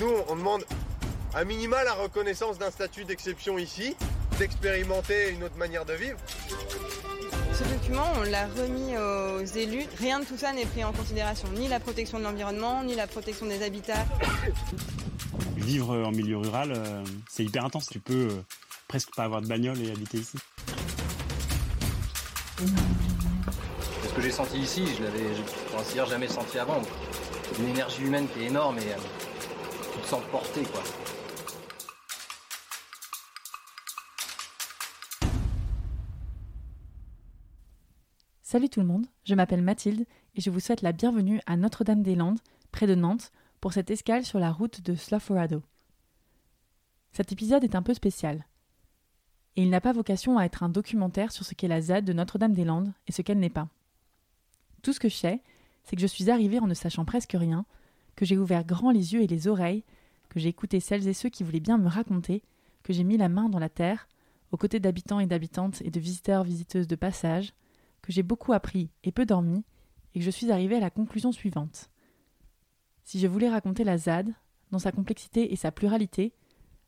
Nous, 0.00 0.14
on 0.28 0.36
demande 0.36 0.64
à 1.34 1.44
minima 1.44 1.82
la 1.82 1.92
reconnaissance 1.94 2.56
d'un 2.56 2.70
statut 2.70 3.04
d'exception 3.04 3.58
ici, 3.58 3.96
d'expérimenter 4.38 5.30
une 5.30 5.42
autre 5.42 5.56
manière 5.56 5.84
de 5.84 5.94
vivre. 5.94 6.18
Ce 7.52 7.64
document, 7.64 8.06
on 8.16 8.22
l'a 8.22 8.46
remis 8.46 8.96
aux 8.96 9.44
élus. 9.44 9.86
Rien 9.98 10.20
de 10.20 10.24
tout 10.24 10.36
ça 10.36 10.52
n'est 10.52 10.66
pris 10.66 10.84
en 10.84 10.92
considération, 10.92 11.48
ni 11.56 11.66
la 11.66 11.80
protection 11.80 12.20
de 12.20 12.24
l'environnement, 12.24 12.84
ni 12.84 12.94
la 12.94 13.08
protection 13.08 13.46
des 13.46 13.60
habitats. 13.64 14.06
Vivre 15.56 15.96
en 15.96 16.12
milieu 16.12 16.36
rural, 16.36 16.72
euh, 16.76 17.02
c'est 17.28 17.44
hyper 17.44 17.64
intense. 17.64 17.88
Tu 17.90 17.98
peux 17.98 18.28
euh, 18.30 18.44
presque 18.86 19.12
pas 19.16 19.24
avoir 19.24 19.42
de 19.42 19.48
bagnole 19.48 19.80
et 19.80 19.90
habiter 19.90 20.18
ici. 20.18 20.38
Ce 22.58 24.14
que 24.14 24.22
j'ai 24.22 24.30
senti 24.30 24.58
ici, 24.58 24.84
je 24.96 25.02
l'avais, 25.02 25.34
je 25.34 25.42
pour 25.70 25.80
ainsi 25.80 25.94
dire, 25.94 26.06
jamais 26.06 26.28
senti 26.28 26.58
avant. 26.58 26.82
Une 27.58 27.68
énergie 27.68 28.02
humaine 28.02 28.28
qui 28.32 28.44
est 28.44 28.46
énorme 28.46 28.78
et 28.78 28.92
porté, 30.16 30.62
quoi. 30.62 30.82
Salut 38.42 38.70
tout 38.70 38.80
le 38.80 38.86
monde, 38.86 39.06
je 39.24 39.34
m'appelle 39.34 39.60
Mathilde 39.60 40.06
et 40.34 40.40
je 40.40 40.48
vous 40.48 40.60
souhaite 40.60 40.80
la 40.80 40.92
bienvenue 40.92 41.40
à 41.44 41.56
Notre-Dame-des-Landes, 41.56 42.38
près 42.72 42.86
de 42.86 42.94
Nantes, 42.94 43.32
pour 43.60 43.74
cette 43.74 43.90
escale 43.90 44.24
sur 44.24 44.38
la 44.38 44.50
route 44.50 44.80
de 44.80 44.94
Slough-Forado. 44.94 45.62
Cet 47.12 47.32
épisode 47.32 47.64
est 47.64 47.74
un 47.74 47.82
peu 47.82 47.92
spécial. 47.92 48.46
Et 49.56 49.62
il 49.62 49.70
n'a 49.70 49.82
pas 49.82 49.92
vocation 49.92 50.38
à 50.38 50.44
être 50.44 50.62
un 50.62 50.70
documentaire 50.70 51.32
sur 51.32 51.44
ce 51.44 51.54
qu'est 51.54 51.68
la 51.68 51.82
ZAD 51.82 52.04
de 52.06 52.12
Notre-Dame-des-Landes 52.14 52.94
et 53.06 53.12
ce 53.12 53.20
qu'elle 53.20 53.40
n'est 53.40 53.50
pas. 53.50 53.68
Tout 54.82 54.94
ce 54.94 55.00
que 55.00 55.10
je 55.10 55.16
sais, 55.16 55.42
c'est 55.84 55.96
que 55.96 56.02
je 56.02 56.06
suis 56.06 56.30
arrivée 56.30 56.60
en 56.60 56.66
ne 56.66 56.74
sachant 56.74 57.04
presque 57.04 57.36
rien, 57.38 57.66
que 58.16 58.24
j'ai 58.24 58.38
ouvert 58.38 58.64
grand 58.64 58.90
les 58.90 59.12
yeux 59.12 59.22
et 59.22 59.26
les 59.26 59.48
oreilles, 59.48 59.84
que 60.28 60.40
j'ai 60.40 60.48
écouté 60.48 60.80
celles 60.80 61.08
et 61.08 61.14
ceux 61.14 61.28
qui 61.28 61.44
voulaient 61.44 61.60
bien 61.60 61.78
me 61.78 61.88
raconter, 61.88 62.42
que 62.82 62.92
j'ai 62.92 63.04
mis 63.04 63.16
la 63.16 63.28
main 63.28 63.48
dans 63.48 63.58
la 63.58 63.68
terre, 63.68 64.08
aux 64.52 64.56
côtés 64.56 64.80
d'habitants 64.80 65.20
et 65.20 65.26
d'habitantes 65.26 65.82
et 65.82 65.90
de 65.90 66.00
visiteurs 66.00 66.44
visiteuses 66.44 66.86
de 66.86 66.96
passage, 66.96 67.52
que 68.02 68.12
j'ai 68.12 68.22
beaucoup 68.22 68.52
appris 68.52 68.90
et 69.04 69.12
peu 69.12 69.26
dormi, 69.26 69.64
et 70.14 70.20
que 70.20 70.24
je 70.24 70.30
suis 70.30 70.50
arrivée 70.50 70.76
à 70.76 70.80
la 70.80 70.90
conclusion 70.90 71.32
suivante. 71.32 71.90
Si 73.04 73.18
je 73.18 73.26
voulais 73.26 73.48
raconter 73.48 73.84
la 73.84 73.98
ZAD, 73.98 74.32
dans 74.70 74.78
sa 74.78 74.92
complexité 74.92 75.52
et 75.52 75.56
sa 75.56 75.72
pluralité, 75.72 76.34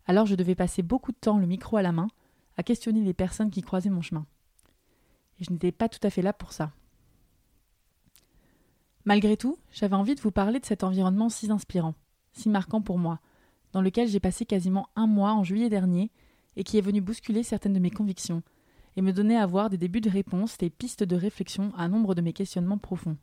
alors 0.06 0.26
je 0.26 0.34
devais 0.34 0.54
passer 0.54 0.82
beaucoup 0.82 1.12
de 1.12 1.16
temps 1.16 1.38
le 1.38 1.46
micro 1.46 1.76
à 1.76 1.82
la 1.82 1.92
main, 1.92 2.08
à 2.56 2.62
questionner 2.62 3.02
les 3.02 3.14
personnes 3.14 3.50
qui 3.50 3.62
croisaient 3.62 3.90
mon 3.90 4.02
chemin. 4.02 4.26
Et 5.38 5.44
je 5.44 5.52
n'étais 5.52 5.72
pas 5.72 5.88
tout 5.88 6.00
à 6.02 6.10
fait 6.10 6.22
là 6.22 6.32
pour 6.32 6.52
ça. 6.52 6.72
Malgré 9.04 9.36
tout, 9.36 9.56
j'avais 9.72 9.96
envie 9.96 10.14
de 10.14 10.20
vous 10.20 10.30
parler 10.30 10.60
de 10.60 10.66
cet 10.66 10.84
environnement 10.84 11.30
si 11.30 11.50
inspirant, 11.50 11.94
si 12.32 12.48
marquant 12.48 12.82
pour 12.82 12.98
moi, 12.98 13.20
dans 13.72 13.82
lequel 13.82 14.08
j'ai 14.08 14.20
passé 14.20 14.44
quasiment 14.44 14.88
un 14.96 15.06
mois 15.06 15.32
en 15.32 15.44
juillet 15.44 15.68
dernier, 15.68 16.10
et 16.56 16.64
qui 16.64 16.78
est 16.78 16.82
venu 16.82 17.00
bousculer 17.00 17.42
certaines 17.42 17.72
de 17.72 17.78
mes 17.78 17.90
convictions, 17.90 18.42
et 18.96 19.02
me 19.02 19.12
donner 19.12 19.36
à 19.36 19.46
voir 19.46 19.70
des 19.70 19.78
débuts 19.78 20.00
de 20.00 20.10
réponses, 20.10 20.58
des 20.58 20.70
pistes 20.70 21.04
de 21.04 21.16
réflexion 21.16 21.72
à 21.76 21.88
nombre 21.88 22.14
de 22.14 22.22
mes 22.22 22.32
questionnements 22.32 22.78
profonds. 22.78 23.16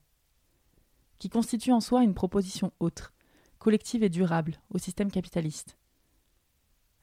Qui 1.19 1.29
constitue 1.29 1.71
en 1.71 1.81
soi 1.81 2.03
une 2.03 2.13
proposition 2.13 2.71
autre, 2.79 3.13
collective 3.59 4.03
et 4.03 4.09
durable, 4.09 4.59
au 4.69 4.77
système 4.77 5.11
capitaliste. 5.11 5.77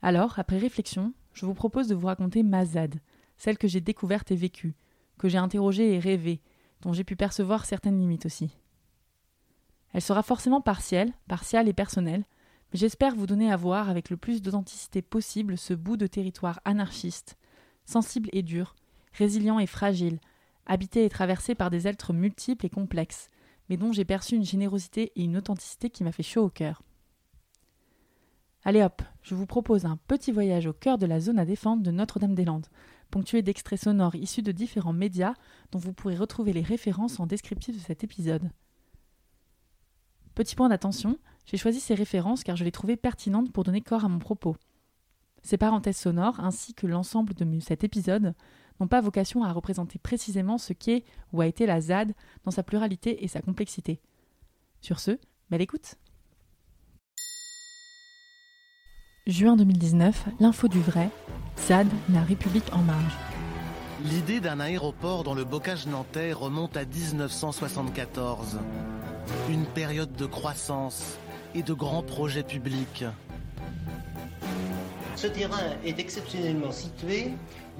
Alors, 0.03 0.39
après 0.39 0.59
réflexion, 0.59 1.13
je 1.33 1.47
vous 1.47 1.55
propose 1.55 1.89
de 1.89 1.95
vous 1.95 2.07
raconter 2.07 2.43
ma 2.43 2.65
ZAD, 2.65 3.01
celle 3.37 3.59
que 3.59 3.69
j'ai 3.69 3.81
découverte 3.81 4.31
et 4.31 4.37
vécue, 4.37 4.75
que 5.19 5.29
j'ai 5.29 5.39
interrogée 5.39 5.95
et 5.95 5.99
rêvée, 5.99 6.41
dont 6.83 6.93
j'ai 6.93 7.05
pu 7.05 7.17
percevoir 7.17 7.65
certaines 7.65 7.99
limites 7.99 8.27
aussi. 8.27 8.57
Elle 9.93 10.03
sera 10.03 10.23
forcément 10.23 10.61
partielle, 10.61 11.13
partiale 11.29 11.69
et 11.69 11.73
personnelle, 11.73 12.25
j'espère 12.75 13.15
vous 13.15 13.27
donner 13.27 13.51
à 13.51 13.57
voir 13.57 13.89
avec 13.89 14.11
le 14.11 14.17
plus 14.17 14.43
d'authenticité 14.43 15.01
possible 15.01 15.57
ce 15.57 15.73
bout 15.73 15.97
de 15.97 16.07
territoire 16.07 16.61
anarchiste, 16.65 17.39
sensible 17.87 18.29
et 18.33 18.43
dur, 18.43 18.75
résilient 19.13 19.59
et 19.59 19.67
fragile, 19.67 20.19
habité 20.67 21.05
et 21.05 21.09
traversé 21.09 21.55
par 21.55 21.71
des 21.71 21.87
êtres 21.87 22.13
multiples 22.13 22.67
et 22.67 22.71
complexes, 22.71 23.31
mais 23.69 23.77
dont 23.77 23.93
j'ai 23.93 24.05
perçu 24.05 24.35
une 24.35 24.45
générosité 24.45 25.13
et 25.17 25.25
une 25.25 25.37
authenticité 25.37 25.89
qui 25.89 26.05
m'a 26.05 26.13
fait 26.13 26.23
chaud 26.23 26.45
au 26.45 26.51
cœur. 26.51 26.83
Allez 28.65 28.83
hop, 28.83 29.03
je 29.23 29.35
vous 29.35 29.47
propose 29.47 29.85
un 29.85 29.99
petit 30.09 30.33
voyage 30.33 30.67
au 30.67 30.73
cœur 30.73 30.99
de 30.99 31.07
la 31.07 31.21
zone 31.21 31.39
à 31.39 31.45
défendre 31.45 31.83
de 31.83 31.91
Notre-Dame-des-Landes, 31.91 32.67
ponctué 33.11 33.43
d'extraits 33.43 33.83
sonores 33.83 34.15
issus 34.15 34.43
de 34.43 34.53
différents 34.53 34.95
médias 34.95 35.35
dont 35.71 35.79
vous 35.79 35.93
pourrez 35.93 36.17
retrouver 36.17 36.53
les 36.53 36.63
références 36.63 37.21
en 37.21 37.27
descriptif 37.27 37.77
de 37.77 37.81
cet 37.81 38.05
épisode. 38.05 38.51
Petit 40.35 40.57
point 40.57 40.71
d'attention, 40.71 41.19
j'ai 41.47 41.57
choisi 41.57 41.81
ces 41.81 41.95
références 41.95 42.45
car 42.45 42.57
je 42.57 42.65
les 42.65 42.73
trouvais 42.73 42.97
pertinentes 42.97 43.53
pour 43.53 43.65
donner 43.65 43.81
corps 43.81 44.05
à 44.05 44.09
mon 44.09 44.19
propos. 44.19 44.57
Ces 45.43 45.59
parenthèses 45.59 45.99
sonores, 45.99 46.41
ainsi 46.41 46.73
que 46.73 46.87
l'ensemble 46.87 47.35
de 47.35 47.61
cet 47.61 47.85
épisode, 47.85 48.35
n'ont 48.81 48.89
pas 48.89 49.01
vocation 49.01 49.45
à 49.45 49.53
représenter 49.53 49.99
précisément 49.99 50.59
ce 50.59 50.73
qu'est 50.73 51.05
ou 51.33 51.41
a 51.41 51.47
été 51.47 51.67
la 51.67 51.81
ZAD 51.81 52.15
dans 52.45 52.51
sa 52.51 52.63
pluralité 52.63 53.25
et 53.25 53.29
sa 53.29 53.41
complexité. 53.43 54.01
Sur 54.81 55.01
ce, 55.01 55.19
belle 55.51 55.63
écoute 55.63 55.97
Juin 59.27 59.57
2019, 59.57 60.27
l'info 60.39 60.69
du 60.69 60.81
vrai, 60.81 61.09
ZAD, 61.59 61.89
la 62.11 62.23
République 62.23 62.71
en 62.73 62.83
marge. 62.83 63.17
L'idée 64.05 64.41
d'un 64.41 64.61
aéroport 64.61 65.25
dans 65.25 65.33
le 65.33 65.45
bocage 65.45 65.87
nantais 65.87 66.35
remonte 66.35 66.77
à 66.77 66.85
1974. 66.85 68.59
Une 69.49 69.65
période 69.65 70.13
de 70.15 70.27
croissance 70.27 71.19
et 71.55 71.63
de 71.63 71.73
grands 71.73 72.03
projets 72.03 72.43
publics. 72.43 73.05
Ce 75.17 75.27
terrain 75.29 75.73
est 75.85 75.99
exceptionnellement 75.99 76.73
situé 76.73 77.31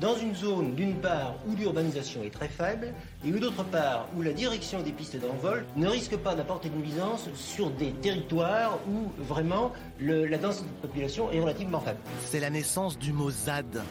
dans 0.01 0.17
une 0.17 0.35
zone, 0.35 0.75
d'une 0.75 0.95
part, 0.95 1.35
où 1.47 1.55
l'urbanisation 1.55 2.23
est 2.23 2.31
très 2.31 2.49
faible, 2.49 2.93
et 3.25 3.31
d'autre 3.31 3.65
part, 3.65 4.09
où 4.17 4.23
la 4.23 4.33
direction 4.33 4.83
des 4.83 4.93
pistes 4.93 5.21
d'envol 5.21 5.65
ne 5.77 5.87
risque 5.89 6.17
pas 6.17 6.35
d'apporter 6.35 6.69
une 6.69 6.81
nuisance 6.81 7.29
sur 7.35 7.71
des 7.71 7.93
territoires 7.93 8.79
où 8.89 9.11
vraiment 9.23 9.73
la 10.01 10.39
densité 10.39 10.69
de 10.69 10.87
population 10.89 11.31
est 11.31 11.41
relativement 11.41 11.81
faible. 11.81 11.99
C'est 12.25 12.41
la 12.41 12.51
naissance 12.51 12.99
du 12.99 13.13
mot 13.13 13.31
ZAD. 13.31 13.83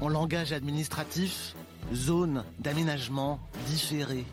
En 0.00 0.08
langage 0.08 0.52
administratif, 0.52 1.54
zone 1.94 2.44
d'aménagement 2.58 3.40
différé. 3.66 4.24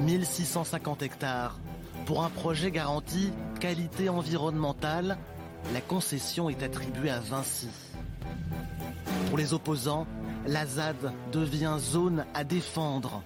1650 0.00 1.02
hectares. 1.02 1.58
Pour 2.10 2.24
un 2.24 2.28
projet 2.28 2.72
garanti 2.72 3.32
qualité 3.60 4.08
environnementale, 4.08 5.16
la 5.72 5.80
concession 5.80 6.50
est 6.50 6.64
attribuée 6.64 7.10
à 7.10 7.20
Vinci. 7.20 7.68
Pour 9.28 9.38
les 9.38 9.54
opposants, 9.54 10.08
la 10.44 10.66
ZAD 10.66 11.12
devient 11.30 11.76
zone 11.78 12.26
à 12.34 12.42
défendre. 12.42 13.22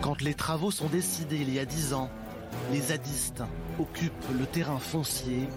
Quand 0.00 0.20
les 0.20 0.34
travaux 0.34 0.72
sont 0.72 0.88
décidés 0.88 1.36
il 1.36 1.54
y 1.54 1.60
a 1.60 1.64
dix 1.64 1.94
ans, 1.94 2.10
les 2.72 2.80
zadistes 2.80 3.44
occupent 3.78 4.36
le 4.36 4.46
terrain 4.46 4.80
foncier, 4.80 5.48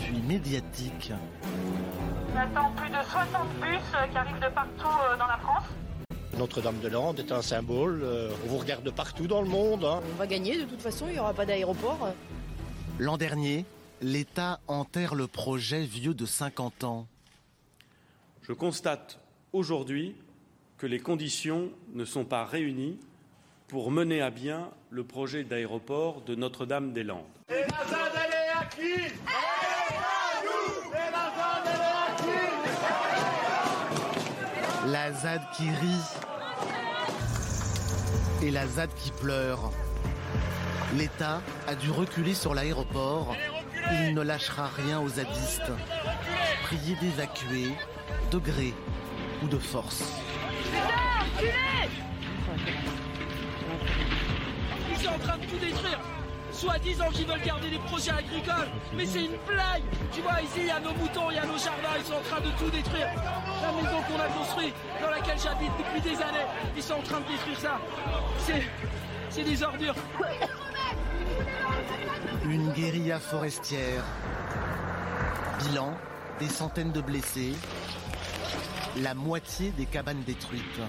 puis 0.00 0.20
médiatique. 0.22 1.12
On 2.34 2.36
attend 2.36 2.72
plus 2.72 2.90
de 2.90 2.96
60 2.96 3.30
bus 3.60 4.10
qui 4.10 4.18
arrivent 4.18 4.40
de 4.40 4.52
partout 4.52 4.88
euh, 4.88 5.16
dans 5.18 5.28
la 5.28 5.38
France. 5.38 5.66
Notre-Dame-de-Lande 6.34 7.20
est 7.20 7.32
un 7.32 7.42
symbole, 7.42 8.02
euh, 8.02 8.30
on 8.44 8.48
vous 8.48 8.58
regarde 8.58 8.82
de 8.82 8.90
partout 8.90 9.26
dans 9.26 9.40
le 9.42 9.48
monde. 9.48 9.84
Hein. 9.84 10.02
On 10.12 10.18
va 10.18 10.26
gagner, 10.26 10.58
de 10.58 10.64
toute 10.64 10.80
façon, 10.80 11.06
il 11.08 11.14
n'y 11.14 11.18
aura 11.18 11.34
pas 11.34 11.46
d'aéroport. 11.46 12.08
L'an 12.98 13.16
dernier, 13.16 13.64
l'État 14.00 14.60
enterre 14.66 15.14
le 15.14 15.26
projet 15.26 15.84
vieux 15.84 16.14
de 16.14 16.26
50 16.26 16.84
ans. 16.84 17.06
Je 18.42 18.52
constate 18.52 19.18
aujourd'hui 19.52 20.14
que 20.78 20.86
les 20.86 21.00
conditions 21.00 21.70
ne 21.94 22.04
sont 22.04 22.24
pas 22.24 22.44
réunies 22.44 22.98
pour 23.68 23.90
mener 23.90 24.20
à 24.20 24.30
bien 24.30 24.70
le 24.90 25.04
projet 25.04 25.44
d'aéroport 25.44 26.20
de 26.22 26.34
Notre-Dame-des-Landes. 26.34 27.24
Et 27.48 27.54
à 27.54 28.64
qui 28.66 28.82
Elle 28.82 29.00
est 29.00 29.06
à 29.06 29.14
nous 30.44 30.92
Et 30.92 31.10
la 31.10 31.32
ZAD, 31.36 31.72
elle 31.74 31.90
est 31.90 31.92
à 31.92 32.14
qui 32.16 32.74
La 34.94 35.12
ZAD 35.12 35.42
qui 35.56 35.68
rit 35.70 36.04
et 38.44 38.52
la 38.52 38.64
ZAD 38.64 38.90
qui 38.94 39.10
pleure. 39.10 39.72
L'État 40.96 41.42
a 41.66 41.74
dû 41.74 41.90
reculer 41.90 42.32
sur 42.32 42.54
l'aéroport. 42.54 43.34
Il 43.90 44.14
ne 44.14 44.22
lâchera 44.22 44.68
rien 44.68 45.00
aux 45.00 45.08
zadistes. 45.08 45.72
Prier 46.62 46.94
d'évacuer, 47.00 47.72
de 48.30 48.38
gré 48.38 48.72
ou 49.42 49.48
de 49.48 49.58
force. 49.58 50.04
Soi-disant 56.54 57.10
qui 57.12 57.24
veulent 57.24 57.42
garder 57.42 57.70
les 57.70 57.78
projets 57.78 58.12
agricoles. 58.12 58.70
Mais 58.96 59.06
c'est 59.06 59.24
une 59.24 59.36
blague 59.46 59.82
Tu 60.12 60.20
vois, 60.20 60.40
ici, 60.42 60.60
il 60.60 60.66
y 60.66 60.70
a 60.70 60.80
nos 60.80 60.94
moutons, 60.94 61.30
il 61.30 61.36
y 61.36 61.38
a 61.38 61.46
nos 61.46 61.58
jardins, 61.58 61.96
ils 61.98 62.04
sont 62.04 62.14
en 62.14 62.20
train 62.20 62.40
de 62.40 62.50
tout 62.58 62.70
détruire. 62.70 63.08
La 63.62 63.72
maison 63.72 64.02
qu'on 64.06 64.20
a 64.20 64.28
construite, 64.28 64.74
dans 65.00 65.10
laquelle 65.10 65.38
j'habite 65.38 65.72
depuis 65.78 66.00
des 66.00 66.16
années, 66.16 66.46
ils 66.76 66.82
sont 66.82 66.94
en 66.94 67.02
train 67.02 67.20
de 67.20 67.26
détruire 67.26 67.58
ça. 67.58 67.80
C'est 69.30 69.42
des 69.42 69.62
ordures. 69.62 69.94
Une 72.44 72.72
guérilla 72.72 73.18
forestière. 73.18 74.04
Bilan, 75.58 75.94
des 76.38 76.48
centaines 76.48 76.92
de 76.92 77.00
blessés. 77.00 77.54
La 78.98 79.14
moitié 79.14 79.70
des 79.72 79.86
cabanes 79.86 80.22
détruites. 80.24 80.80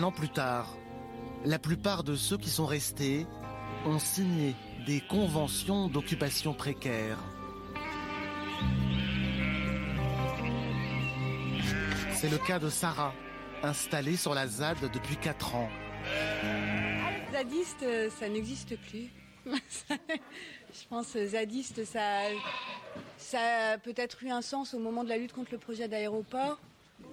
Un 0.00 0.04
an 0.04 0.12
plus 0.12 0.30
tard, 0.30 0.78
la 1.44 1.58
plupart 1.58 2.04
de 2.04 2.16
ceux 2.16 2.38
qui 2.38 2.48
sont 2.48 2.64
restés 2.64 3.26
ont 3.84 3.98
signé 3.98 4.54
des 4.86 5.02
conventions 5.02 5.88
d'occupation 5.88 6.54
précaire. 6.54 7.18
C'est 12.14 12.30
le 12.30 12.38
cas 12.38 12.58
de 12.58 12.70
Sarah, 12.70 13.12
installée 13.62 14.16
sur 14.16 14.32
la 14.32 14.46
ZAD 14.46 14.90
depuis 14.90 15.18
4 15.18 15.54
ans. 15.54 15.68
Zadiste, 17.30 17.82
euh, 17.82 18.08
ça 18.08 18.30
n'existe 18.30 18.80
plus. 18.88 19.10
Je 19.44 20.88
pense 20.88 21.12
que 21.12 21.26
zadiste, 21.26 21.84
ça, 21.84 22.22
ça 23.18 23.72
a 23.72 23.78
peut-être 23.78 24.22
eu 24.22 24.30
un 24.30 24.40
sens 24.40 24.72
au 24.72 24.78
moment 24.78 25.04
de 25.04 25.10
la 25.10 25.18
lutte 25.18 25.34
contre 25.34 25.52
le 25.52 25.58
projet 25.58 25.88
d'aéroport. 25.88 26.58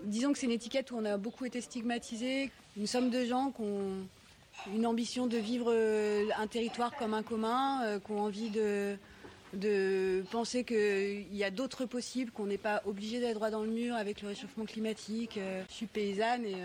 Disons 0.04 0.34
que 0.34 0.40
c'est 0.40 0.46
une 0.46 0.52
étiquette 0.52 0.92
où 0.92 0.98
on 0.98 1.06
a 1.06 1.18
beaucoup 1.18 1.46
été 1.46 1.62
stigmatisés. 1.62 2.52
Une 2.78 2.88
somme 2.88 3.10
de 3.10 3.26
gens 3.26 3.52
qui 3.52 3.62
ont 3.62 4.08
une 4.74 4.86
ambition 4.86 5.28
de 5.28 5.38
vivre 5.38 5.72
euh, 5.74 6.28
un 6.38 6.48
territoire 6.48 6.96
comme 6.96 7.14
un 7.14 7.24
commun, 7.24 7.84
euh, 7.84 8.00
qui 8.00 8.12
ont 8.12 8.22
envie 8.22 8.50
de, 8.50 8.98
penser 10.32 10.64
qu'il 10.64 11.36
y 11.36 11.44
a 11.44 11.52
d'autres 11.52 11.86
possibles, 11.86 12.32
qu'on 12.32 12.46
n'est 12.46 12.58
pas 12.58 12.82
obligé 12.86 13.20
d'être 13.20 13.36
droit 13.36 13.50
dans 13.50 13.64
le 13.64 13.70
mur 13.70 13.96
avec 13.96 14.22
le 14.22 14.30
réchauffement 14.30 14.66
climatique. 14.66 15.38
Euh, 15.38 15.64
Je 15.70 15.74
suis 15.74 15.86
paysanne 15.86 16.46
et 16.46 16.56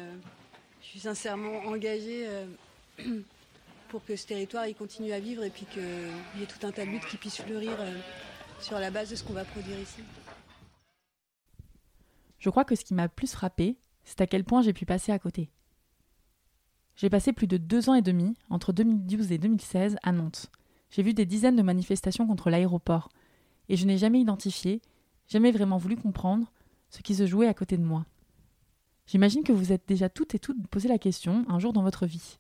je 0.83 0.87
suis 0.87 1.01
sincèrement 1.01 1.59
engagée 1.67 2.27
pour 3.89 4.05
que 4.05 4.17
ce 4.17 4.27
territoire 4.27 4.65
continue 4.77 5.13
à 5.13 5.21
vivre 5.21 5.45
et 5.45 5.51
puis 5.51 5.67
qu'il 5.73 5.83
y 6.39 6.43
ait 6.43 6.47
tout 6.47 6.67
un 6.67 6.73
tas 6.73 6.85
de 6.85 6.91
luttes 6.91 7.07
qui 7.07 7.17
puissent 7.17 7.43
fleurir 7.43 7.77
sur 8.61 8.79
la 8.79 8.91
base 8.91 9.11
de 9.11 9.17
ce 9.17 9.23
qu'on 9.23 9.33
va 9.33 9.45
produire 9.45 9.79
ici. 9.79 10.03
Je 12.43 12.51
crois 12.51 12.65
que 12.65 12.75
ce 12.75 12.85
qui 12.85 12.93
m'a 12.93 13.09
plus 13.09 13.31
frappé, 13.31 13.79
c'est 14.03 14.21
à 14.21 14.27
quel 14.27 14.43
point 14.43 14.63
j'ai 14.63 14.73
pu 14.73 14.85
passer 14.85 15.13
à 15.13 15.19
côté. 15.21 15.49
J'ai 16.97 17.09
passé 17.09 17.33
plus 17.33 17.47
de 17.47 17.57
deux 17.57 17.89
ans 17.89 17.95
et 17.95 18.03
demi, 18.03 18.37
entre 18.51 18.73
2012 18.73 19.31
et 19.31 19.39
2016, 19.39 19.97
à 20.03 20.11
Nantes. 20.11 20.51
J'ai 20.91 21.05
vu 21.05 21.15
des 21.15 21.25
dizaines 21.25 21.55
de 21.55 21.63
manifestations 21.63 22.27
contre 22.27 22.51
l'aéroport, 22.51 23.11
et 23.69 23.77
je 23.77 23.87
n'ai 23.87 23.97
jamais 23.97 24.21
identifié, 24.21 24.83
jamais 25.29 25.53
vraiment 25.53 25.77
voulu 25.77 25.95
comprendre 25.95 26.51
ce 26.91 27.01
qui 27.01 27.15
se 27.15 27.29
jouait 27.29 27.47
à 27.47 27.55
côté 27.55 27.77
de 27.77 27.85
moi. 27.85 28.07
J'imagine 29.07 29.45
que 29.45 29.53
vous 29.53 29.71
êtes 29.71 29.87
déjà 29.87 30.09
toutes 30.09 30.35
et 30.35 30.41
toutes 30.41 30.67
posé 30.67 30.89
la 30.89 30.99
question 30.99 31.45
un 31.49 31.61
jour 31.61 31.73
dans 31.73 31.85
votre 31.85 32.07
vie. 32.07 32.39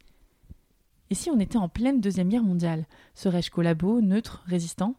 Et 1.10 1.14
si 1.14 1.30
on 1.30 1.38
était 1.38 1.58
en 1.58 1.68
pleine 1.68 2.00
Deuxième 2.00 2.28
Guerre 2.28 2.42
mondiale 2.42 2.88
Serais-je 3.14 3.52
collabo, 3.52 4.00
neutre, 4.00 4.42
résistant? 4.46 4.96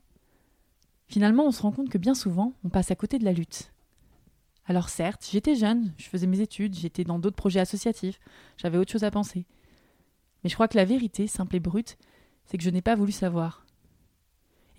Finalement, 1.09 1.45
on 1.45 1.51
se 1.51 1.61
rend 1.61 1.73
compte 1.73 1.89
que 1.89 1.97
bien 1.97 2.15
souvent, 2.15 2.53
on 2.63 2.69
passe 2.69 2.89
à 2.89 2.95
côté 2.95 3.19
de 3.19 3.25
la 3.25 3.33
lutte. 3.33 3.72
Alors 4.65 4.89
certes, 4.89 5.27
j'étais 5.29 5.55
jeune, 5.55 5.93
je 5.97 6.07
faisais 6.07 6.27
mes 6.27 6.39
études, 6.39 6.75
j'étais 6.75 7.03
dans 7.03 7.19
d'autres 7.19 7.35
projets 7.35 7.59
associatifs, 7.59 8.19
j'avais 8.57 8.77
autre 8.77 8.91
chose 8.91 9.03
à 9.03 9.11
penser. 9.11 9.45
Mais 10.43 10.49
je 10.49 10.55
crois 10.55 10.67
que 10.67 10.77
la 10.77 10.85
vérité, 10.85 11.27
simple 11.27 11.57
et 11.57 11.59
brute, 11.59 11.97
c'est 12.45 12.57
que 12.57 12.63
je 12.63 12.69
n'ai 12.69 12.81
pas 12.81 12.95
voulu 12.95 13.11
savoir. 13.11 13.65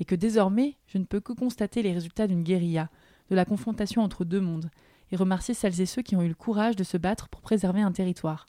Et 0.01 0.05
que 0.05 0.15
désormais, 0.15 0.77
je 0.87 0.99
ne 0.99 1.05
peux 1.05 1.21
que 1.21 1.33
constater 1.33 1.83
les 1.83 1.93
résultats 1.93 2.27
d'une 2.27 2.43
guérilla, 2.43 2.91
de 3.31 3.37
la 3.37 3.45
confrontation 3.45 4.03
entre 4.03 4.25
deux 4.25 4.41
mondes, 4.41 4.71
et 5.11 5.17
remercier 5.17 5.55
celles 5.55 5.81
et 5.81 5.87
ceux 5.87 6.03
qui 6.03 6.17
ont 6.17 6.23
eu 6.23 6.29
le 6.29 6.35
courage 6.35 6.77
de 6.77 6.85
se 6.85 6.97
battre 6.97 7.29
pour 7.29 7.43
préserver 7.43 7.83
un 7.83 7.93
territoire, 7.93 8.47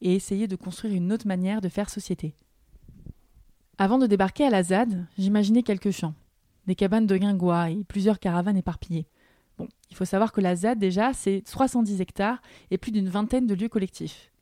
et 0.00 0.14
essayer 0.14 0.46
de 0.46 0.56
construire 0.56 0.94
une 0.94 1.12
autre 1.12 1.26
manière 1.26 1.60
de 1.60 1.68
faire 1.68 1.90
société. 1.90 2.34
Avant 3.78 3.98
de 3.98 4.06
débarquer 4.06 4.44
à 4.44 4.50
la 4.50 4.62
ZAD, 4.62 5.06
j'imaginais 5.18 5.62
quelques 5.62 5.90
champs, 5.90 6.14
des 6.66 6.76
cabanes 6.76 7.06
de 7.06 7.16
guingois 7.16 7.70
et 7.70 7.84
plusieurs 7.84 8.20
caravanes 8.20 8.56
éparpillées. 8.56 9.06
Il 9.90 9.96
faut 9.96 10.04
savoir 10.04 10.32
que 10.32 10.40
la 10.40 10.56
ZAD, 10.56 10.78
déjà, 10.78 11.12
c'est 11.12 11.42
310 11.44 12.00
hectares 12.00 12.40
et 12.70 12.78
plus 12.78 12.92
d'une 12.92 13.08
vingtaine 13.08 13.46
de 13.46 13.54
lieux 13.54 13.68
collectifs. 13.68 14.32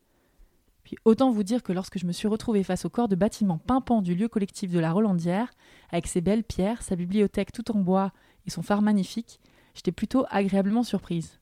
Puis 0.83 0.97
autant 1.05 1.31
vous 1.31 1.43
dire 1.43 1.63
que 1.63 1.73
lorsque 1.73 1.99
je 1.99 2.05
me 2.05 2.11
suis 2.11 2.27
retrouvée 2.27 2.63
face 2.63 2.85
au 2.85 2.89
corps 2.89 3.07
de 3.07 3.15
bâtiment 3.15 3.57
pimpant 3.57 4.01
du 4.01 4.15
lieu 4.15 4.27
collectif 4.27 4.71
de 4.71 4.79
la 4.79 4.91
Rolandière, 4.91 5.51
avec 5.89 6.07
ses 6.07 6.21
belles 6.21 6.43
pierres, 6.43 6.81
sa 6.81 6.95
bibliothèque 6.95 7.51
tout 7.51 7.75
en 7.75 7.79
bois 7.79 8.11
et 8.45 8.49
son 8.49 8.61
phare 8.61 8.81
magnifique, 8.81 9.39
j'étais 9.73 9.91
plutôt 9.91 10.25
agréablement 10.29 10.83
surprise. 10.83 11.39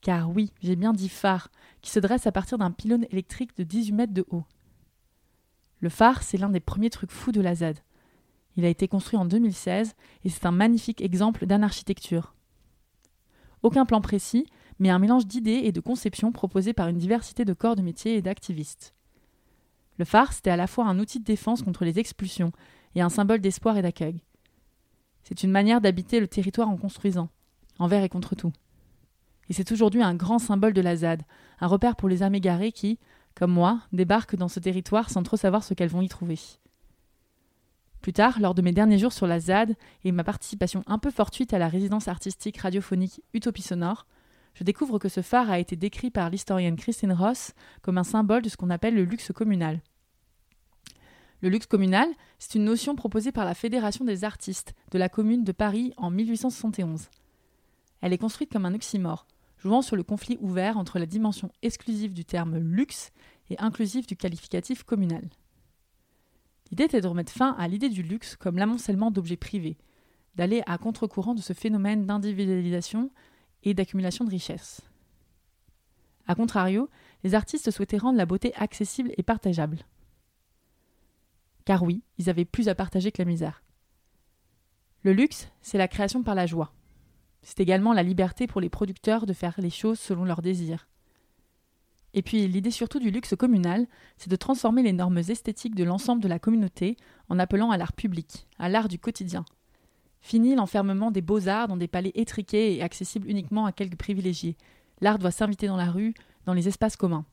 Car 0.00 0.30
oui, 0.30 0.52
j'ai 0.62 0.76
bien 0.76 0.92
dit 0.92 1.08
phare, 1.08 1.50
qui 1.82 1.90
se 1.90 1.98
dresse 1.98 2.26
à 2.26 2.32
partir 2.32 2.58
d'un 2.58 2.70
pylône 2.70 3.06
électrique 3.10 3.56
de 3.56 3.64
18 3.64 3.92
mètres 3.92 4.14
de 4.14 4.24
haut. 4.30 4.44
Le 5.80 5.88
phare, 5.88 6.22
c'est 6.22 6.38
l'un 6.38 6.48
des 6.48 6.60
premiers 6.60 6.90
trucs 6.90 7.10
fous 7.10 7.32
de 7.32 7.40
la 7.40 7.56
ZAD. 7.56 7.78
Il 8.56 8.64
a 8.64 8.68
été 8.68 8.88
construit 8.88 9.18
en 9.18 9.24
2016 9.24 9.94
et 10.24 10.28
c'est 10.28 10.46
un 10.46 10.52
magnifique 10.52 11.02
exemple 11.02 11.46
d'architecture. 11.46 12.35
Aucun 13.66 13.84
plan 13.84 14.00
précis, 14.00 14.46
mais 14.78 14.90
un 14.90 15.00
mélange 15.00 15.26
d'idées 15.26 15.62
et 15.64 15.72
de 15.72 15.80
conceptions 15.80 16.30
proposées 16.30 16.72
par 16.72 16.86
une 16.86 16.98
diversité 16.98 17.44
de 17.44 17.52
corps 17.52 17.74
de 17.74 17.82
métier 17.82 18.14
et 18.14 18.22
d'activistes. 18.22 18.94
Le 19.98 20.04
phare, 20.04 20.32
c'était 20.32 20.50
à 20.50 20.56
la 20.56 20.68
fois 20.68 20.86
un 20.86 21.00
outil 21.00 21.18
de 21.18 21.24
défense 21.24 21.62
contre 21.62 21.84
les 21.84 21.98
expulsions 21.98 22.52
et 22.94 23.00
un 23.00 23.08
symbole 23.08 23.40
d'espoir 23.40 23.76
et 23.76 23.82
d'accueil. 23.82 24.22
C'est 25.24 25.42
une 25.42 25.50
manière 25.50 25.80
d'habiter 25.80 26.20
le 26.20 26.28
territoire 26.28 26.68
en 26.68 26.76
construisant, 26.76 27.28
envers 27.80 28.04
et 28.04 28.08
contre 28.08 28.36
tout. 28.36 28.52
Et 29.48 29.52
c'est 29.52 29.72
aujourd'hui 29.72 30.00
un 30.00 30.14
grand 30.14 30.38
symbole 30.38 30.72
de 30.72 30.80
la 30.80 30.94
ZAD, 30.94 31.24
un 31.58 31.66
repère 31.66 31.96
pour 31.96 32.08
les 32.08 32.22
âmes 32.22 32.36
égarées 32.36 32.70
qui, 32.70 33.00
comme 33.34 33.50
moi, 33.50 33.80
débarquent 33.90 34.36
dans 34.36 34.46
ce 34.46 34.60
territoire 34.60 35.10
sans 35.10 35.24
trop 35.24 35.36
savoir 35.36 35.64
ce 35.64 35.74
qu'elles 35.74 35.88
vont 35.88 36.02
y 36.02 36.08
trouver. 36.08 36.38
Plus 38.00 38.12
tard, 38.12 38.40
lors 38.40 38.54
de 38.54 38.62
mes 38.62 38.72
derniers 38.72 38.98
jours 38.98 39.12
sur 39.12 39.26
la 39.26 39.40
ZAD 39.40 39.74
et 40.04 40.12
ma 40.12 40.24
participation 40.24 40.84
un 40.86 40.98
peu 40.98 41.10
fortuite 41.10 41.52
à 41.52 41.58
la 41.58 41.68
résidence 41.68 42.08
artistique 42.08 42.58
radiophonique 42.58 43.22
Utopie 43.34 43.62
Sonore, 43.62 44.06
je 44.54 44.64
découvre 44.64 44.98
que 44.98 45.08
ce 45.08 45.20
phare 45.20 45.50
a 45.50 45.58
été 45.58 45.76
décrit 45.76 46.10
par 46.10 46.30
l'historienne 46.30 46.76
Christine 46.76 47.12
Ross 47.12 47.52
comme 47.82 47.98
un 47.98 48.04
symbole 48.04 48.42
de 48.42 48.48
ce 48.48 48.56
qu'on 48.56 48.70
appelle 48.70 48.94
le 48.94 49.04
luxe 49.04 49.32
communal. 49.32 49.80
Le 51.42 51.50
luxe 51.50 51.66
communal, 51.66 52.08
c'est 52.38 52.54
une 52.54 52.64
notion 52.64 52.96
proposée 52.96 53.32
par 53.32 53.44
la 53.44 53.54
Fédération 53.54 54.04
des 54.04 54.24
artistes 54.24 54.74
de 54.90 54.98
la 54.98 55.10
Commune 55.10 55.44
de 55.44 55.52
Paris 55.52 55.92
en 55.98 56.10
1871. 56.10 57.10
Elle 58.00 58.14
est 58.14 58.18
construite 58.18 58.50
comme 58.50 58.64
un 58.64 58.74
oxymore, 58.74 59.26
jouant 59.58 59.82
sur 59.82 59.96
le 59.96 60.02
conflit 60.02 60.38
ouvert 60.40 60.78
entre 60.78 60.98
la 60.98 61.06
dimension 61.06 61.50
exclusive 61.62 62.14
du 62.14 62.24
terme 62.24 62.56
luxe 62.56 63.10
et 63.50 63.58
inclusive 63.58 64.06
du 64.06 64.16
qualificatif 64.16 64.84
communal. 64.84 65.28
L'idée 66.70 66.84
était 66.84 67.00
de 67.00 67.06
remettre 67.06 67.32
fin 67.32 67.52
à 67.58 67.68
l'idée 67.68 67.88
du 67.88 68.02
luxe 68.02 68.36
comme 68.36 68.58
l'amoncellement 68.58 69.10
d'objets 69.10 69.36
privés, 69.36 69.78
d'aller 70.34 70.62
à 70.66 70.78
contre-courant 70.78 71.34
de 71.34 71.40
ce 71.40 71.52
phénomène 71.52 72.06
d'individualisation 72.06 73.10
et 73.62 73.74
d'accumulation 73.74 74.24
de 74.24 74.30
richesses. 74.30 74.82
A 76.26 76.34
contrario, 76.34 76.90
les 77.22 77.34
artistes 77.34 77.70
souhaitaient 77.70 77.98
rendre 77.98 78.18
la 78.18 78.26
beauté 78.26 78.52
accessible 78.56 79.12
et 79.16 79.22
partageable. 79.22 79.78
Car 81.64 81.82
oui, 81.82 82.02
ils 82.18 82.30
avaient 82.30 82.44
plus 82.44 82.68
à 82.68 82.74
partager 82.74 83.12
que 83.12 83.22
la 83.22 83.28
misère. 83.28 83.62
Le 85.02 85.12
luxe, 85.12 85.48
c'est 85.62 85.78
la 85.78 85.88
création 85.88 86.22
par 86.22 86.34
la 86.34 86.46
joie. 86.46 86.72
C'est 87.42 87.60
également 87.60 87.92
la 87.92 88.02
liberté 88.02 88.48
pour 88.48 88.60
les 88.60 88.68
producteurs 88.68 89.24
de 89.24 89.32
faire 89.32 89.54
les 89.58 89.70
choses 89.70 90.00
selon 90.00 90.24
leurs 90.24 90.42
désirs. 90.42 90.88
Et 92.16 92.22
puis 92.22 92.48
l'idée 92.48 92.70
surtout 92.70 92.98
du 92.98 93.10
luxe 93.10 93.36
communal, 93.36 93.86
c'est 94.16 94.30
de 94.30 94.36
transformer 94.36 94.82
les 94.82 94.94
normes 94.94 95.18
esthétiques 95.18 95.74
de 95.74 95.84
l'ensemble 95.84 96.22
de 96.22 96.28
la 96.28 96.38
communauté 96.38 96.96
en 97.28 97.38
appelant 97.38 97.70
à 97.70 97.76
l'art 97.76 97.92
public, 97.92 98.48
à 98.58 98.70
l'art 98.70 98.88
du 98.88 98.98
quotidien. 98.98 99.44
Fini 100.22 100.54
l'enfermement 100.54 101.10
des 101.10 101.20
beaux-arts 101.20 101.68
dans 101.68 101.76
des 101.76 101.88
palais 101.88 102.12
étriqués 102.14 102.74
et 102.74 102.82
accessibles 102.82 103.28
uniquement 103.28 103.66
à 103.66 103.72
quelques 103.72 103.98
privilégiés. 103.98 104.56
L'art 105.02 105.18
doit 105.18 105.30
s'inviter 105.30 105.66
dans 105.66 105.76
la 105.76 105.90
rue, 105.90 106.14
dans 106.46 106.54
les 106.54 106.68
espaces 106.68 106.96
communs. 106.96 107.26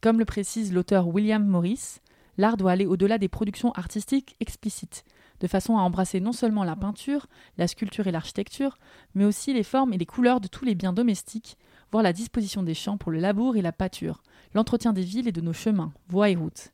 Comme 0.00 0.18
le 0.18 0.24
précise 0.24 0.72
l'auteur 0.72 1.06
William 1.08 1.46
Morris, 1.46 2.00
l'art 2.38 2.56
doit 2.56 2.72
aller 2.72 2.86
au-delà 2.86 3.18
des 3.18 3.28
productions 3.28 3.72
artistiques 3.72 4.36
explicites, 4.40 5.04
de 5.40 5.46
façon 5.46 5.76
à 5.76 5.82
embrasser 5.82 6.18
non 6.18 6.32
seulement 6.32 6.64
la 6.64 6.76
peinture, 6.76 7.26
la 7.58 7.68
sculpture 7.68 8.06
et 8.06 8.12
l'architecture, 8.12 8.78
mais 9.14 9.26
aussi 9.26 9.52
les 9.52 9.62
formes 9.62 9.92
et 9.92 9.98
les 9.98 10.06
couleurs 10.06 10.40
de 10.40 10.48
tous 10.48 10.64
les 10.64 10.74
biens 10.74 10.94
domestiques, 10.94 11.58
la 12.02 12.12
disposition 12.12 12.62
des 12.62 12.74
champs 12.74 12.96
pour 12.96 13.12
le 13.12 13.18
labour 13.18 13.56
et 13.56 13.62
la 13.62 13.72
pâture, 13.72 14.22
l'entretien 14.54 14.92
des 14.92 15.02
villes 15.02 15.28
et 15.28 15.32
de 15.32 15.40
nos 15.40 15.52
chemins, 15.52 15.92
voies 16.08 16.30
et 16.30 16.36
routes. 16.36 16.72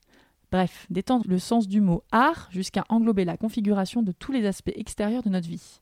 Bref, 0.50 0.86
d'étendre 0.90 1.24
le 1.28 1.38
sens 1.38 1.66
du 1.66 1.80
mot 1.80 2.02
art 2.12 2.48
jusqu'à 2.50 2.84
englober 2.88 3.24
la 3.24 3.36
configuration 3.36 4.02
de 4.02 4.12
tous 4.12 4.32
les 4.32 4.46
aspects 4.46 4.72
extérieurs 4.74 5.22
de 5.22 5.30
notre 5.30 5.48
vie. 5.48 5.80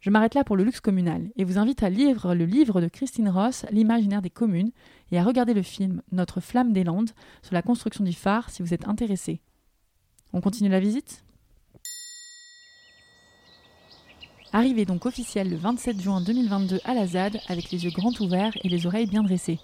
Je 0.00 0.10
m'arrête 0.10 0.34
là 0.34 0.42
pour 0.42 0.56
le 0.56 0.64
luxe 0.64 0.80
communal 0.80 1.30
et 1.36 1.44
vous 1.44 1.58
invite 1.58 1.84
à 1.84 1.88
lire 1.88 2.34
le 2.34 2.44
livre 2.44 2.80
de 2.80 2.88
Christine 2.88 3.28
Ross, 3.28 3.64
L'imaginaire 3.70 4.20
des 4.20 4.30
communes, 4.30 4.72
et 5.12 5.18
à 5.18 5.22
regarder 5.22 5.54
le 5.54 5.62
film 5.62 6.02
Notre 6.10 6.40
flamme 6.40 6.72
des 6.72 6.82
Landes 6.82 7.12
sur 7.42 7.54
la 7.54 7.62
construction 7.62 8.02
du 8.02 8.12
phare 8.12 8.50
si 8.50 8.62
vous 8.62 8.74
êtes 8.74 8.88
intéressé. 8.88 9.40
On 10.32 10.40
continue 10.40 10.70
la 10.70 10.80
visite? 10.80 11.22
Arrivé 14.54 14.84
donc 14.84 15.06
officiel 15.06 15.48
le 15.48 15.56
27 15.56 15.98
juin 15.98 16.20
2022 16.20 16.80
à 16.84 16.92
la 16.92 17.06
ZAD 17.06 17.40
avec 17.48 17.70
les 17.70 17.84
yeux 17.84 17.90
grands 17.90 18.12
ouverts 18.20 18.52
et 18.62 18.68
les 18.68 18.86
oreilles 18.86 19.06
bien 19.06 19.22
dressées. 19.22 19.58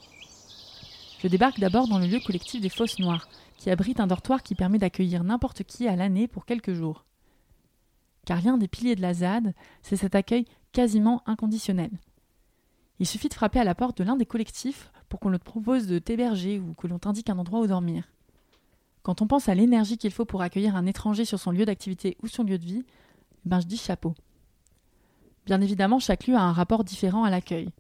Je 1.19 1.29
débarque 1.29 1.61
d'abord 1.61 1.89
dans 1.89 1.99
le 1.99 2.07
lieu 2.07 2.21
collectif 2.21 2.63
des 2.63 2.71
Fosses 2.71 2.99
Noires, 2.99 3.29
qui 3.59 3.69
abrite 3.69 4.01
un 4.01 4.07
dortoir 4.07 4.43
qui 4.43 4.55
permet 4.55 4.79
d'accueillir 4.79 5.25
n'importe 5.25 5.63
qui 5.65 5.87
à 5.87 5.95
l'année 5.95 6.27
pour 6.27 6.47
quelques 6.47 6.73
jours. 6.73 7.05
Car 8.25 8.41
l'un 8.43 8.57
des 8.57 8.67
piliers 8.67 8.97
de 8.97 9.03
la 9.03 9.13
ZAD, 9.13 9.53
c'est 9.83 9.97
cet 9.97 10.15
accueil 10.15 10.47
quasiment 10.73 11.23
inconditionnel. 11.27 11.91
Il 12.99 13.07
suffit 13.07 13.29
de 13.29 13.35
frapper 13.35 13.61
à 13.61 13.65
la 13.65 13.75
porte 13.75 13.99
de 13.99 14.05
l'un 14.05 14.17
des 14.17 14.25
collectifs 14.25 14.91
pour 15.11 15.21
qu'on 15.21 15.33
te 15.33 15.37
propose 15.37 15.87
de 15.87 15.99
t'héberger 15.99 16.61
ou 16.61 16.73
que 16.73 16.87
l'on 16.87 16.99
t'indique 16.99 17.29
un 17.29 17.39
endroit 17.39 17.61
où 17.61 17.67
dormir. 17.67 18.05
Quand 19.03 19.21
on 19.21 19.27
pense 19.27 19.51
à 19.51 19.55
l'énergie 19.55 19.99
qu'il 19.99 20.13
faut 20.13 20.25
pour 20.25 20.41
accueillir 20.41 20.77
un 20.77 20.87
étranger 20.87 21.27
sur 21.27 21.39
son 21.39 21.51
lieu 21.51 21.67
d'activité 21.67 22.17
ou 22.23 22.27
son 22.27 22.43
lieu 22.43 22.57
de 22.57 22.65
vie, 22.65 22.87
ben 23.45 23.61
je 23.61 23.67
dis 23.67 23.77
chapeau. 23.77 24.15
Bien 25.49 25.63
évidemment, 25.63 25.99
chaque 25.99 26.27
lieu 26.27 26.37
a 26.37 26.43
un 26.43 26.53
rapport 26.53 26.85
différent 26.85 27.25
à 27.25 27.31
l'accueil. 27.31 27.71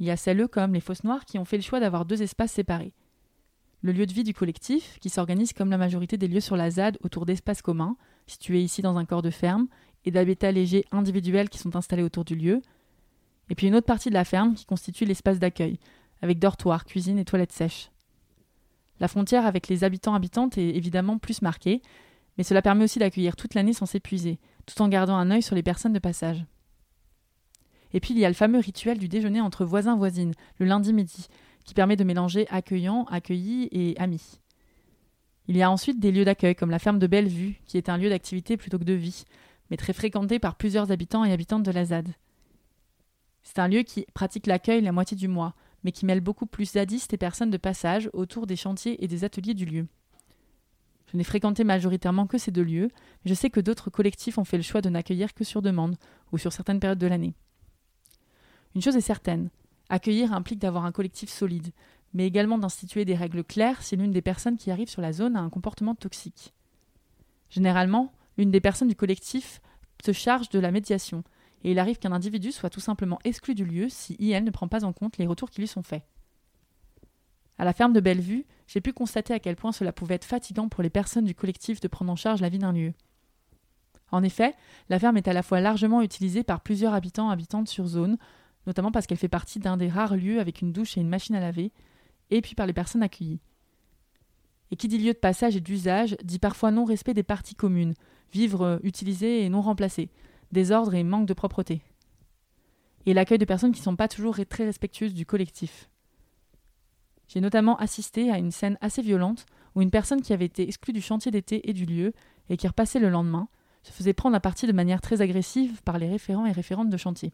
Il 0.00 0.06
y 0.06 0.10
a 0.10 0.18
celles 0.18 0.46
comme 0.48 0.74
les 0.74 0.80
Fosses 0.80 1.02
Noires 1.02 1.24
qui 1.24 1.38
ont 1.38 1.46
fait 1.46 1.56
le 1.56 1.62
choix 1.62 1.80
d'avoir 1.80 2.04
deux 2.04 2.20
espaces 2.20 2.52
séparés. 2.52 2.92
Le 3.80 3.92
lieu 3.92 4.04
de 4.04 4.12
vie 4.12 4.22
du 4.22 4.34
collectif, 4.34 4.98
qui 5.00 5.08
s'organise 5.08 5.54
comme 5.54 5.70
la 5.70 5.78
majorité 5.78 6.18
des 6.18 6.28
lieux 6.28 6.42
sur 6.42 6.58
la 6.58 6.70
ZAD 6.70 6.98
autour 7.02 7.24
d'espaces 7.24 7.62
communs, 7.62 7.96
situés 8.26 8.60
ici 8.60 8.82
dans 8.82 8.98
un 8.98 9.06
corps 9.06 9.22
de 9.22 9.30
ferme, 9.30 9.66
et 10.04 10.10
d'habitats 10.10 10.52
légers 10.52 10.84
individuels 10.92 11.48
qui 11.48 11.56
sont 11.56 11.74
installés 11.74 12.02
autour 12.02 12.26
du 12.26 12.36
lieu. 12.36 12.60
Et 13.48 13.54
puis 13.54 13.68
une 13.68 13.76
autre 13.76 13.86
partie 13.86 14.10
de 14.10 14.14
la 14.14 14.26
ferme 14.26 14.52
qui 14.52 14.66
constitue 14.66 15.06
l'espace 15.06 15.38
d'accueil, 15.38 15.78
avec 16.20 16.38
dortoir, 16.38 16.84
cuisine 16.84 17.18
et 17.18 17.24
toilettes 17.24 17.52
sèches. 17.52 17.90
La 18.98 19.08
frontière 19.08 19.46
avec 19.46 19.68
les 19.68 19.84
habitants-habitantes 19.84 20.58
est 20.58 20.76
évidemment 20.76 21.16
plus 21.16 21.40
marquée, 21.40 21.80
mais 22.36 22.44
cela 22.44 22.60
permet 22.60 22.84
aussi 22.84 22.98
d'accueillir 22.98 23.36
toute 23.36 23.54
l'année 23.54 23.72
sans 23.72 23.86
s'épuiser, 23.86 24.38
tout 24.66 24.82
en 24.82 24.88
gardant 24.88 25.16
un 25.16 25.30
œil 25.30 25.40
sur 25.40 25.56
les 25.56 25.62
personnes 25.62 25.94
de 25.94 25.98
passage. 25.98 26.44
Et 27.92 28.00
puis 28.00 28.14
il 28.14 28.18
y 28.18 28.24
a 28.24 28.28
le 28.28 28.34
fameux 28.34 28.58
rituel 28.58 28.98
du 28.98 29.08
déjeuner 29.08 29.40
entre 29.40 29.64
voisins-voisines, 29.64 30.34
le 30.58 30.66
lundi 30.66 30.92
midi, 30.92 31.28
qui 31.64 31.74
permet 31.74 31.96
de 31.96 32.04
mélanger 32.04 32.46
accueillants, 32.50 33.04
accueillis 33.04 33.68
et 33.72 33.98
amis. 33.98 34.40
Il 35.48 35.56
y 35.56 35.62
a 35.62 35.70
ensuite 35.70 35.98
des 35.98 36.12
lieux 36.12 36.24
d'accueil 36.24 36.54
comme 36.54 36.70
la 36.70 36.78
ferme 36.78 36.98
de 36.98 37.06
Bellevue, 37.06 37.60
qui 37.66 37.76
est 37.76 37.88
un 37.88 37.98
lieu 37.98 38.08
d'activité 38.08 38.56
plutôt 38.56 38.78
que 38.78 38.84
de 38.84 38.92
vie, 38.92 39.24
mais 39.70 39.76
très 39.76 39.92
fréquenté 39.92 40.38
par 40.38 40.56
plusieurs 40.56 40.92
habitants 40.92 41.24
et 41.24 41.32
habitantes 41.32 41.64
de 41.64 41.70
la 41.70 41.84
ZAD. 41.86 42.08
C'est 43.42 43.58
un 43.58 43.68
lieu 43.68 43.82
qui 43.82 44.06
pratique 44.14 44.46
l'accueil 44.46 44.82
la 44.82 44.92
moitié 44.92 45.16
du 45.16 45.28
mois, 45.28 45.54
mais 45.82 45.92
qui 45.92 46.06
mêle 46.06 46.20
beaucoup 46.20 46.46
plus 46.46 46.72
zadistes 46.72 47.12
et 47.14 47.16
personnes 47.16 47.50
de 47.50 47.56
passage 47.56 48.10
autour 48.12 48.46
des 48.46 48.56
chantiers 48.56 49.02
et 49.02 49.08
des 49.08 49.24
ateliers 49.24 49.54
du 49.54 49.64
lieu. 49.64 49.86
Je 51.10 51.16
n'ai 51.16 51.24
fréquenté 51.24 51.64
majoritairement 51.64 52.26
que 52.26 52.38
ces 52.38 52.52
deux 52.52 52.62
lieux, 52.62 52.90
mais 53.24 53.30
je 53.30 53.34
sais 53.34 53.50
que 53.50 53.60
d'autres 53.60 53.90
collectifs 53.90 54.38
ont 54.38 54.44
fait 54.44 54.56
le 54.56 54.62
choix 54.62 54.80
de 54.80 54.90
n'accueillir 54.90 55.34
que 55.34 55.42
sur 55.42 55.62
demande, 55.62 55.96
ou 56.30 56.38
sur 56.38 56.52
certaines 56.52 56.78
périodes 56.78 56.98
de 56.98 57.06
l'année. 57.06 57.34
Une 58.74 58.82
chose 58.82 58.96
est 58.96 59.00
certaine, 59.00 59.50
accueillir 59.88 60.32
implique 60.32 60.60
d'avoir 60.60 60.84
un 60.84 60.92
collectif 60.92 61.30
solide, 61.30 61.72
mais 62.14 62.26
également 62.26 62.58
d'instituer 62.58 63.04
des 63.04 63.14
règles 63.14 63.44
claires 63.44 63.82
si 63.82 63.96
l'une 63.96 64.12
des 64.12 64.22
personnes 64.22 64.56
qui 64.56 64.70
arrivent 64.70 64.88
sur 64.88 65.02
la 65.02 65.12
zone 65.12 65.36
a 65.36 65.40
un 65.40 65.50
comportement 65.50 65.94
toxique. 65.94 66.54
Généralement, 67.48 68.12
l'une 68.38 68.50
des 68.50 68.60
personnes 68.60 68.88
du 68.88 68.96
collectif 68.96 69.60
se 70.04 70.12
charge 70.12 70.48
de 70.48 70.58
la 70.58 70.70
médiation, 70.70 71.24
et 71.62 71.72
il 71.72 71.78
arrive 71.78 71.98
qu'un 71.98 72.12
individu 72.12 72.52
soit 72.52 72.70
tout 72.70 72.80
simplement 72.80 73.18
exclu 73.24 73.54
du 73.54 73.64
lieu 73.64 73.88
si 73.88 74.14
IL 74.14 74.44
ne 74.44 74.50
prend 74.50 74.68
pas 74.68 74.84
en 74.84 74.92
compte 74.92 75.18
les 75.18 75.26
retours 75.26 75.50
qui 75.50 75.60
lui 75.60 75.68
sont 75.68 75.82
faits. 75.82 76.04
À 77.58 77.64
la 77.64 77.74
ferme 77.74 77.92
de 77.92 78.00
Bellevue, 78.00 78.46
j'ai 78.66 78.80
pu 78.80 78.92
constater 78.92 79.34
à 79.34 79.38
quel 79.38 79.56
point 79.56 79.72
cela 79.72 79.92
pouvait 79.92 80.14
être 80.14 80.24
fatigant 80.24 80.68
pour 80.68 80.82
les 80.82 80.88
personnes 80.88 81.26
du 81.26 81.34
collectif 81.34 81.80
de 81.80 81.88
prendre 81.88 82.10
en 82.10 82.16
charge 82.16 82.40
la 82.40 82.48
vie 82.48 82.58
d'un 82.58 82.72
lieu. 82.72 82.94
En 84.12 84.22
effet, 84.22 84.54
la 84.88 84.98
ferme 84.98 85.18
est 85.18 85.28
à 85.28 85.32
la 85.32 85.42
fois 85.42 85.60
largement 85.60 86.00
utilisée 86.00 86.42
par 86.42 86.62
plusieurs 86.62 86.94
habitants 86.94 87.28
habitantes 87.28 87.68
sur 87.68 87.86
zone, 87.86 88.16
notamment 88.66 88.92
parce 88.92 89.06
qu'elle 89.06 89.18
fait 89.18 89.28
partie 89.28 89.58
d'un 89.58 89.76
des 89.76 89.88
rares 89.88 90.16
lieux 90.16 90.40
avec 90.40 90.60
une 90.60 90.72
douche 90.72 90.96
et 90.96 91.00
une 91.00 91.08
machine 91.08 91.34
à 91.34 91.40
laver, 91.40 91.72
et 92.30 92.40
puis 92.40 92.54
par 92.54 92.66
les 92.66 92.72
personnes 92.72 93.02
accueillies. 93.02 93.40
Et 94.70 94.76
qui 94.76 94.88
dit 94.88 94.98
lieu 94.98 95.12
de 95.12 95.18
passage 95.18 95.56
et 95.56 95.60
d'usage 95.60 96.16
dit 96.22 96.38
parfois 96.38 96.70
non-respect 96.70 97.14
des 97.14 97.22
parties 97.22 97.54
communes, 97.54 97.94
vivre 98.32 98.62
euh, 98.62 98.78
utilisé 98.82 99.44
et 99.44 99.48
non 99.48 99.62
remplacé, 99.62 100.10
désordre 100.52 100.94
et 100.94 101.02
manque 101.02 101.26
de 101.26 101.34
propreté. 101.34 101.82
Et 103.06 103.14
l'accueil 103.14 103.38
de 103.38 103.44
personnes 103.44 103.72
qui 103.72 103.80
ne 103.80 103.84
sont 103.84 103.96
pas 103.96 104.08
toujours 104.08 104.38
très 104.48 104.64
respectueuses 104.64 105.14
du 105.14 105.26
collectif. 105.26 105.88
J'ai 107.28 107.40
notamment 107.40 107.76
assisté 107.76 108.30
à 108.30 108.38
une 108.38 108.50
scène 108.50 108.76
assez 108.80 109.02
violente 109.02 109.46
où 109.74 109.82
une 109.82 109.90
personne 109.90 110.20
qui 110.20 110.32
avait 110.32 110.46
été 110.46 110.64
exclue 110.64 110.92
du 110.92 111.00
chantier 111.00 111.30
d'été 111.30 111.68
et 111.68 111.72
du 111.72 111.86
lieu, 111.86 112.12
et 112.48 112.56
qui 112.56 112.66
repassait 112.66 112.98
le 112.98 113.08
lendemain, 113.08 113.48
se 113.82 113.92
faisait 113.92 114.12
prendre 114.12 114.36
à 114.36 114.40
partie 114.40 114.66
de 114.66 114.72
manière 114.72 115.00
très 115.00 115.20
agressive 115.20 115.80
par 115.82 115.98
les 115.98 116.08
référents 116.08 116.46
et 116.46 116.52
référentes 116.52 116.90
de 116.90 116.96
chantier. 116.96 117.32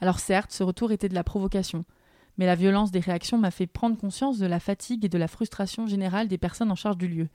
Alors 0.00 0.18
certes, 0.18 0.52
ce 0.52 0.62
retour 0.62 0.92
était 0.92 1.08
de 1.08 1.14
la 1.14 1.24
provocation, 1.24 1.84
mais 2.38 2.46
la 2.46 2.54
violence 2.54 2.90
des 2.90 3.00
réactions 3.00 3.38
m'a 3.38 3.50
fait 3.50 3.66
prendre 3.66 3.98
conscience 3.98 4.38
de 4.38 4.46
la 4.46 4.60
fatigue 4.60 5.04
et 5.04 5.08
de 5.08 5.18
la 5.18 5.28
frustration 5.28 5.86
générale 5.86 6.28
des 6.28 6.38
personnes 6.38 6.70
en 6.70 6.76
charge 6.76 6.96
du 6.96 7.08
lieu, 7.08 7.28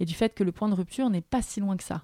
et 0.00 0.04
du 0.04 0.14
fait 0.14 0.34
que 0.34 0.44
le 0.44 0.52
point 0.52 0.68
de 0.68 0.74
rupture 0.74 1.08
n'est 1.08 1.20
pas 1.22 1.42
si 1.42 1.60
loin 1.60 1.76
que 1.76 1.84
ça. 1.84 2.02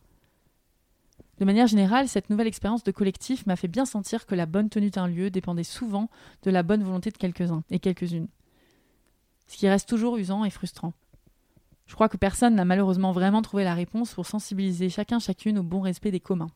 De 1.38 1.44
manière 1.44 1.66
générale, 1.66 2.08
cette 2.08 2.30
nouvelle 2.30 2.46
expérience 2.46 2.82
de 2.82 2.92
collectif 2.92 3.44
m'a 3.44 3.56
fait 3.56 3.68
bien 3.68 3.84
sentir 3.84 4.24
que 4.24 4.34
la 4.34 4.46
bonne 4.46 4.70
tenue 4.70 4.90
d'un 4.90 5.06
lieu 5.06 5.28
dépendait 5.28 5.64
souvent 5.64 6.08
de 6.44 6.50
la 6.50 6.62
bonne 6.62 6.82
volonté 6.82 7.10
de 7.10 7.18
quelques-uns 7.18 7.62
et 7.70 7.78
quelques-unes. 7.78 8.28
Ce 9.46 9.56
qui 9.58 9.68
reste 9.68 9.88
toujours 9.88 10.16
usant 10.16 10.44
et 10.44 10.50
frustrant. 10.50 10.94
Je 11.86 11.94
crois 11.94 12.08
que 12.08 12.16
personne 12.16 12.54
n'a 12.54 12.64
malheureusement 12.64 13.12
vraiment 13.12 13.42
trouvé 13.42 13.64
la 13.64 13.74
réponse 13.74 14.14
pour 14.14 14.26
sensibiliser 14.26 14.88
chacun 14.88 15.18
chacune 15.18 15.58
au 15.58 15.62
bon 15.62 15.80
respect 15.80 16.10
des 16.10 16.20
communs. 16.20 16.50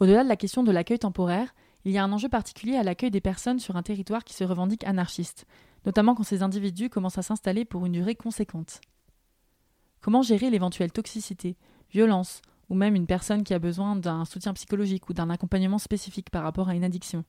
Au-delà 0.00 0.22
de 0.22 0.28
la 0.28 0.36
question 0.36 0.62
de 0.62 0.70
l'accueil 0.70 0.98
temporaire, 0.98 1.54
il 1.88 1.94
y 1.94 1.98
a 1.98 2.04
un 2.04 2.12
enjeu 2.12 2.28
particulier 2.28 2.76
à 2.76 2.82
l'accueil 2.82 3.10
des 3.10 3.22
personnes 3.22 3.58
sur 3.58 3.76
un 3.76 3.82
territoire 3.82 4.22
qui 4.22 4.34
se 4.34 4.44
revendique 4.44 4.84
anarchiste, 4.84 5.46
notamment 5.86 6.14
quand 6.14 6.22
ces 6.22 6.42
individus 6.42 6.90
commencent 6.90 7.16
à 7.16 7.22
s'installer 7.22 7.64
pour 7.64 7.86
une 7.86 7.92
durée 7.92 8.14
conséquente. 8.14 8.82
Comment 10.02 10.20
gérer 10.20 10.50
l'éventuelle 10.50 10.92
toxicité, 10.92 11.56
violence, 11.90 12.42
ou 12.68 12.74
même 12.74 12.94
une 12.94 13.06
personne 13.06 13.42
qui 13.42 13.54
a 13.54 13.58
besoin 13.58 13.96
d'un 13.96 14.26
soutien 14.26 14.52
psychologique 14.52 15.08
ou 15.08 15.14
d'un 15.14 15.30
accompagnement 15.30 15.78
spécifique 15.78 16.28
par 16.28 16.42
rapport 16.42 16.68
à 16.68 16.74
une 16.74 16.84
addiction? 16.84 17.24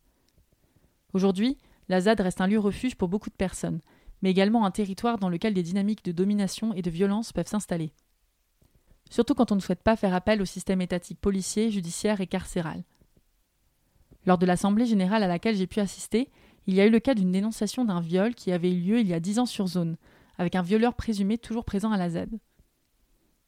Aujourd'hui, 1.14 1.58
la 1.88 2.02
ZAD 2.02 2.20
reste 2.20 2.42
un 2.42 2.48
lieu 2.48 2.60
refuge 2.60 2.96
pour 2.96 3.08
beaucoup 3.08 3.30
de 3.30 3.36
personnes, 3.36 3.80
mais 4.22 4.32
également 4.32 4.66
un 4.66 4.72
territoire 4.72 5.20
dans 5.20 5.30
lequel 5.30 5.54
des 5.54 5.64
dynamiques 5.64 6.04
de 6.04 6.12
domination 6.12 6.74
et 6.74 6.82
de 6.82 6.90
violence 6.90 7.32
peuvent 7.32 7.48
s'installer. 7.48 7.94
Surtout 9.10 9.36
quand 9.36 9.54
on 9.54 9.56
ne 9.56 9.62
souhaite 9.62 9.84
pas 9.84 9.96
faire 9.96 10.14
appel 10.14 10.42
au 10.42 10.46
système 10.46 10.82
étatique 10.82 11.22
policier, 11.22 11.72
judiciaire 11.72 12.20
et 12.20 12.28
carcéral. 12.28 12.84
Lors 14.26 14.38
de 14.38 14.46
l'Assemblée 14.46 14.86
générale 14.86 15.24
à 15.24 15.28
laquelle 15.28 15.56
j'ai 15.56 15.68
pu 15.68 15.80
assister, 15.80 16.30
il 16.68 16.76
y 16.76 16.82
a 16.82 16.86
eu 16.86 16.90
le 16.90 17.00
cas 17.00 17.16
d'une 17.16 17.32
dénonciation 17.32 17.86
d'un 17.86 18.02
viol 18.02 18.36
qui 18.36 18.52
avait 18.52 18.72
eu 18.72 18.80
lieu 18.80 19.00
il 19.00 19.08
y 19.08 19.14
a 19.14 19.20
dix 19.20 19.40
ans 19.40 19.46
sur 19.46 19.68
zone, 19.68 19.98
avec 20.38 20.56
un 20.56 20.62
violeur 20.62 20.94
présumé 20.94 21.38
toujours 21.38 21.66
présent 21.66 21.92
à 21.92 21.98
la 21.98 22.10
Z, 22.10 22.28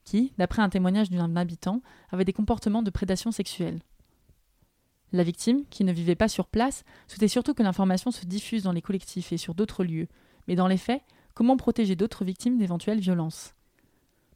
qui, 0.03 0.33
d'après 0.37 0.61
un 0.61 0.69
témoignage 0.69 1.09
d'un 1.09 1.35
habitant, 1.35 1.81
avait 2.09 2.25
des 2.25 2.33
comportements 2.33 2.83
de 2.83 2.89
prédation 2.89 3.31
sexuelle. 3.31 3.79
La 5.13 5.23
victime, 5.23 5.65
qui 5.69 5.83
ne 5.83 5.91
vivait 5.91 6.15
pas 6.15 6.29
sur 6.29 6.47
place, 6.47 6.83
souhaitait 7.07 7.27
surtout 7.27 7.53
que 7.53 7.63
l'information 7.63 8.11
se 8.11 8.25
diffuse 8.25 8.63
dans 8.63 8.71
les 8.71 8.81
collectifs 8.81 9.33
et 9.33 9.37
sur 9.37 9.53
d'autres 9.53 9.83
lieux, 9.83 10.07
mais 10.47 10.55
dans 10.55 10.67
les 10.67 10.77
faits, 10.77 11.01
comment 11.33 11.57
protéger 11.57 11.95
d'autres 11.95 12.25
victimes 12.25 12.57
d'éventuelles 12.57 12.99
violences? 12.99 13.53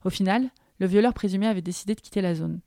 Au 0.04 0.10
final, 0.10 0.50
le 0.80 0.88
violeur 0.88 1.14
présumé 1.14 1.48
avait 1.48 1.62
décidé 1.62 1.96
de 1.96 2.02
quitter 2.02 2.22
la 2.22 2.36
zone. 2.36 2.60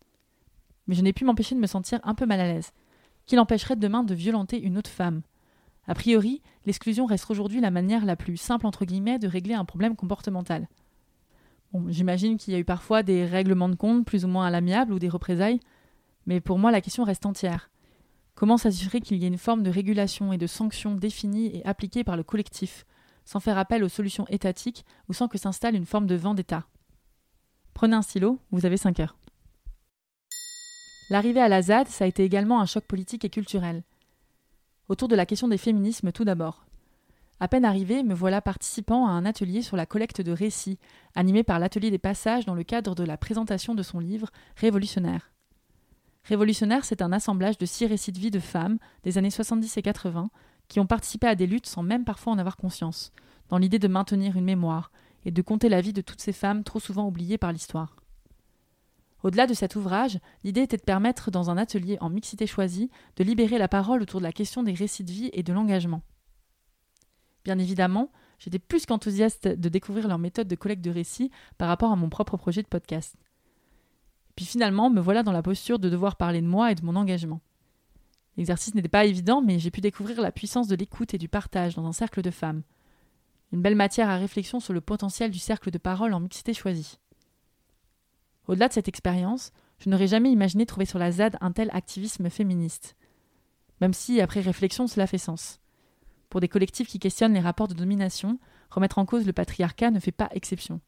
Mais 0.86 0.94
je 0.94 1.02
n'ai 1.02 1.12
pu 1.12 1.24
m'empêcher 1.24 1.54
de 1.54 1.60
me 1.60 1.66
sentir 1.66 2.00
un 2.02 2.14
peu 2.14 2.24
mal 2.24 2.40
à 2.40 2.46
l'aise, 2.46 2.72
qui 3.28 3.36
l'empêcherait 3.36 3.76
demain 3.76 4.02
de 4.02 4.14
violenter 4.14 4.60
une 4.60 4.78
autre 4.78 4.90
femme. 4.90 5.22
A 5.86 5.94
priori, 5.94 6.42
l'exclusion 6.66 7.06
reste 7.06 7.30
aujourd'hui 7.30 7.60
la 7.60 7.70
manière 7.70 8.04
la 8.04 8.16
plus 8.16 8.38
simple 8.38 8.66
entre 8.66 8.84
guillemets 8.84 9.18
de 9.18 9.28
régler 9.28 9.54
un 9.54 9.64
problème 9.64 9.94
comportemental. 9.94 10.66
J'imagine 11.88 12.38
qu'il 12.38 12.54
y 12.54 12.56
a 12.56 12.58
eu 12.58 12.64
parfois 12.64 13.02
des 13.02 13.26
règlements 13.26 13.68
de 13.68 13.74
compte 13.74 14.06
plus 14.06 14.24
ou 14.24 14.28
moins 14.28 14.46
à 14.46 14.50
l'amiable 14.50 14.94
ou 14.94 14.98
des 14.98 15.10
représailles, 15.10 15.60
mais 16.26 16.40
pour 16.40 16.58
moi 16.58 16.72
la 16.72 16.80
question 16.80 17.04
reste 17.04 17.26
entière. 17.26 17.70
Comment 18.34 18.56
s'assurer 18.56 19.00
qu'il 19.00 19.18
y 19.18 19.24
ait 19.24 19.28
une 19.28 19.36
forme 19.36 19.62
de 19.62 19.70
régulation 19.70 20.32
et 20.32 20.38
de 20.38 20.46
sanction 20.46 20.94
définie 20.94 21.54
et 21.54 21.66
appliquée 21.66 22.04
par 22.04 22.16
le 22.16 22.22
collectif, 22.22 22.86
sans 23.26 23.40
faire 23.40 23.58
appel 23.58 23.84
aux 23.84 23.90
solutions 23.90 24.26
étatiques 24.28 24.86
ou 25.08 25.12
sans 25.12 25.28
que 25.28 25.36
s'installe 25.36 25.74
une 25.74 25.84
forme 25.84 26.06
de 26.06 26.14
vendetta? 26.14 26.64
Prenez 27.74 27.96
un 27.96 28.02
stylo, 28.02 28.38
vous 28.50 28.64
avez 28.64 28.78
5 28.78 29.00
heures. 29.00 29.18
L'arrivée 31.10 31.40
à 31.40 31.48
la 31.48 31.62
ZAD, 31.62 31.88
ça 31.88 32.04
a 32.04 32.08
été 32.08 32.22
également 32.22 32.60
un 32.60 32.66
choc 32.66 32.84
politique 32.84 33.24
et 33.24 33.30
culturel. 33.30 33.82
Autour 34.88 35.08
de 35.08 35.16
la 35.16 35.24
question 35.24 35.48
des 35.48 35.56
féminismes 35.56 36.12
tout 36.12 36.24
d'abord. 36.24 36.66
À 37.40 37.48
peine 37.48 37.64
arrivé, 37.64 38.02
me 38.02 38.14
voilà 38.14 38.42
participant 38.42 39.06
à 39.06 39.12
un 39.12 39.24
atelier 39.24 39.62
sur 39.62 39.76
la 39.76 39.86
collecte 39.86 40.20
de 40.20 40.32
récits, 40.32 40.78
animé 41.14 41.44
par 41.44 41.58
l'atelier 41.58 41.90
des 41.90 41.98
passages 41.98 42.44
dans 42.44 42.54
le 42.54 42.64
cadre 42.64 42.94
de 42.94 43.04
la 43.04 43.16
présentation 43.16 43.74
de 43.74 43.82
son 43.82 44.00
livre 44.00 44.28
Révolutionnaire. 44.56 45.30
Révolutionnaire, 46.24 46.84
c'est 46.84 47.00
un 47.00 47.12
assemblage 47.12 47.56
de 47.56 47.64
six 47.64 47.86
récits 47.86 48.12
de 48.12 48.18
vie 48.18 48.30
de 48.30 48.40
femmes 48.40 48.78
des 49.04 49.16
années 49.16 49.30
70 49.30 49.78
et 49.78 49.82
80 49.82 50.30
qui 50.68 50.78
ont 50.78 50.86
participé 50.86 51.26
à 51.26 51.34
des 51.34 51.46
luttes 51.46 51.66
sans 51.66 51.82
même 51.82 52.04
parfois 52.04 52.34
en 52.34 52.38
avoir 52.38 52.58
conscience, 52.58 53.12
dans 53.48 53.56
l'idée 53.56 53.78
de 53.78 53.88
maintenir 53.88 54.36
une 54.36 54.44
mémoire 54.44 54.90
et 55.24 55.30
de 55.30 55.40
compter 55.40 55.70
la 55.70 55.80
vie 55.80 55.94
de 55.94 56.02
toutes 56.02 56.20
ces 56.20 56.34
femmes 56.34 56.64
trop 56.64 56.80
souvent 56.80 57.06
oubliées 57.06 57.38
par 57.38 57.52
l'histoire. 57.52 57.96
Au-delà 59.22 59.46
de 59.46 59.54
cet 59.54 59.74
ouvrage, 59.74 60.20
l'idée 60.44 60.62
était 60.62 60.76
de 60.76 60.82
permettre, 60.82 61.30
dans 61.30 61.50
un 61.50 61.56
atelier 61.56 61.98
en 62.00 62.08
mixité 62.08 62.46
choisie, 62.46 62.90
de 63.16 63.24
libérer 63.24 63.58
la 63.58 63.68
parole 63.68 64.02
autour 64.02 64.20
de 64.20 64.24
la 64.24 64.32
question 64.32 64.62
des 64.62 64.72
récits 64.72 65.04
de 65.04 65.10
vie 65.10 65.30
et 65.32 65.42
de 65.42 65.52
l'engagement. 65.52 66.02
Bien 67.44 67.58
évidemment, 67.58 68.12
j'étais 68.38 68.58
plus 68.58 68.86
qu'enthousiaste 68.86 69.48
de 69.48 69.68
découvrir 69.68 70.06
leur 70.06 70.18
méthode 70.18 70.48
de 70.48 70.54
collecte 70.54 70.84
de 70.84 70.90
récits 70.90 71.30
par 71.56 71.68
rapport 71.68 71.90
à 71.90 71.96
mon 71.96 72.08
propre 72.08 72.36
projet 72.36 72.62
de 72.62 72.68
podcast. 72.68 73.16
Puis 74.36 74.44
finalement, 74.44 74.90
me 74.90 75.00
voilà 75.00 75.24
dans 75.24 75.32
la 75.32 75.42
posture 75.42 75.80
de 75.80 75.88
devoir 75.88 76.16
parler 76.16 76.40
de 76.40 76.46
moi 76.46 76.70
et 76.70 76.76
de 76.76 76.84
mon 76.84 76.94
engagement. 76.94 77.40
L'exercice 78.36 78.76
n'était 78.76 78.88
pas 78.88 79.04
évident, 79.04 79.42
mais 79.42 79.58
j'ai 79.58 79.72
pu 79.72 79.80
découvrir 79.80 80.20
la 80.20 80.30
puissance 80.30 80.68
de 80.68 80.76
l'écoute 80.76 81.12
et 81.12 81.18
du 81.18 81.28
partage 81.28 81.74
dans 81.74 81.86
un 81.86 81.92
cercle 81.92 82.22
de 82.22 82.30
femmes. 82.30 82.62
Une 83.50 83.62
belle 83.62 83.74
matière 83.74 84.08
à 84.08 84.16
réflexion 84.16 84.60
sur 84.60 84.72
le 84.72 84.80
potentiel 84.80 85.32
du 85.32 85.40
cercle 85.40 85.72
de 85.72 85.78
parole 85.78 86.14
en 86.14 86.20
mixité 86.20 86.54
choisie. 86.54 86.98
Au-delà 88.48 88.68
de 88.68 88.72
cette 88.72 88.88
expérience, 88.88 89.52
je 89.78 89.90
n'aurais 89.90 90.06
jamais 90.08 90.32
imaginé 90.32 90.64
trouver 90.64 90.86
sur 90.86 90.98
la 90.98 91.12
ZAD 91.12 91.36
un 91.40 91.52
tel 91.52 91.70
activisme 91.72 92.30
féministe. 92.30 92.96
Même 93.80 93.92
si, 93.92 94.20
après 94.20 94.40
réflexion, 94.40 94.86
cela 94.86 95.06
fait 95.06 95.18
sens. 95.18 95.60
Pour 96.30 96.40
des 96.40 96.48
collectifs 96.48 96.88
qui 96.88 96.98
questionnent 96.98 97.34
les 97.34 97.40
rapports 97.40 97.68
de 97.68 97.74
domination, 97.74 98.38
remettre 98.70 98.98
en 98.98 99.04
cause 99.04 99.26
le 99.26 99.32
patriarcat 99.32 99.90
ne 99.90 100.00
fait 100.00 100.12
pas 100.12 100.30
exception. 100.32 100.80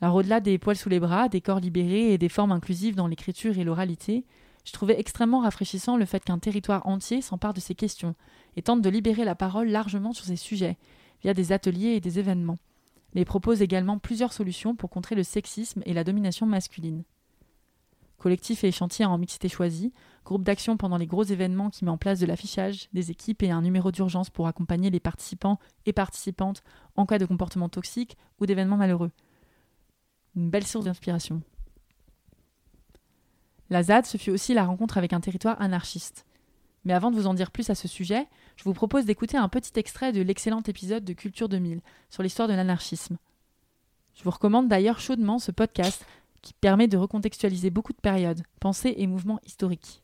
Alors 0.00 0.16
au-delà 0.16 0.40
des 0.40 0.58
poils 0.58 0.76
sous 0.76 0.88
les 0.88 1.00
bras, 1.00 1.28
des 1.28 1.40
corps 1.40 1.60
libérés 1.60 2.12
et 2.12 2.18
des 2.18 2.28
formes 2.28 2.52
inclusives 2.52 2.96
dans 2.96 3.06
l'écriture 3.06 3.56
et 3.58 3.64
l'oralité, 3.64 4.26
je 4.64 4.72
trouvais 4.72 4.98
extrêmement 4.98 5.40
rafraîchissant 5.40 5.96
le 5.96 6.04
fait 6.04 6.24
qu'un 6.24 6.38
territoire 6.38 6.86
entier 6.86 7.22
s'empare 7.22 7.54
de 7.54 7.60
ces 7.60 7.74
questions 7.74 8.14
et 8.56 8.62
tente 8.62 8.82
de 8.82 8.90
libérer 8.90 9.24
la 9.24 9.34
parole 9.34 9.68
largement 9.68 10.12
sur 10.12 10.24
ces 10.24 10.36
sujets, 10.36 10.78
via 11.22 11.32
des 11.32 11.52
ateliers 11.52 11.94
et 11.94 12.00
des 12.00 12.18
événements, 12.18 12.58
mais 13.14 13.24
propose 13.24 13.62
également 13.62 13.98
plusieurs 13.98 14.32
solutions 14.32 14.74
pour 14.74 14.90
contrer 14.90 15.14
le 15.14 15.22
sexisme 15.22 15.82
et 15.86 15.94
la 15.94 16.04
domination 16.04 16.46
masculine. 16.46 17.04
Collectif 18.18 18.64
et 18.64 18.72
chantier 18.72 19.04
en 19.04 19.18
mixité 19.18 19.48
choisie, 19.48 19.92
groupe 20.24 20.44
d'action 20.44 20.76
pendant 20.76 20.96
les 20.96 21.06
gros 21.06 21.24
événements 21.24 21.70
qui 21.70 21.84
met 21.84 21.90
en 21.90 21.98
place 21.98 22.20
de 22.20 22.26
l'affichage, 22.26 22.88
des 22.92 23.10
équipes 23.10 23.42
et 23.42 23.50
un 23.50 23.60
numéro 23.60 23.90
d'urgence 23.90 24.30
pour 24.30 24.46
accompagner 24.46 24.90
les 24.90 25.00
participants 25.00 25.58
et 25.84 25.92
participantes 25.92 26.62
en 26.96 27.06
cas 27.06 27.18
de 27.18 27.26
comportement 27.26 27.68
toxique 27.68 28.16
ou 28.40 28.46
d'événements 28.46 28.76
malheureux. 28.76 29.10
Une 30.36 30.50
belle 30.50 30.66
source 30.66 30.86
d'inspiration. 30.86 31.42
La 33.70 33.82
ZAD, 33.82 34.06
ce 34.06 34.16
fut 34.16 34.30
aussi 34.30 34.54
la 34.54 34.64
rencontre 34.64 34.98
avec 34.98 35.12
un 35.12 35.20
territoire 35.20 35.60
anarchiste. 35.60 36.24
Mais 36.84 36.92
avant 36.92 37.10
de 37.10 37.16
vous 37.16 37.26
en 37.26 37.34
dire 37.34 37.50
plus 37.50 37.70
à 37.70 37.74
ce 37.74 37.88
sujet, 37.88 38.26
je 38.56 38.64
vous 38.64 38.74
propose 38.74 39.04
d'écouter 39.06 39.36
un 39.36 39.48
petit 39.48 39.72
extrait 39.78 40.12
de 40.12 40.22
l'excellent 40.22 40.62
épisode 40.62 41.04
de 41.04 41.12
Culture 41.12 41.48
2000 41.48 41.80
sur 42.10 42.22
l'histoire 42.22 42.48
de 42.48 42.54
l'anarchisme. 42.54 43.16
Je 44.14 44.22
vous 44.22 44.30
recommande 44.30 44.68
d'ailleurs 44.68 45.00
chaudement 45.00 45.38
ce 45.38 45.50
podcast 45.50 46.04
qui 46.42 46.52
permet 46.52 46.88
de 46.88 46.98
recontextualiser 46.98 47.70
beaucoup 47.70 47.92
de 47.92 48.00
périodes, 48.00 48.42
pensées 48.60 48.94
et 48.98 49.06
mouvements 49.06 49.40
historiques. 49.46 50.02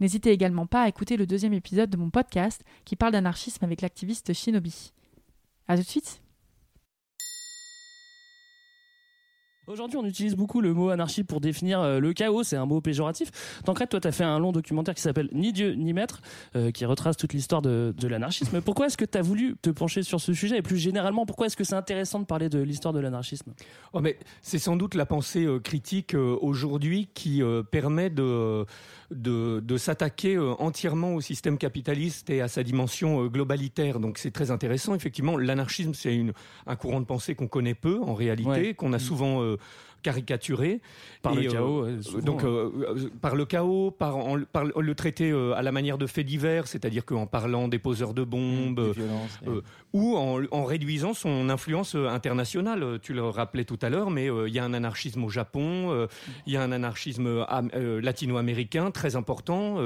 N'hésitez 0.00 0.30
également 0.30 0.66
pas 0.66 0.82
à 0.82 0.88
écouter 0.88 1.16
le 1.16 1.26
deuxième 1.26 1.52
épisode 1.52 1.90
de 1.90 1.96
mon 1.96 2.10
podcast 2.10 2.64
qui 2.84 2.96
parle 2.96 3.12
d'anarchisme 3.12 3.64
avec 3.64 3.80
l'activiste 3.80 4.32
Shinobi. 4.32 4.92
A 5.68 5.76
tout 5.76 5.82
de 5.82 5.88
suite 5.88 6.22
Aujourd'hui, 9.70 9.98
on 9.98 10.04
utilise 10.04 10.34
beaucoup 10.34 10.60
le 10.60 10.74
mot 10.74 10.88
anarchie 10.88 11.22
pour 11.22 11.40
définir 11.40 11.80
euh, 11.80 12.00
le 12.00 12.12
chaos, 12.12 12.42
c'est 12.42 12.56
un 12.56 12.66
mot 12.66 12.80
péjoratif. 12.80 13.30
Tancred, 13.64 13.88
toi, 13.88 14.00
tu 14.00 14.08
as 14.08 14.10
fait 14.10 14.24
un 14.24 14.40
long 14.40 14.50
documentaire 14.50 14.96
qui 14.96 15.00
s'appelle 15.00 15.28
Ni 15.30 15.52
Dieu 15.52 15.74
ni 15.74 15.92
Maître, 15.92 16.22
euh, 16.56 16.72
qui 16.72 16.84
retrace 16.84 17.16
toute 17.16 17.32
l'histoire 17.34 17.62
de, 17.62 17.94
de 17.96 18.08
l'anarchisme. 18.08 18.60
Pourquoi 18.64 18.86
est-ce 18.86 18.96
que 18.96 19.04
tu 19.04 19.16
as 19.16 19.22
voulu 19.22 19.54
te 19.62 19.70
pencher 19.70 20.02
sur 20.02 20.20
ce 20.20 20.34
sujet? 20.34 20.56
Et 20.56 20.62
plus 20.62 20.76
généralement, 20.76 21.24
pourquoi 21.24 21.46
est-ce 21.46 21.56
que 21.56 21.62
c'est 21.62 21.76
intéressant 21.76 22.18
de 22.18 22.24
parler 22.24 22.48
de 22.48 22.58
l'histoire 22.58 22.92
de 22.92 22.98
l'anarchisme? 22.98 23.52
Oh, 23.92 24.00
mais 24.00 24.18
C'est 24.42 24.58
sans 24.58 24.74
doute 24.74 24.96
la 24.96 25.06
pensée 25.06 25.44
euh, 25.44 25.60
critique 25.60 26.16
aujourd'hui 26.16 27.08
qui 27.14 27.40
permet 27.70 28.10
de 28.10 28.66
de, 29.10 29.60
de 29.60 29.76
s'attaquer 29.76 30.38
entièrement 30.38 31.14
au 31.14 31.20
système 31.20 31.58
capitaliste 31.58 32.30
et 32.30 32.40
à 32.40 32.48
sa 32.48 32.62
dimension 32.62 33.26
globalitaire. 33.26 34.00
Donc 34.00 34.18
c'est 34.18 34.30
très 34.30 34.50
intéressant. 34.50 34.94
Effectivement, 34.94 35.36
l'anarchisme, 35.36 35.94
c'est 35.94 36.24
un 36.66 36.76
courant 36.76 37.00
de 37.00 37.06
pensée 37.06 37.34
qu'on 37.34 37.48
connaît 37.48 37.74
peu 37.74 38.00
en 38.02 38.14
réalité, 38.14 38.74
qu'on 38.74 38.92
a 38.92 38.96
mm. 38.96 39.00
souvent 39.00 39.56
caricaturé. 40.02 40.80
Par 41.22 41.34
le 41.34 41.50
chaos. 41.50 41.84
Euh, 41.84 42.20
donc, 42.22 42.44
euh, 42.44 42.70
euh, 42.88 43.10
par 43.20 43.36
le 43.36 43.44
chaos, 43.44 43.90
par, 43.90 44.16
par 44.52 44.64
le 44.64 44.94
traiter 44.94 45.32
à 45.54 45.62
la 45.62 45.72
manière 45.72 45.98
de 45.98 46.06
faits 46.06 46.26
divers, 46.26 46.66
c'est-à-dire 46.66 47.04
qu'en 47.04 47.26
parlant 47.26 47.68
des 47.68 47.78
poseurs 47.78 48.14
de 48.14 48.24
bombes, 48.24 48.94
ou 49.92 50.16
en, 50.16 50.42
en, 50.50 50.64
réduisant 50.64 51.14
son 51.14 51.48
influence 51.48 51.94
internationale. 51.94 52.98
Tu 53.02 53.12
le 53.12 53.22
rappelais 53.22 53.64
tout 53.64 53.78
à 53.82 53.90
l'heure, 53.90 54.10
mais 54.10 54.28
il 54.46 54.52
y 54.52 54.58
a 54.58 54.64
un 54.64 54.72
anarchisme 54.72 55.24
au 55.24 55.28
Japon, 55.28 56.06
il 56.46 56.52
y 56.52 56.56
a 56.56 56.62
un 56.62 56.72
anarchisme 56.72 57.44
latino-américain 58.00 58.90
très 58.90 59.16
important. 59.16 59.78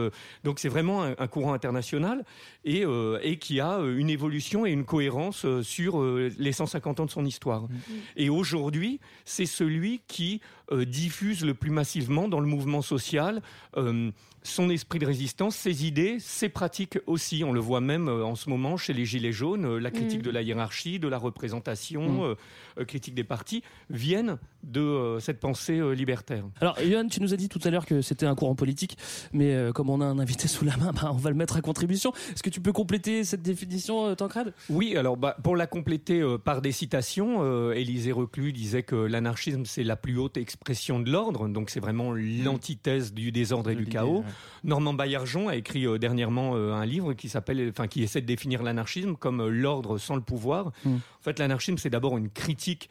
donc, 0.44 0.58
c'est 0.58 0.68
vraiment 0.68 1.02
un, 1.02 1.26
courant 1.26 1.54
international 1.54 2.24
et, 2.64 2.84
et 3.22 3.38
qui 3.38 3.60
a 3.60 3.78
une 3.78 4.10
évolution 4.10 4.66
et 4.66 4.70
une 4.70 4.84
cohérence 4.84 5.46
sur 5.62 6.02
les 6.02 6.52
150 6.52 7.00
ans 7.00 7.06
de 7.06 7.10
son 7.10 7.24
histoire. 7.24 7.62
Mm. 7.62 7.68
Et 8.16 8.28
aujourd'hui, 8.28 9.00
c'est 9.24 9.46
celui 9.46 10.00
qui 10.08 10.40
euh, 10.72 10.86
diffuse 10.86 11.44
le 11.44 11.52
plus 11.52 11.70
massivement 11.70 12.26
dans 12.26 12.40
le 12.40 12.46
mouvement 12.46 12.80
social 12.80 13.42
euh, 13.76 14.10
son 14.46 14.68
esprit 14.70 14.98
de 14.98 15.06
résistance, 15.06 15.56
ses 15.56 15.86
idées, 15.86 16.16
ses 16.20 16.48
pratiques 16.48 16.98
aussi. 17.06 17.44
On 17.44 17.52
le 17.52 17.60
voit 17.60 17.80
même 17.80 18.08
euh, 18.08 18.24
en 18.24 18.34
ce 18.34 18.48
moment 18.48 18.78
chez 18.78 18.94
les 18.94 19.04
Gilets 19.04 19.32
jaunes, 19.32 19.76
la 19.76 19.90
critique 19.90 20.20
mm. 20.20 20.22
de 20.22 20.30
la 20.30 20.40
hiérarchie, 20.40 20.98
de 20.98 21.08
la 21.08 21.18
représentation, 21.18 22.30
mm. 22.78 22.84
critique 22.86 23.14
des 23.14 23.24
partis, 23.24 23.62
viennent 23.90 24.38
de 24.62 25.18
cette 25.20 25.40
pensée 25.40 25.94
libertaire. 25.94 26.44
Alors, 26.60 26.80
Yohan, 26.80 27.08
tu 27.08 27.20
nous 27.20 27.34
as 27.34 27.36
dit 27.36 27.50
tout 27.50 27.60
à 27.64 27.70
l'heure 27.70 27.84
que 27.84 28.00
c'était 28.00 28.24
un 28.24 28.34
courant 28.34 28.54
politique, 28.54 28.96
mais 29.32 29.54
comme 29.74 29.90
on 29.90 30.00
a 30.00 30.06
un 30.06 30.18
invité 30.18 30.48
sous 30.48 30.64
la 30.64 30.76
main, 30.78 30.92
bah, 30.92 31.10
on 31.12 31.16
va 31.16 31.28
le 31.28 31.36
mettre 31.36 31.56
à 31.56 31.60
contribution. 31.60 32.12
Est-ce 32.32 32.42
que 32.42 32.50
tu 32.50 32.60
peux 32.60 32.72
compléter 32.72 33.24
cette 33.24 33.42
définition, 33.42 34.14
Tancred 34.14 34.54
Oui, 34.70 34.96
alors 34.96 35.18
bah, 35.18 35.36
pour 35.42 35.56
la 35.56 35.66
compléter 35.66 36.22
par 36.44 36.62
des 36.62 36.72
citations, 36.72 37.72
Élisée 37.72 38.12
Reclus 38.12 38.52
disait 38.52 38.82
que 38.82 38.96
l'anarchisme, 38.96 39.64
c'est 39.66 39.84
la 39.84 39.96
plus 39.96 40.18
haute 40.18 40.38
expression 40.54 41.00
de 41.00 41.10
l'ordre, 41.10 41.48
donc 41.48 41.68
c'est 41.68 41.80
vraiment 41.80 42.12
l'antithèse 42.14 43.12
du 43.12 43.32
désordre 43.32 43.70
et 43.70 43.74
du 43.74 43.86
chaos. 43.86 44.24
Normand 44.62 44.94
Baillargeon 44.94 45.48
a 45.48 45.56
écrit 45.56 45.86
euh, 45.86 45.98
dernièrement 45.98 46.54
euh, 46.54 46.72
un 46.72 46.86
livre 46.86 47.12
qui 47.12 47.28
s'appelle, 47.28 47.68
enfin 47.70 47.88
qui 47.88 48.02
essaie 48.02 48.20
de 48.20 48.26
définir 48.26 48.62
l'anarchisme 48.62 49.16
comme 49.16 49.40
euh, 49.40 49.48
l'ordre 49.48 49.98
sans 49.98 50.14
le 50.14 50.22
pouvoir. 50.22 50.72
Mm. 50.84 50.94
En 50.94 51.22
fait, 51.22 51.38
l'anarchisme 51.38 51.76
c'est 51.78 51.90
d'abord 51.90 52.16
une 52.16 52.30
critique 52.30 52.88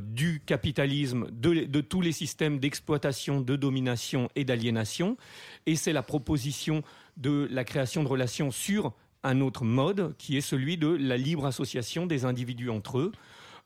du 0.00 0.40
capitalisme, 0.46 1.26
de, 1.32 1.64
de, 1.64 1.80
tous 1.80 2.00
les 2.00 2.12
systèmes 2.12 2.60
d'exploitation, 2.60 3.40
de 3.40 3.56
domination 3.56 4.28
et 4.36 4.44
d'aliénation, 4.44 5.16
et 5.66 5.74
c'est 5.74 5.92
la 5.92 6.04
proposition 6.04 6.84
de 7.16 7.48
la 7.50 7.64
création 7.64 8.04
de 8.04 8.08
relations 8.08 8.52
sur 8.52 8.92
un 9.24 9.40
autre 9.40 9.64
mode 9.64 10.14
qui 10.16 10.36
est 10.36 10.42
celui 10.42 10.76
de 10.76 10.86
la 10.86 11.16
libre 11.16 11.44
association 11.44 12.06
des 12.06 12.24
individus 12.24 12.70
entre 12.70 12.98
eux. 12.98 13.12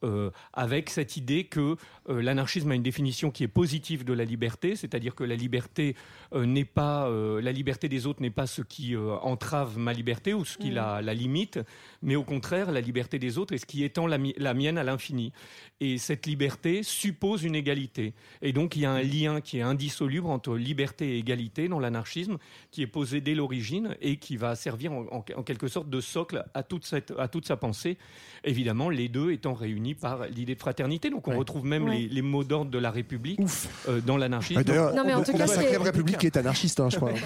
Euh, 0.05 0.31
avec 0.53 0.91
cette 0.91 1.17
idée 1.17 1.45
que 1.45 1.77
euh, 2.09 2.23
l'anarchisme 2.23 2.71
a 2.73 2.75
une 2.75 2.83
définition 2.83 3.31
qui 3.31 3.45
est 3.45 3.49
positive 3.49 4.05
de 4.05 4.13
la 4.13 4.25
liberté, 4.25 4.75
c'est-à-dire 4.75 5.15
que 5.15 5.23
la 5.23 5.37
liberté 5.37 5.95
euh, 6.35 6.45
n'est 6.45 6.65
pas 6.65 7.09
la 7.41 7.53
liberté 7.53 7.89
des 7.89 8.07
autres 8.07 8.21
n'est 8.23 8.31
pas 8.31 8.47
ce 8.47 8.63
qui 8.63 8.97
entrave 8.97 9.79
ma 9.79 9.93
liberté 9.93 10.35
ou 10.35 10.45
ce 10.45 10.59
qui 10.59 10.71
mm. 10.71 10.75
la, 10.75 11.03
la, 11.03 11.15
limite, 11.15 11.61
mais 12.03 12.17
au 12.17 12.25
contraire 12.25 12.71
la 12.73 12.81
liberté 12.81 13.19
des 13.19 13.39
autres 13.39 13.55
est 13.55 13.59
ce 13.59 13.67
qui 13.67 13.85
étend 13.85 14.07
la, 14.07 14.19
la 14.37 14.55
mienne 14.55 14.79
à 14.79 14.85
l'infini. 14.85 15.33
Et 15.81 15.99
cette 15.99 16.27
liberté 16.27 16.83
suppose 16.83 17.45
une 17.45 17.55
égalité. 17.55 18.15
Et 18.41 18.53
donc 18.53 18.77
il 18.77 18.83
y 18.83 18.87
a 18.87 18.93
un 18.93 19.03
lien 19.03 19.41
qui 19.41 19.59
est 19.59 19.63
indissoluble 19.63 20.27
entre 20.27 20.57
liberté 20.57 21.15
et 21.15 21.19
égalité 21.19 21.69
dans 21.69 21.81
l'anarchisme, 21.81 22.39
qui 22.71 22.83
est 22.83 22.87
posé 22.87 23.21
dès 23.21 23.35
l'origine 23.35 23.97
et 24.01 24.17
qui 24.17 24.37
va 24.37 24.55
servir 24.55 24.93
en, 24.93 25.07
en, 25.11 25.43
quelque 25.43 25.69
sorte 25.69 25.89
de 25.91 26.01
socle 26.01 26.45
à 26.55 26.63
toute, 26.63 26.85
cette, 26.87 27.13
à 27.19 27.29
toute 27.29 27.47
sa 27.47 27.57
pensée. 27.57 27.99
Évidemment, 28.45 28.91
les 28.91 29.09
deux 29.09 29.33
étant 29.33 29.55
réunis 29.55 29.92
par 29.95 30.27
l'idée 30.27 30.55
de 30.55 30.61
fraternité. 30.61 31.11
Donc 31.11 31.29
on 31.29 31.37
retrouve 31.37 31.65
même 31.65 31.89
les, 31.89 32.23
mots 32.23 32.45
d'ordre 32.45 32.71
de 32.71 32.79
la 32.79 32.91
République 32.91 33.41
euh, 33.89 34.01
dans 34.01 34.17
l'anarchisme. 34.17 34.63
D'ailleurs, 34.63 34.93
la 34.93 35.47
sacrée 35.47 35.77
République 35.77 36.25
est 36.25 36.37
anarchiste, 36.37 36.81
hein, 36.81 36.91
je 36.91 36.97
crois. 36.97 37.13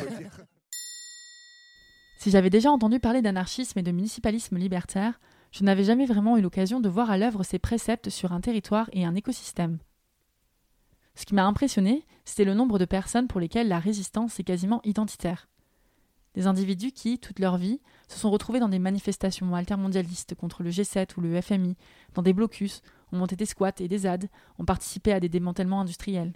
Si 2.18 2.33
j'avais 2.33 2.50
déjà 2.50 2.72
entendu 2.72 2.98
parler 2.98 3.22
d'anarchisme 3.22 3.79
et 3.79 3.83
de 3.83 3.92
municipalisme 3.92 4.57
libertaire, 4.57 5.20
je 5.52 5.62
n'avais 5.62 5.85
jamais 5.85 6.07
vraiment 6.07 6.37
eu 6.37 6.40
l'occasion 6.40 6.81
de 6.81 6.88
voir 6.88 7.09
à 7.09 7.18
l'œuvre 7.18 7.44
ces 7.44 7.61
préceptes 7.61 8.11
sur 8.11 8.33
un 8.33 8.40
territoire 8.40 8.90
et 8.92 9.05
un 9.05 9.14
écosystème. 9.14 9.79
Ce 11.14 11.24
qui 11.24 11.35
m'a 11.35 11.44
impressionné, 11.44 12.05
c'était 12.24 12.44
le 12.44 12.55
nombre 12.55 12.79
de 12.79 12.85
personnes 12.85 13.29
pour 13.29 13.38
lesquelles 13.38 13.68
la 13.68 13.79
résistance 13.79 14.40
est 14.40 14.44
quasiment 14.44 14.81
identitaire. 14.83 15.48
Des 16.37 16.46
individus 16.46 16.92
qui, 16.92 17.18
toute 17.18 17.38
leur 17.38 17.57
vie, 17.57 17.81
se 18.09 18.18
sont 18.18 18.31
retrouvés 18.31 18.61
dans 18.61 18.68
des 18.68 18.79
manifestations 18.79 19.55
altermondialistes 19.55 20.35
contre 20.35 20.62
le 20.62 20.68
G7 20.68 21.16
ou 21.16 21.22
le 21.22 21.40
FMI, 21.40 21.77
dans 22.12 22.20
des 22.20 22.35
blocus, 22.35 22.83
ont 23.11 23.16
monté 23.16 23.37
des 23.37 23.46
squats 23.46 23.72
et 23.79 23.88
des 23.88 23.99
ZAD, 24.01 24.29
ont 24.59 24.66
participé 24.66 25.12
à 25.12 25.20
des 25.20 25.31
démantèlements 25.31 25.81
industriels. 25.81 26.35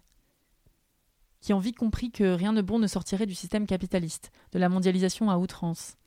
Qui 1.42 1.52
ont 1.52 1.58
vite 1.58 1.76
compris 1.76 2.10
que 2.10 2.32
rien 2.32 2.54
de 2.54 2.62
bon 2.62 2.78
ne 2.78 2.86
sortirait 2.86 3.26
du 3.26 3.34
système 3.34 3.66
capitaliste, 3.66 4.32
de 4.52 4.58
la 4.58 4.70
mondialisation 4.70 5.30
à 5.30 5.36
outrance. 5.36 5.98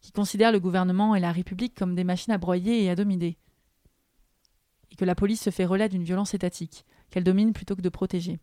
Qui 0.00 0.12
considèrent 0.12 0.52
le 0.52 0.60
gouvernement 0.60 1.16
et 1.16 1.20
la 1.20 1.32
République 1.32 1.74
comme 1.74 1.96
des 1.96 2.04
machines 2.04 2.32
à 2.32 2.38
broyer 2.38 2.84
et 2.84 2.90
à 2.90 2.94
dominer. 2.94 3.36
Et 4.92 4.94
que 4.94 5.04
la 5.04 5.16
police 5.16 5.42
se 5.42 5.50
fait 5.50 5.64
relais 5.64 5.88
d'une 5.88 6.04
violence 6.04 6.34
étatique, 6.34 6.84
qu'elle 7.10 7.24
domine 7.24 7.52
plutôt 7.52 7.74
que 7.74 7.82
de 7.82 7.88
protéger. 7.88 8.38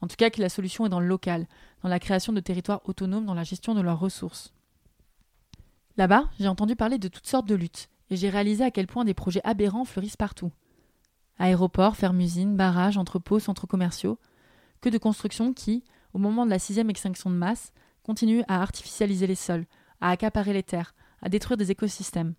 En 0.00 0.06
tout 0.06 0.16
cas, 0.16 0.30
que 0.30 0.40
la 0.40 0.48
solution 0.48 0.86
est 0.86 0.90
dans 0.90 1.00
le 1.00 1.06
local, 1.06 1.46
dans 1.82 1.88
la 1.88 1.98
création 1.98 2.32
de 2.32 2.40
territoires 2.40 2.82
autonomes 2.84 3.24
dans 3.24 3.34
la 3.34 3.44
gestion 3.44 3.74
de 3.74 3.80
leurs 3.80 3.98
ressources. 3.98 4.52
Là-bas, 5.96 6.28
j'ai 6.38 6.48
entendu 6.48 6.76
parler 6.76 6.98
de 6.98 7.08
toutes 7.08 7.26
sortes 7.26 7.48
de 7.48 7.54
luttes, 7.54 7.88
et 8.10 8.16
j'ai 8.16 8.28
réalisé 8.28 8.64
à 8.64 8.70
quel 8.70 8.86
point 8.86 9.04
des 9.04 9.14
projets 9.14 9.40
aberrants 9.44 9.84
fleurissent 9.84 10.16
partout. 10.16 10.52
Aéroports, 11.38 11.96
fermes-usines, 11.96 12.56
barrages, 12.56 12.98
entrepôts, 12.98 13.40
centres 13.40 13.66
commerciaux, 13.66 14.18
que 14.80 14.88
de 14.88 14.98
constructions 14.98 15.52
qui, 15.52 15.84
au 16.12 16.18
moment 16.18 16.44
de 16.44 16.50
la 16.50 16.58
sixième 16.58 16.90
extinction 16.90 17.30
de 17.30 17.34
masse, 17.34 17.72
continuent 18.02 18.44
à 18.48 18.62
artificialiser 18.62 19.26
les 19.26 19.34
sols, 19.34 19.66
à 20.00 20.10
accaparer 20.10 20.52
les 20.52 20.62
terres, 20.62 20.94
à 21.22 21.28
détruire 21.28 21.56
des 21.56 21.70
écosystèmes. 21.70 22.34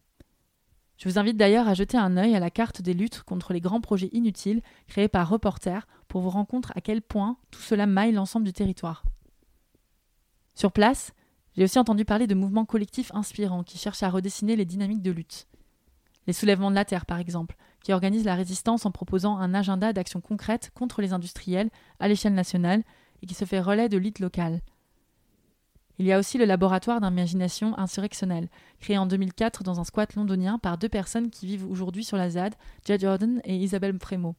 Je 0.98 1.08
vous 1.08 1.20
invite 1.20 1.38
d'ailleurs 1.38 1.68
à 1.68 1.76
jeter 1.76 1.98
un 1.98 2.18
œil 2.18 2.36
à 2.36 2.40
la 2.40 2.50
carte 2.50 2.82
des 2.82 2.94
luttes 2.94 3.22
contre 3.24 3.54
les 3.54 3.62
grands 3.62 3.82
projets 3.82 4.10
inutiles 4.14 4.62
créés 4.88 5.08
par 5.08 5.30
Reporter 5.30 5.88
pour 6.08 6.22
vous 6.22 6.30
rendre 6.30 6.48
compte 6.48 6.72
à 6.76 6.82
quel 6.82 7.02
point 7.02 7.38
tout 7.52 7.62
cela 7.62 7.86
maille 7.86 8.14
l'ensemble 8.14 8.46
du 8.46 8.54
territoire. 8.54 9.04
Sur 10.56 10.72
place, 10.72 11.12
j'ai 11.56 11.64
aussi 11.64 11.78
entendu 11.78 12.04
parler 12.04 12.26
de 12.26 12.34
mouvements 12.34 12.66
collectifs 12.66 13.12
inspirants 13.14 13.64
qui 13.64 13.78
cherchent 13.78 14.04
à 14.04 14.10
redessiner 14.10 14.56
les 14.56 14.66
dynamiques 14.66 15.04
de 15.04 15.12
lutte. 15.12 15.48
Les 16.26 16.34
soulèvements 16.34 16.72
de 16.72 16.76
la 16.76 16.86
Terre, 16.86 17.06
par 17.06 17.20
exemple, 17.20 17.56
qui 17.84 17.94
organisent 17.94 18.26
la 18.26 18.36
résistance 18.36 18.86
en 18.86 18.92
proposant 18.92 19.38
un 19.38 19.54
agenda 19.54 19.94
d'action 19.94 20.20
concrète 20.20 20.72
contre 20.74 21.02
les 21.02 21.14
industriels 21.14 21.70
à 22.00 22.08
l'échelle 22.08 22.34
nationale 22.34 22.84
et 23.22 23.28
qui 23.28 23.36
se 23.36 23.46
fait 23.46 23.62
relais 23.62 23.88
de 23.88 23.98
luttes 23.98 24.20
locales. 24.20 24.62
Il 26.00 26.06
y 26.06 26.12
a 26.12 26.20
aussi 26.20 26.38
le 26.38 26.46
laboratoire 26.46 27.02
d'imagination 27.02 27.78
insurrectionnelle, 27.78 28.50
créé 28.80 28.98
en 28.98 29.08
2004 29.08 29.64
dans 29.64 29.80
un 29.80 29.84
squat 29.84 30.14
londonien 30.14 30.60
par 30.60 30.78
deux 30.78 30.90
personnes 30.90 31.32
qui 31.32 31.48
vivent 31.48 31.70
aujourd'hui 31.70 32.04
sur 32.04 32.18
la 32.18 32.30
ZAD, 32.30 32.54
Jed 32.86 33.02
Jordan 33.02 33.42
et 33.44 33.56
Isabelle 33.56 33.98
Frémaux. 34.00 34.36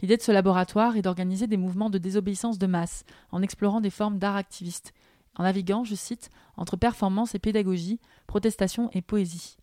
L'idée 0.00 0.16
de 0.16 0.22
ce 0.22 0.32
laboratoire 0.32 0.96
est 0.96 1.02
d'organiser 1.02 1.46
des 1.46 1.56
mouvements 1.56 1.88
de 1.88 1.98
désobéissance 1.98 2.58
de 2.58 2.66
masse, 2.66 3.04
en 3.30 3.42
explorant 3.42 3.80
des 3.80 3.90
formes 3.90 4.18
d'art 4.18 4.36
activiste, 4.36 4.92
en 5.36 5.44
naviguant, 5.44 5.84
je 5.84 5.94
cite, 5.94 6.30
entre 6.56 6.76
performance 6.76 7.34
et 7.34 7.38
pédagogie, 7.38 8.00
protestation 8.26 8.90
et 8.92 9.02
poésie. 9.02 9.56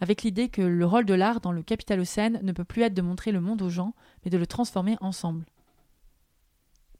Avec 0.00 0.22
l'idée 0.22 0.48
que 0.48 0.62
le 0.62 0.86
rôle 0.86 1.06
de 1.06 1.14
l'art 1.14 1.40
dans 1.40 1.52
le 1.52 1.62
capitalocène 1.62 2.40
ne 2.42 2.52
peut 2.52 2.64
plus 2.64 2.82
être 2.82 2.94
de 2.94 3.02
montrer 3.02 3.32
le 3.32 3.40
monde 3.40 3.62
aux 3.62 3.70
gens, 3.70 3.94
mais 4.24 4.30
de 4.30 4.38
le 4.38 4.46
transformer 4.46 4.96
ensemble. 5.00 5.46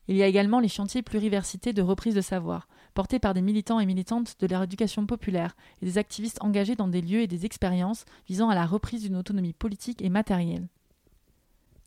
Il 0.08 0.16
y 0.16 0.22
a 0.22 0.26
également 0.26 0.60
les 0.60 0.68
chantiers 0.68 1.02
pluriversité 1.02 1.72
de 1.72 1.82
reprise 1.82 2.14
de 2.14 2.20
savoir, 2.20 2.68
portés 2.94 3.18
par 3.18 3.34
des 3.34 3.42
militants 3.42 3.80
et 3.80 3.86
militantes 3.86 4.36
de 4.38 4.46
l'éducation 4.46 5.06
populaire 5.06 5.56
et 5.82 5.86
des 5.86 5.98
activistes 5.98 6.42
engagés 6.42 6.76
dans 6.76 6.88
des 6.88 7.02
lieux 7.02 7.20
et 7.20 7.26
des 7.26 7.44
expériences 7.44 8.04
visant 8.28 8.48
à 8.48 8.54
la 8.54 8.66
reprise 8.66 9.02
d'une 9.02 9.16
autonomie 9.16 9.52
politique 9.52 10.02
et 10.02 10.08
matérielle. 10.08 10.68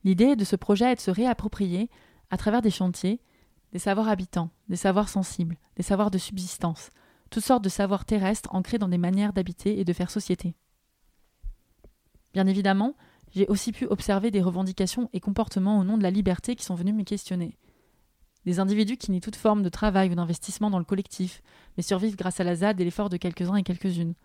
L'idée 0.03 0.35
de 0.35 0.43
ce 0.45 0.55
projet 0.55 0.91
est 0.91 0.95
de 0.95 1.01
se 1.01 1.11
réapproprier, 1.11 1.89
à 2.29 2.37
travers 2.37 2.61
des 2.61 2.71
chantiers, 2.71 3.21
des 3.71 3.79
savoirs 3.79 4.09
habitants, 4.09 4.49
des 4.67 4.75
savoirs 4.75 5.09
sensibles, 5.09 5.57
des 5.75 5.83
savoirs 5.83 6.11
de 6.11 6.17
subsistance, 6.17 6.89
toutes 7.29 7.43
sortes 7.43 7.63
de 7.63 7.69
savoirs 7.69 8.05
terrestres 8.05 8.53
ancrés 8.53 8.77
dans 8.77 8.87
des 8.87 8.97
manières 8.97 9.33
d'habiter 9.33 9.79
et 9.79 9.85
de 9.85 9.93
faire 9.93 10.11
société. 10.11 10.55
Bien 12.33 12.47
évidemment, 12.47 12.95
j'ai 13.31 13.47
aussi 13.47 13.71
pu 13.71 13.85
observer 13.85 14.31
des 14.31 14.41
revendications 14.41 15.09
et 15.13 15.19
comportements 15.19 15.79
au 15.79 15.83
nom 15.83 15.97
de 15.97 16.03
la 16.03 16.11
liberté 16.11 16.55
qui 16.55 16.65
sont 16.65 16.75
venus 16.75 16.95
me 16.95 17.03
questionner. 17.03 17.57
Des 18.49 18.59
individus 18.59 18.97
qui 18.97 19.11
nient 19.11 19.21
toute 19.21 19.35
forme 19.35 19.61
de 19.61 19.69
travail 19.69 20.09
ou 20.09 20.15
d'investissement 20.15 20.71
dans 20.71 20.79
le 20.79 20.83
collectif, 20.83 21.43
mais 21.77 21.83
survivent 21.83 22.15
grâce 22.15 22.39
à 22.39 22.43
la 22.43 22.55
ZAD 22.55 22.81
et 22.81 22.83
l'effort 22.83 23.09
de 23.09 23.17
quelques-uns 23.17 23.57
et 23.57 23.61
quelques-unes. 23.61 24.15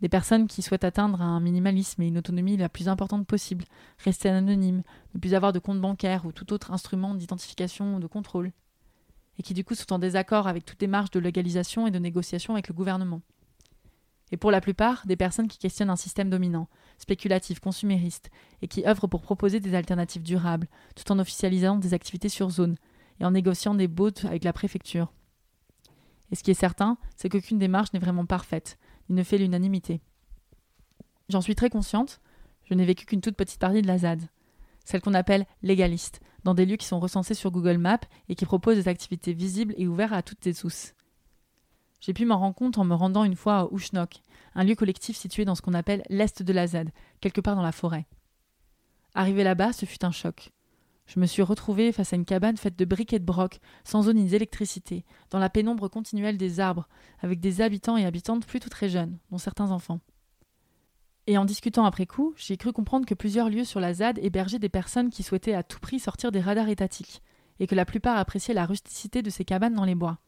Des 0.00 0.08
personnes 0.08 0.46
qui 0.46 0.62
souhaitent 0.62 0.84
atteindre 0.84 1.20
un 1.20 1.38
minimalisme 1.38 2.00
et 2.00 2.08
une 2.08 2.16
autonomie 2.16 2.56
la 2.56 2.70
plus 2.70 2.88
importante 2.88 3.26
possible, 3.26 3.66
rester 3.98 4.30
anonymes, 4.30 4.82
ne 5.14 5.20
plus 5.20 5.34
avoir 5.34 5.52
de 5.52 5.58
compte 5.58 5.82
bancaire 5.82 6.24
ou 6.24 6.32
tout 6.32 6.50
autre 6.54 6.72
instrument 6.72 7.12
d'identification 7.12 7.96
ou 7.96 8.00
de 8.00 8.06
contrôle, 8.06 8.52
et 9.38 9.42
qui 9.42 9.52
du 9.52 9.64
coup 9.64 9.74
sont 9.74 9.92
en 9.92 9.98
désaccord 9.98 10.48
avec 10.48 10.64
toute 10.64 10.80
démarche 10.80 11.10
de 11.10 11.20
légalisation 11.20 11.86
et 11.86 11.90
de 11.90 11.98
négociation 11.98 12.54
avec 12.54 12.68
le 12.68 12.74
gouvernement. 12.74 13.20
Et 14.32 14.38
pour 14.38 14.50
la 14.50 14.62
plupart, 14.62 15.06
des 15.06 15.16
personnes 15.16 15.48
qui 15.48 15.58
questionnent 15.58 15.90
un 15.90 15.96
système 15.96 16.30
dominant, 16.30 16.68
spéculatif, 16.96 17.60
consumériste, 17.60 18.30
et 18.62 18.66
qui 18.66 18.86
œuvrent 18.86 19.08
pour 19.08 19.20
proposer 19.20 19.60
des 19.60 19.74
alternatives 19.74 20.22
durables, 20.22 20.68
tout 20.94 21.12
en 21.12 21.18
officialisant 21.18 21.76
des 21.76 21.92
activités 21.92 22.30
sur 22.30 22.48
zone, 22.48 22.76
et 23.20 23.24
en 23.24 23.30
négociant 23.30 23.74
des 23.74 23.88
baux 23.88 24.24
avec 24.24 24.44
la 24.44 24.52
préfecture. 24.52 25.12
Et 26.30 26.36
ce 26.36 26.42
qui 26.42 26.50
est 26.50 26.54
certain, 26.54 26.98
c'est 27.16 27.28
qu'aucune 27.28 27.58
démarche 27.58 27.92
n'est 27.92 28.00
vraiment 28.00 28.26
parfaite, 28.26 28.78
il 29.08 29.14
ne 29.14 29.22
fait 29.22 29.38
l'unanimité. 29.38 30.00
J'en 31.28 31.40
suis 31.40 31.54
très 31.54 31.70
consciente, 31.70 32.20
je 32.64 32.74
n'ai 32.74 32.84
vécu 32.84 33.06
qu'une 33.06 33.20
toute 33.20 33.36
petite 33.36 33.60
partie 33.60 33.82
de 33.82 33.86
la 33.86 33.98
ZAD, 33.98 34.22
celle 34.84 35.00
qu'on 35.00 35.14
appelle 35.14 35.46
légaliste, 35.62 36.20
dans 36.44 36.54
des 36.54 36.66
lieux 36.66 36.76
qui 36.76 36.86
sont 36.86 37.00
recensés 37.00 37.34
sur 37.34 37.50
Google 37.50 37.78
Maps 37.78 37.98
et 38.28 38.34
qui 38.34 38.44
proposent 38.44 38.76
des 38.76 38.88
activités 38.88 39.32
visibles 39.32 39.74
et 39.76 39.86
ouvertes 39.86 40.12
à 40.12 40.22
toutes 40.22 40.46
et 40.46 40.54
tous. 40.54 40.94
J'ai 42.00 42.12
pu 42.12 42.24
m'en 42.24 42.38
rendre 42.38 42.54
compte 42.54 42.78
en 42.78 42.84
me 42.84 42.94
rendant 42.94 43.24
une 43.24 43.36
fois 43.36 43.60
à 43.60 43.68
Ushnok, 43.72 44.20
un 44.54 44.64
lieu 44.64 44.74
collectif 44.74 45.16
situé 45.16 45.44
dans 45.44 45.54
ce 45.54 45.62
qu'on 45.62 45.74
appelle 45.74 46.02
l'est 46.08 46.42
de 46.42 46.52
la 46.52 46.66
ZAD, 46.66 46.90
quelque 47.20 47.40
part 47.40 47.56
dans 47.56 47.62
la 47.62 47.72
forêt. 47.72 48.06
Arrivé 49.14 49.42
là-bas, 49.44 49.72
ce 49.72 49.86
fut 49.86 50.04
un 50.04 50.12
choc. 50.12 50.52
Je 51.06 51.20
me 51.20 51.26
suis 51.26 51.42
retrouvée 51.42 51.92
face 51.92 52.12
à 52.12 52.16
une 52.16 52.24
cabane 52.24 52.56
faite 52.56 52.76
de 52.76 52.84
briques 52.84 53.12
et 53.12 53.18
de 53.18 53.24
broc, 53.24 53.60
sans 53.84 54.08
eau 54.08 54.12
ni 54.12 54.24
d'électricité, 54.24 55.04
dans 55.30 55.38
la 55.38 55.48
pénombre 55.48 55.88
continuelle 55.88 56.36
des 56.36 56.58
arbres, 56.58 56.88
avec 57.20 57.38
des 57.38 57.60
habitants 57.60 57.96
et 57.96 58.04
habitantes 58.04 58.46
plutôt 58.46 58.68
très 58.68 58.88
jeunes, 58.88 59.18
dont 59.30 59.38
certains 59.38 59.70
enfants. 59.70 60.00
Et 61.28 61.38
en 61.38 61.44
discutant 61.44 61.84
après 61.84 62.06
coup, 62.06 62.34
j'ai 62.36 62.56
cru 62.56 62.72
comprendre 62.72 63.06
que 63.06 63.14
plusieurs 63.14 63.50
lieux 63.50 63.64
sur 63.64 63.80
la 63.80 63.94
ZAD 63.94 64.18
hébergeaient 64.18 64.58
des 64.58 64.68
personnes 64.68 65.10
qui 65.10 65.22
souhaitaient 65.22 65.54
à 65.54 65.62
tout 65.62 65.80
prix 65.80 65.98
sortir 66.00 66.32
des 66.32 66.40
radars 66.40 66.68
étatiques, 66.68 67.22
et 67.60 67.66
que 67.66 67.74
la 67.74 67.84
plupart 67.84 68.16
appréciaient 68.16 68.54
la 68.54 68.66
rusticité 68.66 69.22
de 69.22 69.30
ces 69.30 69.44
cabanes 69.44 69.74
dans 69.74 69.84
les 69.84 69.94
bois, 69.94 70.18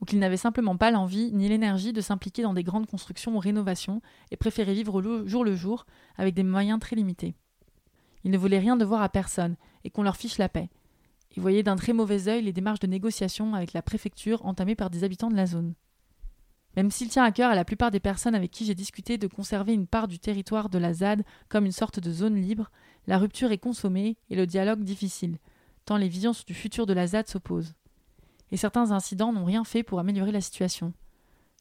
ou 0.00 0.04
qu'ils 0.04 0.18
n'avaient 0.18 0.36
simplement 0.36 0.76
pas 0.76 0.90
l'envie 0.90 1.32
ni 1.32 1.48
l'énergie 1.48 1.92
de 1.92 2.00
s'impliquer 2.00 2.42
dans 2.42 2.54
des 2.54 2.62
grandes 2.62 2.86
constructions 2.86 3.36
ou 3.36 3.38
rénovations, 3.38 4.02
et 4.30 4.36
préféraient 4.36 4.74
vivre 4.74 5.00
le 5.00 5.26
jour 5.26 5.44
le 5.44 5.54
jour 5.54 5.86
avec 6.16 6.34
des 6.34 6.42
moyens 6.42 6.78
très 6.78 6.96
limités. 6.96 7.34
Ils 8.24 8.30
ne 8.30 8.38
voulaient 8.38 8.58
rien 8.58 8.76
devoir 8.76 9.02
à 9.02 9.08
personne, 9.08 9.56
et 9.84 9.90
qu'on 9.90 10.02
leur 10.02 10.16
fiche 10.16 10.38
la 10.38 10.48
paix. 10.48 10.68
Ils 11.36 11.42
voyaient 11.42 11.62
d'un 11.62 11.76
très 11.76 11.92
mauvais 11.92 12.28
œil 12.28 12.42
les 12.42 12.52
démarches 12.52 12.80
de 12.80 12.86
négociation 12.86 13.54
avec 13.54 13.72
la 13.72 13.82
préfecture 13.82 14.44
entamées 14.44 14.74
par 14.74 14.90
des 14.90 15.04
habitants 15.04 15.30
de 15.30 15.36
la 15.36 15.46
zone. 15.46 15.74
Même 16.76 16.90
s'il 16.90 17.08
tient 17.08 17.24
à 17.24 17.32
cœur 17.32 17.50
à 17.50 17.54
la 17.54 17.64
plupart 17.64 17.90
des 17.90 18.00
personnes 18.00 18.34
avec 18.34 18.50
qui 18.50 18.64
j'ai 18.64 18.74
discuté 18.74 19.18
de 19.18 19.26
conserver 19.26 19.72
une 19.72 19.86
part 19.86 20.08
du 20.08 20.18
territoire 20.18 20.68
de 20.68 20.78
la 20.78 20.92
ZAD 20.92 21.24
comme 21.48 21.66
une 21.66 21.72
sorte 21.72 21.98
de 21.98 22.12
zone 22.12 22.36
libre, 22.36 22.70
la 23.06 23.18
rupture 23.18 23.50
est 23.50 23.58
consommée 23.58 24.16
et 24.28 24.36
le 24.36 24.46
dialogue 24.46 24.84
difficile, 24.84 25.38
tant 25.84 25.96
les 25.96 26.08
visions 26.08 26.32
du 26.46 26.54
futur 26.54 26.86
de 26.86 26.92
la 26.92 27.08
ZAD 27.08 27.28
s'opposent. 27.28 27.74
Et 28.52 28.56
certains 28.56 28.92
incidents 28.92 29.32
n'ont 29.32 29.44
rien 29.44 29.64
fait 29.64 29.82
pour 29.82 29.98
améliorer 29.98 30.32
la 30.32 30.40
situation. 30.40 30.92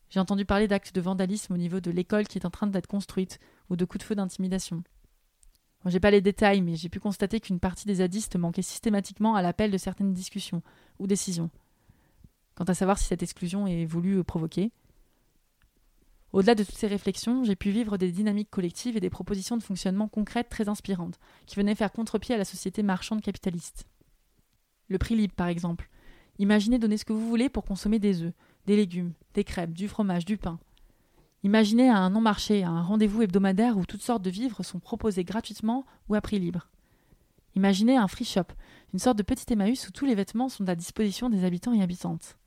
J'ai 0.10 0.20
entendu 0.20 0.46
parler 0.46 0.68
d'actes 0.68 0.94
de 0.94 1.02
vandalisme 1.02 1.54
au 1.54 1.58
niveau 1.58 1.80
de 1.80 1.92
l'école 1.92 2.28
qui 2.28 2.40
est 2.40 2.46
en 2.46 2.50
train 2.50 2.68
d'être 2.68 2.88
construite, 2.88 3.40
ou 3.70 3.76
de 3.76 3.86
coups 3.86 4.04
de 4.04 4.08
feu 4.08 4.16
d'intimidation. 4.16 4.84
J'ai 5.86 6.00
pas 6.00 6.12
les 6.12 6.22
détails, 6.22 6.62
mais 6.62 6.76
j'ai 6.76 6.90
pu 6.90 7.00
constater 7.00 7.40
qu'une 7.40 7.60
partie 7.60 7.88
des 7.88 7.96
zadistes 7.96 8.36
manquait 8.36 8.62
systématiquement 8.62 9.36
à 9.36 9.42
l'appel 9.42 9.72
de 9.72 9.78
certaines 9.78 10.14
discussions 10.14 10.62
ou 11.00 11.08
décisions. 11.08 11.50
Quant 12.56 12.66
à 12.66 12.74
savoir 12.74 12.98
si 12.98 13.06
cette 13.06 13.24
exclusion 13.24 13.66
est 13.66 13.86
voulue 13.86 14.20
ou 14.20 14.24
provoquée. 14.24 14.72
Au-delà 16.34 16.54
de 16.54 16.64
toutes 16.64 16.76
ces 16.76 16.88
réflexions, 16.88 17.44
j'ai 17.44 17.56
pu 17.56 17.72
vivre 17.72 17.98
des 17.98 18.12
dynamiques 18.12 18.52
collectives 18.52 18.98
et 18.98 19.00
des 19.00 19.10
propositions 19.10 19.58
de 19.58 19.64
fonctionnement 19.64 20.08
concrètes 20.08 20.50
très 20.50 20.70
inspirantes, 20.70 21.20
qui 21.48 21.56
venaient 21.56 21.76
faire 21.76 21.92
contre-pied 21.92 22.36
à 22.36 22.38
la 22.38 22.46
société 22.46 22.84
marchande 22.84 23.22
capitaliste. 23.22 23.88
Le 24.90 24.98
prix 24.98 25.16
libre, 25.16 25.34
par 25.34 25.48
exemple. 25.48 25.90
Imaginez 26.38 26.78
donner 26.78 26.98
ce 26.98 27.06
que 27.06 27.14
vous 27.14 27.28
voulez 27.28 27.50
pour 27.50 27.66
consommer 27.66 28.00
des 28.00 28.22
œufs, 28.22 28.34
des 28.66 28.76
légumes, 28.76 29.14
des 29.34 29.44
crêpes, 29.44 29.74
du 29.74 29.88
fromage, 29.88 30.26
du 30.26 30.38
pain. 30.38 30.60
Imaginez 31.44 31.90
un 31.90 32.10
non-marché, 32.10 32.64
un 32.64 32.82
rendez-vous 32.82 33.22
hebdomadaire 33.22 33.78
où 33.78 33.86
toutes 33.86 34.02
sortes 34.02 34.22
de 34.22 34.30
vivres 34.30 34.64
sont 34.64 34.80
proposés 34.80 35.24
gratuitement 35.24 35.86
ou 36.10 36.16
à 36.16 36.22
prix 36.22 36.38
libre. 36.38 36.68
Imaginez 37.56 37.96
un 37.96 38.08
free 38.08 38.26
shop, 38.26 38.54
une 38.94 39.00
sorte 39.00 39.18
de 39.18 39.24
petit 39.24 39.52
Emmaüs 39.54 39.88
où 39.88 39.92
tous 39.92 40.06
les 40.06 40.16
vêtements 40.16 40.50
sont 40.50 40.68
à 40.68 40.76
disposition 40.76 41.30
des 41.30 41.46
habitants 41.46 41.74
et 41.74 41.82
habitantes. 41.82 42.38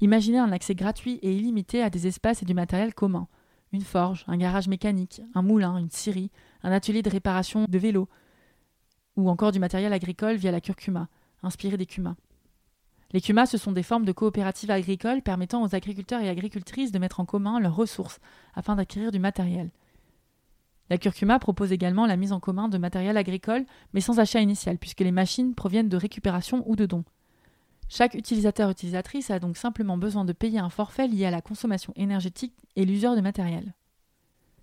Imaginez 0.00 0.38
un 0.38 0.52
accès 0.52 0.74
gratuit 0.74 1.18
et 1.22 1.36
illimité 1.36 1.82
à 1.82 1.90
des 1.90 2.06
espaces 2.06 2.42
et 2.42 2.44
du 2.46 2.54
matériel 2.54 2.94
commun. 2.94 3.26
Une 3.72 3.82
forge, 3.82 4.24
un 4.28 4.36
garage 4.36 4.68
mécanique, 4.68 5.22
un 5.34 5.42
moulin, 5.42 5.76
une 5.78 5.90
scierie, 5.90 6.30
un 6.62 6.72
atelier 6.72 7.02
de 7.02 7.10
réparation 7.10 7.66
de 7.68 7.78
vélos, 7.78 8.08
ou 9.16 9.30
encore 9.30 9.52
du 9.52 9.58
matériel 9.58 9.92
agricole 9.92 10.36
via 10.36 10.50
la 10.52 10.60
curcuma, 10.60 11.08
inspiré 11.42 11.76
des 11.76 11.86
cumas. 11.86 12.16
Les 13.12 13.20
CUMA, 13.20 13.44
ce 13.46 13.58
sont 13.58 13.72
des 13.72 13.82
formes 13.82 14.04
de 14.04 14.12
coopératives 14.12 14.70
agricoles 14.70 15.22
permettant 15.22 15.62
aux 15.62 15.74
agriculteurs 15.74 16.22
et 16.22 16.28
agricultrices 16.28 16.92
de 16.92 16.98
mettre 16.98 17.20
en 17.20 17.26
commun 17.26 17.60
leurs 17.60 17.76
ressources 17.76 18.20
afin 18.54 18.74
d'acquérir 18.74 19.12
du 19.12 19.18
matériel. 19.18 19.70
La 20.88 20.98
curcuma 20.98 21.38
propose 21.38 21.72
également 21.72 22.06
la 22.06 22.16
mise 22.16 22.32
en 22.32 22.40
commun 22.40 22.68
de 22.68 22.78
matériel 22.78 23.16
agricole, 23.16 23.64
mais 23.92 24.00
sans 24.00 24.18
achat 24.18 24.40
initial, 24.40 24.78
puisque 24.78 25.00
les 25.00 25.12
machines 25.12 25.54
proviennent 25.54 25.88
de 25.88 25.96
récupération 25.96 26.62
ou 26.66 26.76
de 26.76 26.86
dons. 26.86 27.04
Chaque 27.88 28.14
utilisateur-utilisatrice 28.14 29.30
a 29.30 29.38
donc 29.38 29.56
simplement 29.56 29.98
besoin 29.98 30.24
de 30.24 30.32
payer 30.32 30.58
un 30.58 30.70
forfait 30.70 31.08
lié 31.08 31.26
à 31.26 31.30
la 31.30 31.42
consommation 31.42 31.92
énergétique 31.96 32.54
et 32.76 32.86
l'usure 32.86 33.16
de 33.16 33.20
matériel. 33.20 33.74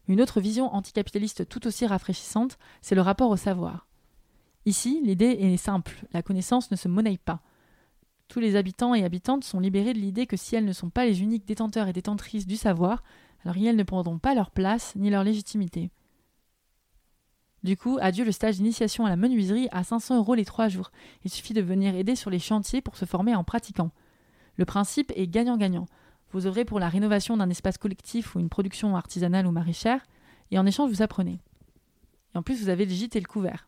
Une 0.08 0.22
autre 0.22 0.42
vision 0.42 0.74
anticapitaliste 0.74 1.48
tout 1.48 1.68
aussi 1.68 1.86
rafraîchissante, 1.86 2.58
c'est 2.82 2.96
le 2.96 3.02
rapport 3.02 3.30
au 3.30 3.38
savoir. 3.38 3.86
Ici, 4.66 5.02
l'idée 5.04 5.38
est 5.40 5.58
simple, 5.58 6.06
la 6.12 6.24
connaissance 6.24 6.72
ne 6.72 6.76
se 6.76 6.88
monnaie 6.88 7.20
pas. 7.24 7.42
Tous 8.30 8.40
les 8.40 8.56
habitants 8.56 8.94
et 8.94 9.04
habitantes 9.04 9.44
sont 9.44 9.60
libérés 9.60 9.94
de 9.94 10.00
l'idée 10.00 10.28
que 10.28 10.38
si 10.38 10.56
elles 10.56 10.64
ne 10.64 10.72
sont 10.72 10.92
pas 10.92 11.06
les 11.06 11.24
uniques 11.24 11.48
détenteurs 11.48 11.88
et 11.88 11.94
détentrices 11.94 12.46
du 12.46 12.58
savoir, 12.58 13.04
alors 13.44 13.58
elles 13.58 13.76
ne 13.76 13.84
prendront 13.84 14.20
pas 14.20 14.36
leur 14.36 14.52
place 14.52 14.96
ni 14.96 15.10
leur 15.10 15.24
légitimité. 15.24 15.90
Du 17.64 17.76
coup, 17.76 17.98
adieu 18.00 18.24
le 18.24 18.32
stage 18.32 18.58
d'initiation 18.58 19.06
à 19.06 19.10
la 19.10 19.16
menuiserie 19.16 19.68
à 19.72 19.84
500 19.84 20.18
euros 20.18 20.36
les 20.36 20.46
trois 20.46 20.70
jours. 20.70 20.92
Il 21.24 21.32
suffit 21.32 21.56
de 21.56 21.62
venir 21.62 21.96
aider 21.96 22.16
sur 22.16 22.30
les 22.30 22.40
chantiers 22.40 22.82
pour 22.82 22.98
se 22.98 23.06
former 23.06 23.36
en 23.36 23.44
pratiquant. 23.44 23.92
Le 24.58 24.66
principe 24.66 25.12
est 25.16 25.28
gagnant-gagnant. 25.28 25.88
Vous 26.32 26.46
œuvrez 26.46 26.66
pour 26.66 26.80
la 26.80 26.88
rénovation 26.88 27.36
d'un 27.36 27.50
espace 27.50 27.80
collectif 27.80 28.36
ou 28.36 28.40
une 28.40 28.50
production 28.50 28.96
artisanale 28.96 29.48
ou 29.48 29.52
maraîchère, 29.52 30.06
et 30.52 30.60
en 30.60 30.68
échange, 30.68 30.92
vous 30.92 31.02
apprenez. 31.02 31.42
Et 32.36 32.38
en 32.38 32.44
plus, 32.44 32.62
vous 32.62 32.70
avez 32.70 32.86
le 32.86 32.92
gîte 32.92 33.16
et 33.16 33.20
le 33.22 33.28
couvert. 33.28 33.68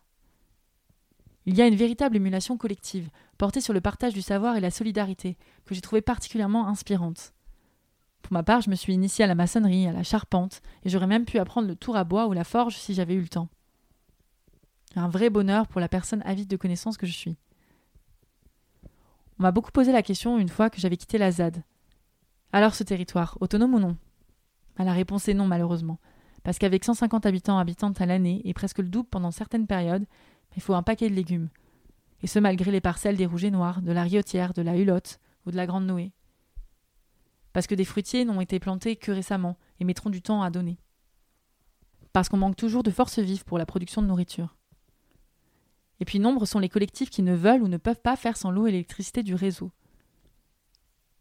Il 1.46 1.56
y 1.56 1.62
a 1.62 1.66
une 1.66 1.74
véritable 1.74 2.16
émulation 2.16 2.56
collective, 2.56 3.10
portée 3.36 3.60
sur 3.60 3.72
le 3.72 3.80
partage 3.80 4.14
du 4.14 4.22
savoir 4.22 4.56
et 4.56 4.60
la 4.60 4.70
solidarité, 4.70 5.36
que 5.64 5.74
j'ai 5.74 5.80
trouvée 5.80 6.02
particulièrement 6.02 6.68
inspirante. 6.68 7.34
Pour 8.22 8.32
ma 8.32 8.44
part, 8.44 8.60
je 8.60 8.70
me 8.70 8.76
suis 8.76 8.94
initiée 8.94 9.24
à 9.24 9.28
la 9.28 9.34
maçonnerie, 9.34 9.88
à 9.88 9.92
la 9.92 10.04
charpente, 10.04 10.62
et 10.84 10.88
j'aurais 10.88 11.08
même 11.08 11.24
pu 11.24 11.38
apprendre 11.38 11.66
le 11.66 11.74
tour 11.74 11.96
à 11.96 12.04
bois 12.04 12.28
ou 12.28 12.32
la 12.32 12.44
forge 12.44 12.76
si 12.76 12.94
j'avais 12.94 13.14
eu 13.14 13.20
le 13.20 13.28
temps. 13.28 13.48
Un 14.94 15.08
vrai 15.08 15.30
bonheur 15.30 15.66
pour 15.66 15.80
la 15.80 15.88
personne 15.88 16.22
avide 16.24 16.48
de 16.48 16.56
connaissances 16.56 16.96
que 16.96 17.06
je 17.06 17.12
suis. 17.12 17.36
On 19.38 19.42
m'a 19.42 19.50
beaucoup 19.50 19.72
posé 19.72 19.90
la 19.90 20.02
question 20.02 20.38
une 20.38 20.48
fois 20.48 20.70
que 20.70 20.80
j'avais 20.80 20.96
quitté 20.96 21.18
la 21.18 21.32
ZAD. 21.32 21.64
Alors 22.52 22.74
ce 22.74 22.84
territoire, 22.84 23.36
autonome 23.40 23.74
ou 23.74 23.80
non? 23.80 23.96
Bah, 24.76 24.84
La 24.84 24.92
réponse 24.92 25.26
est 25.28 25.34
non, 25.34 25.46
malheureusement. 25.46 25.98
Parce 26.42 26.58
qu'avec 26.58 26.84
150 26.84 27.24
habitants 27.26 27.58
habitantes 27.58 28.00
à 28.00 28.06
l'année 28.06 28.42
et 28.44 28.52
presque 28.52 28.78
le 28.78 28.88
double 28.88 29.08
pendant 29.08 29.30
certaines 29.30 29.66
périodes, 29.66 30.06
il 30.56 30.62
faut 30.62 30.74
un 30.74 30.82
paquet 30.82 31.08
de 31.08 31.14
légumes. 31.14 31.48
Et 32.22 32.26
ce 32.26 32.38
malgré 32.38 32.70
les 32.70 32.80
parcelles 32.80 33.16
des 33.16 33.26
rouges 33.26 33.44
et 33.44 33.50
noirs, 33.50 33.82
de 33.82 33.92
la 33.92 34.02
riotière, 34.02 34.52
de 34.52 34.62
la 34.62 34.76
hulotte 34.76 35.18
ou 35.46 35.50
de 35.50 35.56
la 35.56 35.66
grande 35.66 35.86
Noé. 35.86 36.12
Parce 37.52 37.66
que 37.66 37.74
des 37.74 37.84
fruitiers 37.84 38.24
n'ont 38.24 38.40
été 38.40 38.60
plantés 38.60 38.96
que 38.96 39.12
récemment 39.12 39.58
et 39.80 39.84
mettront 39.84 40.10
du 40.10 40.22
temps 40.22 40.42
à 40.42 40.50
donner. 40.50 40.78
Parce 42.12 42.28
qu'on 42.28 42.36
manque 42.36 42.56
toujours 42.56 42.82
de 42.82 42.90
forces 42.90 43.18
vives 43.18 43.44
pour 43.44 43.58
la 43.58 43.66
production 43.66 44.02
de 44.02 44.06
nourriture. 44.06 44.56
Et 46.00 46.04
puis 46.04 46.18
nombre 46.18 46.46
sont 46.46 46.58
les 46.58 46.68
collectifs 46.68 47.10
qui 47.10 47.22
ne 47.22 47.34
veulent 47.34 47.62
ou 47.62 47.68
ne 47.68 47.76
peuvent 47.76 48.00
pas 48.00 48.16
faire 48.16 48.36
sans 48.36 48.50
l'eau 48.50 48.66
et 48.66 48.72
l'électricité 48.72 49.22
du 49.22 49.34
réseau. 49.34 49.70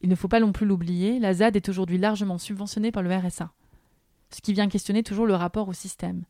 Il 0.01 0.09
ne 0.09 0.15
faut 0.15 0.27
pas 0.27 0.39
non 0.39 0.51
plus 0.51 0.65
l'oublier, 0.65 1.19
la 1.19 1.33
ZAD 1.33 1.55
est 1.55 1.69
aujourd'hui 1.69 1.99
largement 1.99 2.39
subventionnée 2.39 2.91
par 2.91 3.03
le 3.03 3.15
RSA, 3.15 3.51
ce 4.31 4.41
qui 4.41 4.53
vient 4.53 4.67
questionner 4.67 5.03
toujours 5.03 5.27
le 5.27 5.35
rapport 5.35 5.67
au 5.67 5.73
système. 5.73 6.23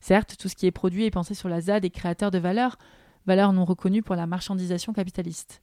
Certes, 0.00 0.36
tout 0.38 0.48
ce 0.48 0.56
qui 0.56 0.66
est 0.66 0.70
produit 0.70 1.04
et 1.04 1.10
pensé 1.10 1.34
sur 1.34 1.48
la 1.48 1.60
ZAD 1.60 1.84
est 1.84 1.90
créateur 1.90 2.30
de 2.30 2.38
valeurs, 2.38 2.78
valeurs 3.26 3.52
non 3.52 3.64
reconnues 3.64 4.02
pour 4.02 4.16
la 4.16 4.26
marchandisation 4.26 4.92
capitaliste. 4.92 5.62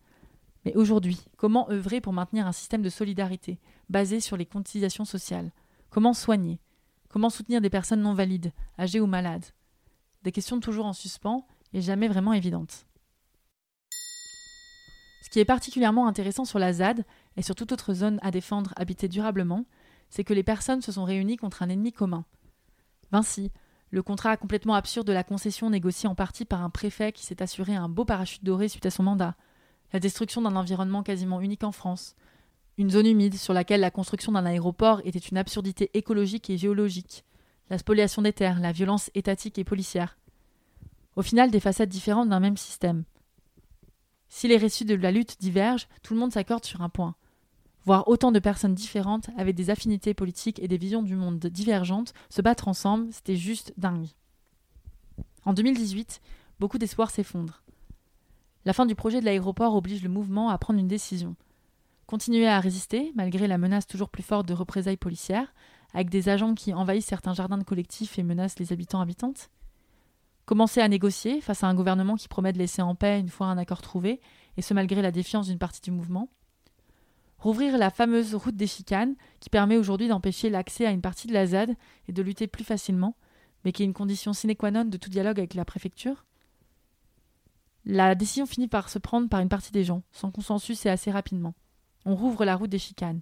Mais 0.66 0.76
aujourd'hui, 0.76 1.20
comment 1.38 1.70
œuvrer 1.70 2.02
pour 2.02 2.14
maintenir 2.14 2.46
un 2.46 2.52
système 2.52 2.82
de 2.82 2.90
solidarité 2.90 3.60
basé 3.90 4.20
sur 4.20 4.38
les 4.38 4.46
cotisations 4.46 5.06
sociales? 5.06 5.52
Comment 5.90 6.14
soigner? 6.14 6.60
Comment 7.10 7.30
soutenir 7.30 7.62
des 7.62 7.70
personnes 7.70 8.02
non 8.02 8.14
valides, 8.14 8.52
âgées 8.78 9.00
ou 9.00 9.08
malades? 9.08 9.46
Des 10.24 10.32
questions 10.32 10.60
toujours 10.60 10.86
en 10.86 10.94
suspens 10.94 11.48
et 11.74 11.82
jamais 11.82 12.08
vraiment 12.08 12.34
évidentes. 12.34 12.86
Ce 15.24 15.30
qui 15.30 15.40
est 15.40 15.46
particulièrement 15.46 16.08
intéressant 16.08 16.46
sur 16.46 16.60
la 16.60 16.74
ZAD 16.74 17.06
et 17.36 17.42
sur 17.42 17.56
toute 17.56 17.72
autre 17.72 17.94
zone 17.94 18.20
à 18.22 18.32
défendre 18.32 18.74
habitée 18.76 19.08
durablement, 19.08 19.66
c'est 20.10 20.24
que 20.24 20.34
les 20.34 20.44
personnes 20.44 20.82
se 20.82 20.92
sont 20.92 21.04
réunies 21.04 21.38
contre 21.38 21.64
un 21.64 21.70
ennemi 21.70 21.92
commun. 21.92 22.26
Vinci, 23.12 23.52
le 23.90 24.04
contrat 24.04 24.38
complètement 24.38 24.76
absurde 24.76 25.08
de 25.08 25.14
la 25.14 25.24
concession 25.24 25.70
négocié 25.70 26.10
en 26.10 26.16
partie 26.16 26.46
par 26.46 26.64
un 26.64 26.70
préfet 26.70 27.12
qui 27.12 27.26
s'est 27.26 27.42
assuré 27.42 27.76
un 27.76 27.90
beau 27.90 28.06
parachute 28.06 28.44
doré 28.44 28.68
suite 28.68 28.86
à 28.86 28.92
son 28.92 29.04
mandat, 29.04 29.36
la 29.94 30.00
destruction 30.00 30.42
d'un 30.42 30.56
environnement 30.56 31.04
quasiment 31.04 31.40
unique 31.40 31.64
en 31.64 31.72
France, 31.72 32.16
une 32.78 32.92
zone 32.92 33.08
humide 33.08 33.36
sur 33.36 33.54
laquelle 33.54 33.80
la 33.80 33.92
construction 33.92 34.32
d'un 34.32 34.46
aéroport 34.46 35.02
était 35.06 35.20
une 35.20 35.38
absurdité 35.38 35.90
écologique 35.94 36.50
et 36.50 36.58
géologique, 36.58 37.24
la 37.70 37.78
spoliation 37.78 38.22
des 38.22 38.34
terres, 38.34 38.60
la 38.60 38.72
violence 38.72 39.10
étatique 39.16 39.58
et 39.58 39.64
policière, 39.64 40.18
au 41.16 41.22
final 41.22 41.50
des 41.50 41.60
facettes 41.60 41.90
différentes 41.90 42.30
d'un 42.30 42.40
même 42.40 42.58
système. 42.58 43.04
Si 44.30 44.48
les 44.48 44.58
récits 44.58 44.86
de 44.86 44.96
la 44.96 45.12
lutte 45.12 45.40
divergent, 45.40 45.88
tout 46.04 46.14
le 46.14 46.20
monde 46.20 46.34
s'accorde 46.34 46.66
sur 46.66 46.82
un 46.82 46.90
point. 46.90 47.16
Voir 47.88 48.10
autant 48.10 48.34
de 48.34 48.40
personnes 48.40 48.76
différentes 48.76 49.30
avec 49.38 49.56
des 49.56 49.70
affinités 49.70 50.14
politiques 50.14 50.62
et 50.62 50.68
des 50.68 50.78
visions 50.78 51.04
du 51.04 51.16
monde 51.16 51.40
divergentes 51.40 52.14
se 52.30 52.42
battre 52.42 52.68
ensemble, 52.68 53.08
c'était 53.14 53.38
juste 53.38 53.74
dingue. 53.78 54.10
En 55.46 55.54
2018, 55.54 56.20
beaucoup 56.60 56.80
d'espoir 56.80 57.10
s'effondrent. 57.10 57.64
La 58.66 58.74
fin 58.74 58.86
du 58.86 58.94
projet 58.94 59.22
de 59.22 59.26
l'aéroport 59.26 59.74
oblige 59.74 60.04
le 60.04 60.10
mouvement 60.10 60.50
à 60.50 60.58
prendre 60.58 60.82
une 60.82 60.90
décision. 60.90 61.38
Continuer 62.08 62.46
à 62.46 62.60
résister, 62.60 63.14
malgré 63.16 63.48
la 63.48 63.58
menace 63.58 63.88
toujours 63.88 64.10
plus 64.10 64.22
forte 64.22 64.50
de 64.50 64.54
représailles 64.54 64.98
policières, 64.98 65.54
avec 65.94 66.10
des 66.10 66.28
agents 66.28 66.56
qui 66.56 66.74
envahissent 66.74 67.06
certains 67.06 67.36
jardins 67.36 67.58
de 67.58 67.64
collectifs 67.64 68.20
et 68.20 68.24
menacent 68.24 68.60
les 68.60 68.74
habitants 68.74 69.00
habitantes 69.00 69.50
Commencer 70.46 70.82
à 70.82 70.90
négocier 70.90 71.40
face 71.40 71.64
à 71.64 71.68
un 71.68 71.74
gouvernement 71.74 72.18
qui 72.18 72.28
promet 72.28 72.52
de 72.52 72.58
laisser 72.58 72.82
en 72.82 72.96
paix 72.96 73.18
une 73.18 73.30
fois 73.30 73.48
un 73.48 73.58
accord 73.58 73.82
trouvé, 73.82 74.20
et 74.58 74.62
ce 74.62 74.74
malgré 74.74 75.02
la 75.02 75.12
défiance 75.12 75.48
d'une 75.48 75.58
partie 75.58 75.80
du 75.80 75.92
mouvement. 75.92 76.28
Rouvrir 77.40 77.78
la 77.78 77.90
fameuse 77.92 78.34
route 78.34 78.56
des 78.56 78.68
chicanes, 78.68 79.16
qui 79.40 79.50
permet 79.50 79.78
aujourd'hui 79.78 80.08
d'empêcher 80.08 80.50
l'accès 80.50 80.86
à 80.86 80.92
une 80.92 81.02
partie 81.02 81.28
de 81.28 81.34
la 81.34 81.46
ZAD 81.46 81.76
et 82.08 82.12
de 82.12 82.22
lutter 82.22 82.48
plus 82.48 82.64
facilement, 82.64 83.16
mais 83.64 83.72
qui 83.72 83.84
est 83.84 83.86
une 83.86 83.94
condition 83.94 84.34
sine 84.34 84.56
qua 84.56 84.72
non 84.72 84.86
de 84.86 84.98
tout 84.98 85.10
dialogue 85.10 85.40
avec 85.40 85.54
la 85.54 85.66
préfecture. 85.66 86.26
La 87.86 88.16
décision 88.16 88.46
finit 88.46 88.68
par 88.68 88.90
se 88.90 89.00
prendre 89.00 89.30
par 89.30 89.40
une 89.40 89.50
partie 89.50 89.72
des 89.72 89.84
gens, 89.84 90.04
sans 90.12 90.32
consensus 90.32 90.86
et 90.86 90.90
assez 90.90 91.12
rapidement. 91.12 91.54
On 92.06 92.16
rouvre 92.16 92.44
la 92.44 92.56
route 92.56 92.70
des 92.70 92.80
chicanes. 92.80 93.22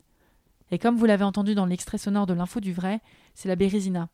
Et 0.71 0.79
comme 0.79 0.95
vous 0.95 1.05
l'avez 1.05 1.23
entendu 1.23 1.53
dans 1.53 1.65
l'extrait 1.65 1.97
sonore 1.97 2.25
de 2.25 2.33
l'info 2.33 2.59
du 2.59 2.73
vrai, 2.73 3.01
c'est 3.35 3.47
la 3.47 3.55
Bérésina. 3.55 4.09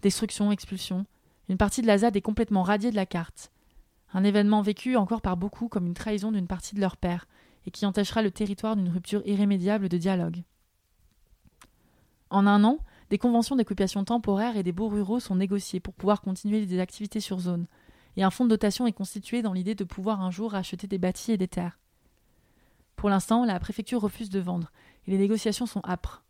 Destruction, 0.00 0.50
expulsion, 0.50 1.06
une 1.48 1.58
partie 1.58 1.82
de 1.82 1.86
la 1.86 1.98
ZAD 1.98 2.16
est 2.16 2.22
complètement 2.22 2.62
radiée 2.62 2.90
de 2.90 2.96
la 2.96 3.06
carte. 3.06 3.52
Un 4.14 4.24
événement 4.24 4.62
vécu 4.62 4.96
encore 4.96 5.22
par 5.22 5.36
beaucoup 5.36 5.68
comme 5.68 5.86
une 5.86 5.94
trahison 5.94 6.32
d'une 6.32 6.46
partie 6.46 6.74
de 6.74 6.80
leur 6.80 6.96
père, 6.96 7.26
et 7.66 7.70
qui 7.70 7.86
empêchera 7.86 8.22
le 8.22 8.30
territoire 8.30 8.76
d'une 8.76 8.88
rupture 8.88 9.22
irrémédiable 9.26 9.88
de 9.88 9.98
dialogue. 9.98 10.42
En 12.30 12.46
un 12.46 12.64
an, 12.64 12.78
des 13.10 13.18
conventions 13.18 13.56
d'occupation 13.56 14.04
temporaire 14.04 14.56
et 14.56 14.62
des 14.62 14.72
baux 14.72 14.88
ruraux 14.88 15.20
sont 15.20 15.36
négociées 15.36 15.80
pour 15.80 15.92
pouvoir 15.92 16.22
continuer 16.22 16.64
des 16.64 16.80
activités 16.80 17.20
sur 17.20 17.40
zone, 17.40 17.66
et 18.16 18.22
un 18.22 18.30
fonds 18.30 18.44
de 18.44 18.50
dotation 18.50 18.86
est 18.86 18.92
constitué 18.92 19.42
dans 19.42 19.52
l'idée 19.52 19.74
de 19.74 19.84
pouvoir 19.84 20.22
un 20.22 20.30
jour 20.30 20.54
acheter 20.54 20.86
des 20.86 20.98
bâtis 20.98 21.32
et 21.32 21.36
des 21.36 21.48
terres. 21.48 21.78
Pour 22.96 23.10
l'instant, 23.10 23.44
la 23.44 23.58
préfecture 23.60 24.00
refuse 24.00 24.30
de 24.30 24.40
vendre, 24.40 24.70
et 25.06 25.10
les 25.10 25.18
négociations 25.18 25.66
sont 25.66 25.82
âpres. 25.86 26.22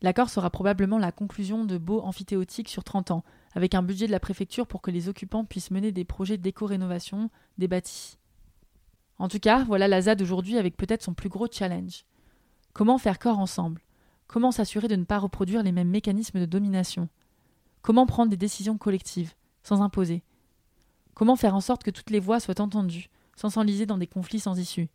L'accord 0.00 0.30
sera 0.30 0.50
probablement 0.50 0.98
la 0.98 1.12
conclusion 1.12 1.64
de 1.64 1.78
baux 1.78 2.00
amphithéotiques 2.00 2.68
sur 2.68 2.82
30 2.82 3.10
ans, 3.10 3.24
avec 3.54 3.74
un 3.74 3.82
budget 3.82 4.06
de 4.06 4.12
la 4.12 4.20
préfecture 4.20 4.66
pour 4.66 4.82
que 4.82 4.90
les 4.90 5.08
occupants 5.08 5.44
puissent 5.44 5.70
mener 5.70 5.92
des 5.92 6.04
projets 6.04 6.38
d'éco-rénovation 6.38 7.30
des 7.58 7.68
bâtis. 7.68 8.18
En 9.18 9.28
tout 9.28 9.38
cas, 9.38 9.64
voilà 9.64 9.88
la 9.88 10.02
ZAD 10.02 10.22
aujourd'hui 10.22 10.58
avec 10.58 10.76
peut-être 10.76 11.02
son 11.02 11.14
plus 11.14 11.28
gros 11.28 11.46
challenge. 11.50 12.04
Comment 12.72 12.98
faire 12.98 13.18
corps 13.18 13.38
ensemble? 13.38 13.82
Comment 14.26 14.50
s'assurer 14.50 14.88
de 14.88 14.96
ne 14.96 15.04
pas 15.04 15.18
reproduire 15.18 15.62
les 15.62 15.72
mêmes 15.72 15.90
mécanismes 15.90 16.40
de 16.40 16.46
domination? 16.46 17.08
Comment 17.82 18.06
prendre 18.06 18.30
des 18.30 18.36
décisions 18.36 18.78
collectives, 18.78 19.34
sans 19.62 19.82
imposer? 19.82 20.22
Comment 21.14 21.36
faire 21.36 21.54
en 21.54 21.60
sorte 21.60 21.82
que 21.82 21.90
toutes 21.90 22.10
les 22.10 22.20
voix 22.20 22.40
soient 22.40 22.60
entendues, 22.60 23.10
sans 23.36 23.50
s'enliser 23.50 23.86
dans 23.86 23.98
des 23.98 24.06
conflits 24.06 24.40
sans 24.40 24.58
issue? 24.58 24.88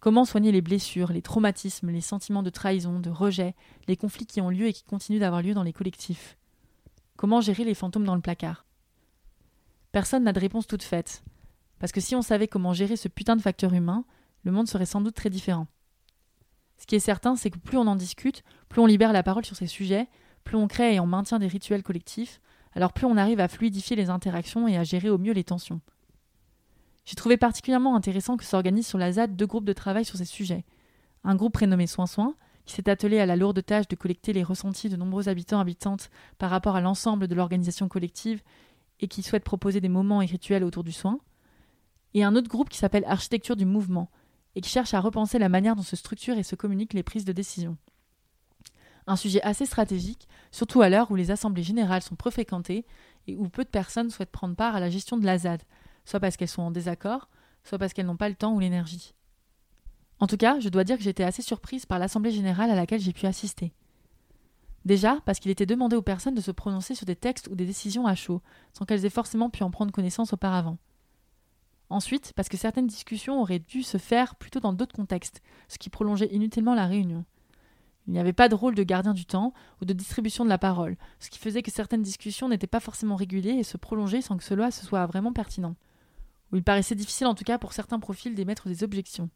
Comment 0.00 0.24
soigner 0.24 0.50
les 0.50 0.62
blessures, 0.62 1.12
les 1.12 1.20
traumatismes, 1.20 1.90
les 1.90 2.00
sentiments 2.00 2.42
de 2.42 2.48
trahison, 2.48 3.00
de 3.00 3.10
rejet, 3.10 3.54
les 3.86 3.96
conflits 3.96 4.24
qui 4.24 4.40
ont 4.40 4.48
lieu 4.48 4.66
et 4.66 4.72
qui 4.72 4.84
continuent 4.84 5.20
d'avoir 5.20 5.42
lieu 5.42 5.52
dans 5.52 5.62
les 5.62 5.74
collectifs? 5.74 6.38
Comment 7.16 7.42
gérer 7.42 7.64
les 7.64 7.74
fantômes 7.74 8.06
dans 8.06 8.14
le 8.14 8.22
placard? 8.22 8.64
Personne 9.92 10.24
n'a 10.24 10.32
de 10.32 10.40
réponse 10.40 10.66
toute 10.66 10.82
faite. 10.82 11.22
Parce 11.80 11.90
que 11.90 12.00
si 12.00 12.14
on 12.14 12.22
savait 12.22 12.46
comment 12.46 12.72
gérer 12.72 12.94
ce 12.94 13.08
putain 13.08 13.34
de 13.34 13.42
facteur 13.42 13.74
humain, 13.74 14.04
le 14.44 14.52
monde 14.52 14.68
serait 14.68 14.86
sans 14.86 15.00
doute 15.00 15.16
très 15.16 15.30
différent. 15.30 15.66
Ce 16.78 16.86
qui 16.86 16.94
est 16.94 17.00
certain, 17.00 17.34
c'est 17.36 17.50
que 17.50 17.58
plus 17.58 17.76
on 17.76 17.86
en 17.86 17.96
discute, 17.96 18.44
plus 18.68 18.80
on 18.80 18.86
libère 18.86 19.12
la 19.12 19.22
parole 19.22 19.44
sur 19.44 19.56
ces 19.56 19.66
sujets, 19.66 20.08
plus 20.44 20.56
on 20.56 20.68
crée 20.68 20.94
et 20.94 21.00
on 21.00 21.06
maintient 21.06 21.38
des 21.38 21.48
rituels 21.48 21.82
collectifs, 21.82 22.40
alors 22.74 22.92
plus 22.92 23.06
on 23.06 23.16
arrive 23.16 23.40
à 23.40 23.48
fluidifier 23.48 23.96
les 23.96 24.10
interactions 24.10 24.68
et 24.68 24.76
à 24.76 24.84
gérer 24.84 25.10
au 25.10 25.18
mieux 25.18 25.32
les 25.32 25.44
tensions. 25.44 25.80
J'ai 27.04 27.16
trouvé 27.16 27.36
particulièrement 27.36 27.96
intéressant 27.96 28.36
que 28.36 28.44
s'organisent 28.44 28.86
sur 28.86 28.98
la 28.98 29.12
ZAD 29.12 29.34
deux 29.34 29.46
groupes 29.46 29.64
de 29.64 29.72
travail 29.72 30.04
sur 30.04 30.16
ces 30.16 30.24
sujets. 30.24 30.64
Un 31.24 31.34
groupe 31.34 31.54
prénommé 31.54 31.86
Soin 31.86 32.06
Soin, 32.06 32.34
qui 32.66 32.74
s'est 32.74 32.88
attelé 32.88 33.18
à 33.18 33.26
la 33.26 33.36
lourde 33.36 33.64
tâche 33.64 33.88
de 33.88 33.96
collecter 33.96 34.32
les 34.32 34.42
ressentis 34.42 34.88
de 34.88 34.96
nombreux 34.96 35.28
habitants 35.28 35.60
habitantes 35.60 36.10
par 36.38 36.50
rapport 36.50 36.76
à 36.76 36.80
l'ensemble 36.80 37.26
de 37.26 37.34
l'organisation 37.34 37.88
collective 37.88 38.42
et 39.00 39.08
qui 39.08 39.22
souhaite 39.22 39.44
proposer 39.44 39.80
des 39.80 39.88
moments 39.88 40.22
et 40.22 40.26
rituels 40.26 40.62
autour 40.62 40.84
du 40.84 40.92
soin, 40.92 41.18
et 42.14 42.24
un 42.24 42.34
autre 42.36 42.48
groupe 42.48 42.68
qui 42.68 42.78
s'appelle 42.78 43.04
Architecture 43.06 43.56
du 43.56 43.66
mouvement 43.66 44.10
et 44.54 44.60
qui 44.60 44.70
cherche 44.70 44.94
à 44.94 45.00
repenser 45.00 45.38
la 45.38 45.48
manière 45.48 45.76
dont 45.76 45.82
se 45.82 45.96
structurent 45.96 46.38
et 46.38 46.42
se 46.42 46.56
communiquent 46.56 46.94
les 46.94 47.02
prises 47.02 47.24
de 47.24 47.32
décision. 47.32 47.76
Un 49.06 49.16
sujet 49.16 49.42
assez 49.42 49.66
stratégique, 49.66 50.28
surtout 50.50 50.82
à 50.82 50.88
l'heure 50.88 51.10
où 51.10 51.16
les 51.16 51.30
assemblées 51.30 51.62
générales 51.62 52.02
sont 52.02 52.16
peu 52.16 52.30
fréquentées 52.30 52.84
et 53.26 53.36
où 53.36 53.48
peu 53.48 53.64
de 53.64 53.68
personnes 53.68 54.10
souhaitent 54.10 54.30
prendre 54.30 54.56
part 54.56 54.76
à 54.76 54.80
la 54.80 54.90
gestion 54.90 55.16
de 55.16 55.24
la 55.24 55.38
ZAD, 55.38 55.62
soit 56.04 56.20
parce 56.20 56.36
qu'elles 56.36 56.48
sont 56.48 56.62
en 56.62 56.70
désaccord, 56.70 57.28
soit 57.64 57.78
parce 57.78 57.92
qu'elles 57.92 58.06
n'ont 58.06 58.16
pas 58.16 58.28
le 58.28 58.34
temps 58.34 58.54
ou 58.54 58.60
l'énergie. 58.60 59.14
En 60.18 60.26
tout 60.26 60.36
cas, 60.36 60.60
je 60.60 60.68
dois 60.68 60.84
dire 60.84 60.98
que 60.98 61.02
j'étais 61.02 61.24
assez 61.24 61.42
surprise 61.42 61.86
par 61.86 61.98
l'Assemblée 61.98 62.30
générale 62.30 62.70
à 62.70 62.74
laquelle 62.74 63.00
j'ai 63.00 63.12
pu 63.12 63.26
assister. 63.26 63.72
Déjà, 64.84 65.18
parce 65.24 65.40
qu'il 65.40 65.50
était 65.50 65.66
demandé 65.66 65.96
aux 65.96 66.02
personnes 66.02 66.34
de 66.34 66.40
se 66.40 66.50
prononcer 66.50 66.94
sur 66.94 67.06
des 67.06 67.16
textes 67.16 67.48
ou 67.50 67.54
des 67.54 67.66
décisions 67.66 68.06
à 68.06 68.14
chaud, 68.14 68.42
sans 68.72 68.84
qu'elles 68.84 69.04
aient 69.04 69.10
forcément 69.10 69.50
pu 69.50 69.62
en 69.62 69.70
prendre 69.70 69.92
connaissance 69.92 70.32
auparavant. 70.32 70.78
Ensuite, 71.90 72.32
parce 72.36 72.48
que 72.48 72.56
certaines 72.56 72.86
discussions 72.86 73.40
auraient 73.40 73.58
dû 73.58 73.82
se 73.82 73.98
faire 73.98 74.36
plutôt 74.36 74.60
dans 74.60 74.72
d'autres 74.72 74.94
contextes, 74.94 75.42
ce 75.68 75.76
qui 75.76 75.90
prolongeait 75.90 76.32
inutilement 76.32 76.74
la 76.74 76.86
réunion. 76.86 77.24
Il 78.06 78.12
n'y 78.12 78.20
avait 78.20 78.32
pas 78.32 78.48
de 78.48 78.54
rôle 78.54 78.76
de 78.76 78.82
gardien 78.84 79.12
du 79.12 79.26
temps 79.26 79.52
ou 79.82 79.84
de 79.84 79.92
distribution 79.92 80.44
de 80.44 80.48
la 80.48 80.58
parole, 80.58 80.96
ce 81.18 81.30
qui 81.30 81.38
faisait 81.38 81.62
que 81.62 81.70
certaines 81.70 82.02
discussions 82.02 82.48
n'étaient 82.48 82.68
pas 82.68 82.80
forcément 82.80 83.16
régulées 83.16 83.50
et 83.50 83.64
se 83.64 83.76
prolongeaient 83.76 84.22
sans 84.22 84.36
que 84.36 84.44
cela 84.44 84.70
se 84.70 84.86
soit 84.86 85.04
vraiment 85.06 85.32
pertinent. 85.32 85.74
Ou 86.52 86.56
il 86.56 86.62
paraissait 86.62 86.94
difficile 86.94 87.26
en 87.26 87.34
tout 87.34 87.44
cas 87.44 87.58
pour 87.58 87.72
certains 87.72 87.98
profils 87.98 88.34
d'émettre 88.34 88.68
des 88.68 88.84
objections. 88.84 89.28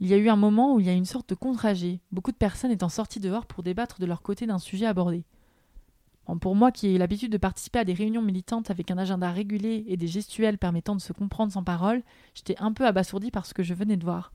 Il 0.00 0.06
y 0.06 0.14
a 0.14 0.16
eu 0.16 0.28
un 0.28 0.36
moment 0.36 0.74
où 0.74 0.80
il 0.80 0.86
y 0.86 0.90
a 0.90 0.94
une 0.94 1.04
sorte 1.04 1.28
de 1.28 1.34
contre-âgé, 1.34 2.00
beaucoup 2.12 2.30
de 2.30 2.36
personnes 2.36 2.70
étant 2.70 2.88
sorties 2.88 3.20
dehors 3.20 3.46
pour 3.46 3.64
débattre 3.64 4.00
de 4.00 4.06
leur 4.06 4.22
côté 4.22 4.46
d'un 4.46 4.58
sujet 4.58 4.86
abordé. 4.86 5.24
Pour 6.36 6.54
moi 6.54 6.70
qui 6.70 6.88
ai 6.88 6.94
eu 6.94 6.98
l'habitude 6.98 7.32
de 7.32 7.38
participer 7.38 7.78
à 7.78 7.84
des 7.84 7.94
réunions 7.94 8.20
militantes 8.20 8.70
avec 8.70 8.90
un 8.90 8.98
agenda 8.98 9.30
régulé 9.30 9.84
et 9.88 9.96
des 9.96 10.06
gestuels 10.06 10.58
permettant 10.58 10.94
de 10.94 11.00
se 11.00 11.14
comprendre 11.14 11.52
sans 11.52 11.64
parole, 11.64 12.02
j'étais 12.34 12.56
un 12.58 12.72
peu 12.72 12.86
abasourdi 12.86 13.30
par 13.30 13.46
ce 13.46 13.54
que 13.54 13.62
je 13.62 13.72
venais 13.72 13.96
de 13.96 14.04
voir. 14.04 14.32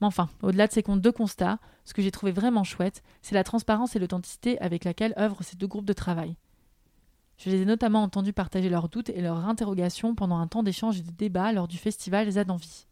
Mais 0.00 0.06
enfin, 0.06 0.28
au-delà 0.42 0.68
de 0.68 0.72
ces 0.72 0.82
deux 0.82 1.12
constats, 1.12 1.58
ce 1.84 1.92
que 1.92 2.02
j'ai 2.02 2.12
trouvé 2.12 2.30
vraiment 2.30 2.62
chouette, 2.62 3.02
c'est 3.20 3.34
la 3.34 3.42
transparence 3.42 3.96
et 3.96 3.98
l'authenticité 3.98 4.58
avec 4.60 4.84
laquelle 4.84 5.14
œuvrent 5.18 5.42
ces 5.42 5.56
deux 5.56 5.66
groupes 5.66 5.86
de 5.86 5.92
travail. 5.92 6.36
Je 7.36 7.50
les 7.50 7.62
ai 7.62 7.64
notamment 7.64 8.02
entendus 8.02 8.32
partager 8.32 8.68
leurs 8.68 8.88
doutes 8.88 9.10
et 9.10 9.20
leurs 9.20 9.46
interrogations 9.48 10.14
pendant 10.14 10.38
un 10.38 10.46
temps 10.46 10.62
d'échange 10.62 10.98
et 10.98 11.02
de 11.02 11.10
débat 11.10 11.52
lors 11.52 11.66
du 11.66 11.78
festival 11.78 12.28
Envie 12.48 12.86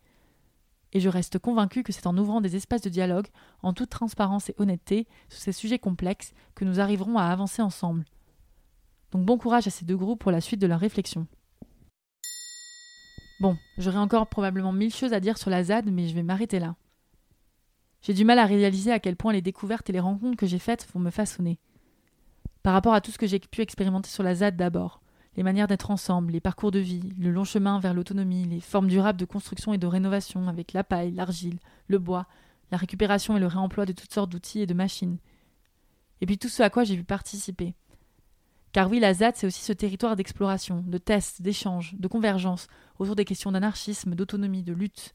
et 0.92 1.00
je 1.00 1.08
reste 1.08 1.38
convaincu 1.38 1.82
que 1.82 1.92
c'est 1.92 2.06
en 2.06 2.16
ouvrant 2.16 2.40
des 2.40 2.56
espaces 2.56 2.82
de 2.82 2.90
dialogue, 2.90 3.28
en 3.62 3.72
toute 3.72 3.90
transparence 3.90 4.50
et 4.50 4.54
honnêteté, 4.58 5.06
sur 5.28 5.40
ces 5.40 5.52
sujets 5.52 5.78
complexes, 5.78 6.32
que 6.54 6.64
nous 6.64 6.80
arriverons 6.80 7.18
à 7.18 7.24
avancer 7.24 7.62
ensemble. 7.62 8.04
Donc 9.10 9.24
bon 9.24 9.38
courage 9.38 9.66
à 9.66 9.70
ces 9.70 9.84
deux 9.84 9.96
groupes 9.96 10.20
pour 10.20 10.32
la 10.32 10.40
suite 10.40 10.60
de 10.60 10.66
leur 10.66 10.80
réflexion. 10.80 11.26
Bon, 13.40 13.56
j'aurai 13.76 13.98
encore 13.98 14.28
probablement 14.28 14.72
mille 14.72 14.94
choses 14.94 15.12
à 15.12 15.20
dire 15.20 15.36
sur 15.36 15.50
la 15.50 15.64
ZAD, 15.64 15.90
mais 15.90 16.06
je 16.06 16.14
vais 16.14 16.22
m'arrêter 16.22 16.60
là. 16.60 16.76
J'ai 18.02 18.14
du 18.14 18.24
mal 18.24 18.38
à 18.38 18.46
réaliser 18.46 18.92
à 18.92 19.00
quel 19.00 19.16
point 19.16 19.32
les 19.32 19.42
découvertes 19.42 19.88
et 19.90 19.92
les 19.92 20.00
rencontres 20.00 20.36
que 20.36 20.46
j'ai 20.46 20.58
faites 20.58 20.86
vont 20.92 21.00
me 21.00 21.10
façonner. 21.10 21.58
Par 22.62 22.72
rapport 22.72 22.94
à 22.94 23.00
tout 23.00 23.10
ce 23.10 23.18
que 23.18 23.26
j'ai 23.26 23.40
pu 23.40 23.60
expérimenter 23.60 24.10
sur 24.10 24.22
la 24.22 24.36
ZAD 24.36 24.56
d'abord, 24.56 25.01
les 25.36 25.42
manières 25.42 25.66
d'être 25.66 25.90
ensemble, 25.90 26.32
les 26.32 26.40
parcours 26.40 26.70
de 26.70 26.78
vie, 26.78 27.14
le 27.18 27.30
long 27.30 27.44
chemin 27.44 27.78
vers 27.80 27.94
l'autonomie, 27.94 28.44
les 28.44 28.60
formes 28.60 28.88
durables 28.88 29.18
de 29.18 29.24
construction 29.24 29.72
et 29.72 29.78
de 29.78 29.86
rénovation 29.86 30.48
avec 30.48 30.72
la 30.72 30.84
paille, 30.84 31.12
l'argile, 31.12 31.58
le 31.86 31.98
bois, 31.98 32.26
la 32.70 32.78
récupération 32.78 33.36
et 33.36 33.40
le 33.40 33.46
réemploi 33.46 33.86
de 33.86 33.92
toutes 33.92 34.12
sortes 34.12 34.30
d'outils 34.30 34.60
et 34.60 34.66
de 34.66 34.74
machines. 34.74 35.18
Et 36.20 36.26
puis 36.26 36.38
tout 36.38 36.48
ce 36.48 36.62
à 36.62 36.70
quoi 36.70 36.84
j'ai 36.84 36.96
pu 36.96 37.04
participer. 37.04 37.74
Car 38.72 38.90
oui, 38.90 39.00
la 39.00 39.12
ZAD, 39.12 39.36
c'est 39.36 39.46
aussi 39.46 39.62
ce 39.62 39.72
territoire 39.72 40.16
d'exploration, 40.16 40.82
de 40.86 40.98
tests, 40.98 41.42
d'échanges, 41.42 41.94
de 41.98 42.08
convergence 42.08 42.68
autour 42.98 43.16
des 43.16 43.26
questions 43.26 43.52
d'anarchisme, 43.52 44.14
d'autonomie, 44.14 44.62
de 44.62 44.72
lutte. 44.72 45.14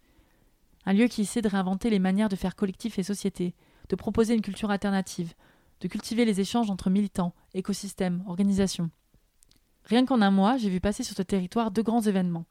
Un 0.85 0.93
lieu 0.93 1.07
qui 1.07 1.21
essaie 1.21 1.41
de 1.41 1.49
réinventer 1.49 1.89
les 1.89 1.99
manières 1.99 2.29
de 2.29 2.35
faire 2.35 2.55
collectif 2.55 2.99
et 2.99 3.03
société, 3.03 3.55
de 3.89 3.95
proposer 3.95 4.35
une 4.35 4.41
culture 4.41 4.69
alternative, 4.69 5.33
de 5.81 5.87
cultiver 5.87 6.25
les 6.25 6.39
échanges 6.39 6.69
entre 6.69 6.89
militants, 6.89 7.33
écosystèmes, 7.53 8.23
organisations. 8.27 8.91
Rien 9.87 10.05
qu'en 10.05 10.21
un 10.21 10.31
mois, 10.31 10.57
j'ai 10.57 10.69
vu 10.69 10.81
passer 10.81 11.03
sur 11.03 11.15
ce 11.15 11.21
territoire 11.21 11.71
deux 11.71 11.81
grands 11.81 12.01
événements. 12.01 12.45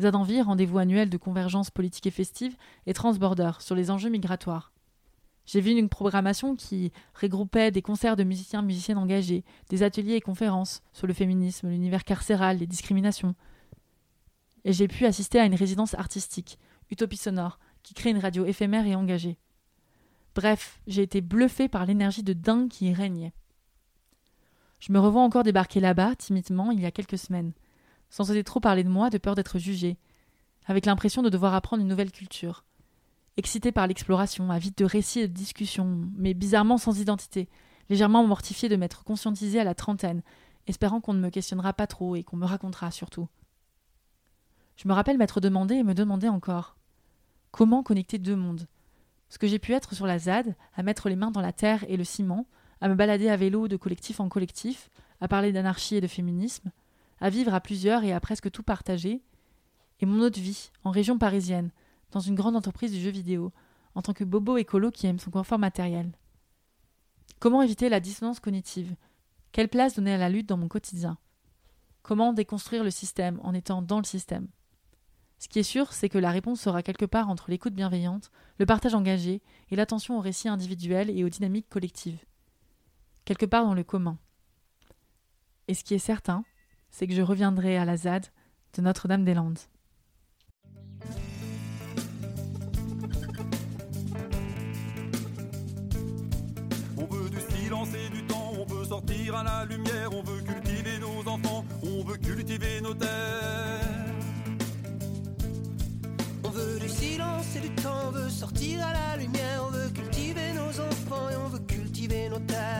Zadanvi, 0.00 0.40
rendez-vous 0.40 0.78
annuel 0.78 1.10
de 1.10 1.16
convergence 1.16 1.72
politique 1.72 2.06
et 2.06 2.12
festive, 2.12 2.56
et 2.86 2.94
Transborder, 2.94 3.50
sur 3.58 3.74
les 3.74 3.90
enjeux 3.90 4.08
migratoires. 4.08 4.72
J'ai 5.46 5.60
vu 5.60 5.72
une 5.72 5.88
programmation 5.88 6.54
qui 6.54 6.92
regroupait 7.20 7.72
des 7.72 7.82
concerts 7.82 8.14
de 8.14 8.22
musiciens 8.22 8.62
musiciennes 8.62 8.98
engagés, 8.98 9.44
des 9.68 9.82
ateliers 9.82 10.14
et 10.14 10.20
conférences 10.20 10.80
sur 10.92 11.08
le 11.08 11.12
féminisme, 11.12 11.68
l'univers 11.68 12.04
carcéral, 12.04 12.58
les 12.58 12.68
discriminations. 12.68 13.34
Et 14.64 14.72
j'ai 14.72 14.86
pu 14.86 15.06
assister 15.06 15.40
à 15.40 15.46
une 15.46 15.56
résidence 15.56 15.94
artistique, 15.94 16.60
Utopie 16.88 17.16
Sonore, 17.16 17.58
qui 17.82 17.94
crée 17.94 18.10
une 18.10 18.18
radio 18.18 18.44
éphémère 18.46 18.86
et 18.86 18.94
engagée. 18.94 19.38
Bref, 20.36 20.80
j'ai 20.86 21.02
été 21.02 21.20
bluffé 21.20 21.68
par 21.68 21.84
l'énergie 21.84 22.22
de 22.22 22.32
dingue 22.32 22.68
qui 22.68 22.90
y 22.90 22.94
régnait. 22.94 23.32
Je 24.84 24.92
me 24.92 24.98
revois 24.98 25.22
encore 25.22 25.44
débarquer 25.44 25.80
là-bas, 25.80 26.14
timidement, 26.14 26.70
il 26.70 26.78
y 26.78 26.84
a 26.84 26.90
quelques 26.90 27.16
semaines, 27.16 27.54
sans 28.10 28.30
oser 28.30 28.44
trop 28.44 28.60
parler 28.60 28.84
de 28.84 28.90
moi, 28.90 29.08
de 29.08 29.16
peur 29.16 29.34
d'être 29.34 29.58
jugée, 29.58 29.96
avec 30.66 30.84
l'impression 30.84 31.22
de 31.22 31.30
devoir 31.30 31.54
apprendre 31.54 31.80
une 31.80 31.88
nouvelle 31.88 32.12
culture. 32.12 32.66
Excité 33.38 33.72
par 33.72 33.86
l'exploration, 33.86 34.50
avide 34.50 34.74
de 34.76 34.84
récits 34.84 35.20
et 35.20 35.28
de 35.28 35.32
discussions, 35.32 36.06
mais 36.14 36.34
bizarrement 36.34 36.76
sans 36.76 37.00
identité, 37.00 37.48
légèrement 37.88 38.26
mortifié 38.26 38.68
de 38.68 38.76
m'être 38.76 39.04
conscientisé 39.04 39.58
à 39.58 39.64
la 39.64 39.74
trentaine, 39.74 40.22
espérant 40.66 41.00
qu'on 41.00 41.14
ne 41.14 41.20
me 41.20 41.30
questionnera 41.30 41.72
pas 41.72 41.86
trop 41.86 42.14
et 42.14 42.22
qu'on 42.22 42.36
me 42.36 42.44
racontera 42.44 42.90
surtout. 42.90 43.26
Je 44.76 44.86
me 44.86 44.92
rappelle 44.92 45.16
m'être 45.16 45.40
demandé 45.40 45.76
et 45.76 45.82
me 45.82 45.94
demander 45.94 46.28
encore 46.28 46.76
comment 47.52 47.82
connecter 47.82 48.18
deux 48.18 48.36
mondes? 48.36 48.68
Ce 49.30 49.38
que 49.38 49.46
j'ai 49.46 49.58
pu 49.58 49.72
être 49.72 49.94
sur 49.94 50.06
la 50.06 50.18
ZAD, 50.18 50.54
à 50.74 50.82
mettre 50.82 51.08
les 51.08 51.16
mains 51.16 51.30
dans 51.30 51.40
la 51.40 51.54
terre 51.54 51.86
et 51.88 51.96
le 51.96 52.04
ciment, 52.04 52.46
à 52.84 52.88
me 52.90 52.94
balader 52.94 53.30
à 53.30 53.36
vélo 53.36 53.66
de 53.66 53.78
collectif 53.78 54.20
en 54.20 54.28
collectif, 54.28 54.90
à 55.22 55.26
parler 55.26 55.52
d'anarchie 55.52 55.96
et 55.96 56.02
de 56.02 56.06
féminisme, 56.06 56.70
à 57.18 57.30
vivre 57.30 57.54
à 57.54 57.60
plusieurs 57.62 58.04
et 58.04 58.12
à 58.12 58.20
presque 58.20 58.50
tout 58.50 58.62
partager, 58.62 59.22
et 60.00 60.04
mon 60.04 60.20
autre 60.20 60.38
vie, 60.38 60.70
en 60.84 60.90
région 60.90 61.16
parisienne, 61.16 61.70
dans 62.10 62.20
une 62.20 62.34
grande 62.34 62.56
entreprise 62.56 62.92
du 62.92 63.00
jeu 63.00 63.08
vidéo, 63.08 63.54
en 63.94 64.02
tant 64.02 64.12
que 64.12 64.22
bobo 64.22 64.58
écolo 64.58 64.90
qui 64.90 65.06
aime 65.06 65.18
son 65.18 65.30
confort 65.30 65.58
matériel. 65.58 66.12
Comment 67.38 67.62
éviter 67.62 67.88
la 67.88 68.00
dissonance 68.00 68.38
cognitive? 68.38 68.94
Quelle 69.52 69.70
place 69.70 69.94
donner 69.94 70.12
à 70.12 70.18
la 70.18 70.28
lutte 70.28 70.50
dans 70.50 70.58
mon 70.58 70.68
quotidien? 70.68 71.16
Comment 72.02 72.34
déconstruire 72.34 72.84
le 72.84 72.90
système 72.90 73.40
en 73.44 73.54
étant 73.54 73.80
dans 73.80 73.98
le 73.98 74.04
système? 74.04 74.48
Ce 75.38 75.48
qui 75.48 75.58
est 75.58 75.62
sûr, 75.62 75.94
c'est 75.94 76.10
que 76.10 76.18
la 76.18 76.30
réponse 76.30 76.60
sera 76.60 76.82
quelque 76.82 77.06
part 77.06 77.30
entre 77.30 77.48
l'écoute 77.48 77.72
bienveillante, 77.72 78.30
le 78.58 78.66
partage 78.66 78.94
engagé 78.94 79.40
et 79.70 79.76
l'attention 79.76 80.18
aux 80.18 80.22
récits 80.22 80.50
individuels 80.50 81.08
et 81.08 81.24
aux 81.24 81.30
dynamiques 81.30 81.70
collectives 81.70 82.22
quelque 83.24 83.46
part 83.46 83.64
dans 83.64 83.74
le 83.74 83.84
commun. 83.84 84.18
Et 85.68 85.74
ce 85.74 85.84
qui 85.84 85.94
est 85.94 85.98
certain, 85.98 86.44
c'est 86.90 87.06
que 87.06 87.14
je 87.14 87.22
reviendrai 87.22 87.76
à 87.76 87.84
la 87.84 87.96
ZAD 87.96 88.26
de 88.76 88.82
Notre-Dame-des-Landes. 88.82 89.58
On 96.96 97.06
veut 97.06 97.30
du 97.30 97.40
silence 97.40 97.88
et 97.94 98.10
du 98.10 98.22
temps, 98.26 98.52
on 98.58 98.66
veut 98.66 98.84
sortir 98.84 99.36
à 99.36 99.44
la 99.44 99.64
lumière, 99.64 100.10
on 100.12 100.22
veut 100.22 100.42
cultiver 100.42 100.98
nos 100.98 101.28
enfants, 101.28 101.64
on 101.82 102.04
veut 102.04 102.18
cultiver 102.18 102.80
nos 102.80 102.94
terres. 102.94 103.80
On 106.44 106.50
veut 106.50 106.78
du 106.78 106.88
silence 106.88 107.56
et 107.56 107.60
du 107.60 107.70
temps, 107.70 108.08
on 108.08 108.10
veut 108.10 108.28
sortir 108.28 108.86
à 108.86 108.92
la 108.92 109.16
lumière, 109.16 109.64
on 109.66 109.70
veut 109.70 109.88
cultiver 109.90 110.52
nos 110.52 110.80
enfants 110.80 111.30
et 111.30 111.36
on 111.36 111.48
veut 111.48 111.60
cultiver 111.60 112.28
nos 112.28 112.40
terres. 112.40 112.73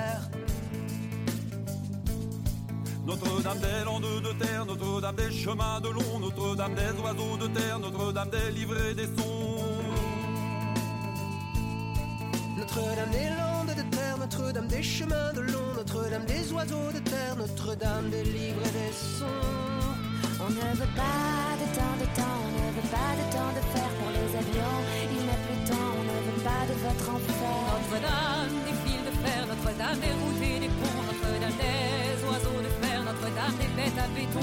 Notre-Dame 3.06 3.58
des 3.58 3.84
landes 3.84 4.22
de 4.22 4.32
terre, 4.42 4.64
Notre-Dame 4.64 5.16
des 5.16 5.30
chemins 5.30 5.80
de 5.80 5.88
long, 5.90 6.18
Notre-Dame 6.20 6.74
des 6.74 7.00
oiseaux 7.02 7.36
de 7.36 7.46
terre, 7.48 7.78
Notre-Dame 7.78 8.30
des 8.30 8.50
livrets 8.52 8.94
des 8.94 9.04
sons. 9.04 9.60
Notre-Dame 12.56 13.10
des 13.10 13.28
landes 13.28 13.76
de 13.76 13.82
terre, 13.94 14.16
Notre-Dame 14.18 14.68
des 14.68 14.82
chemins 14.82 15.32
de 15.34 15.40
long, 15.40 15.74
Notre-Dame 15.76 16.24
des 16.24 16.50
oiseaux 16.52 16.92
de 16.94 16.98
terre, 17.00 17.36
Notre-Dame 17.36 18.08
des 18.08 18.24
livrets 18.24 18.72
des 18.72 18.92
sons. 18.92 19.26
On 20.40 20.48
ne 20.50 20.74
veut 20.74 20.94
pas 20.96 21.56
de 21.60 21.66
temps 21.76 21.96
de 22.00 22.08
temps, 22.16 22.40
on 22.40 22.50
ne 22.56 22.72
veut 22.72 22.88
pas 22.88 23.12
de 23.20 23.24
temps 23.32 23.52
de 23.52 23.62
fer 23.72 23.88
pour 24.00 24.10
les 24.16 24.28
avions. 24.40 24.80
Il 25.12 25.22
n'est 25.28 25.42
plus 25.44 25.60
temps, 25.68 25.92
on 25.92 26.04
ne 26.08 26.18
veut 26.24 26.42
pas 26.42 26.64
de 26.68 26.74
votre 26.84 27.06
enfer. 27.16 27.52
Notre-Dame 27.84 28.54
des 28.64 28.76
fils 28.82 29.02
de 29.04 29.12
fer, 29.24 29.40
Notre-Dame 29.46 30.00
des 30.00 30.14
routes 30.20 30.42
et 30.42 30.58
des 30.60 30.72
ponts, 30.80 31.03
par 33.44 33.52
bêtes 33.76 33.98
à 33.98 34.08
béton. 34.08 34.40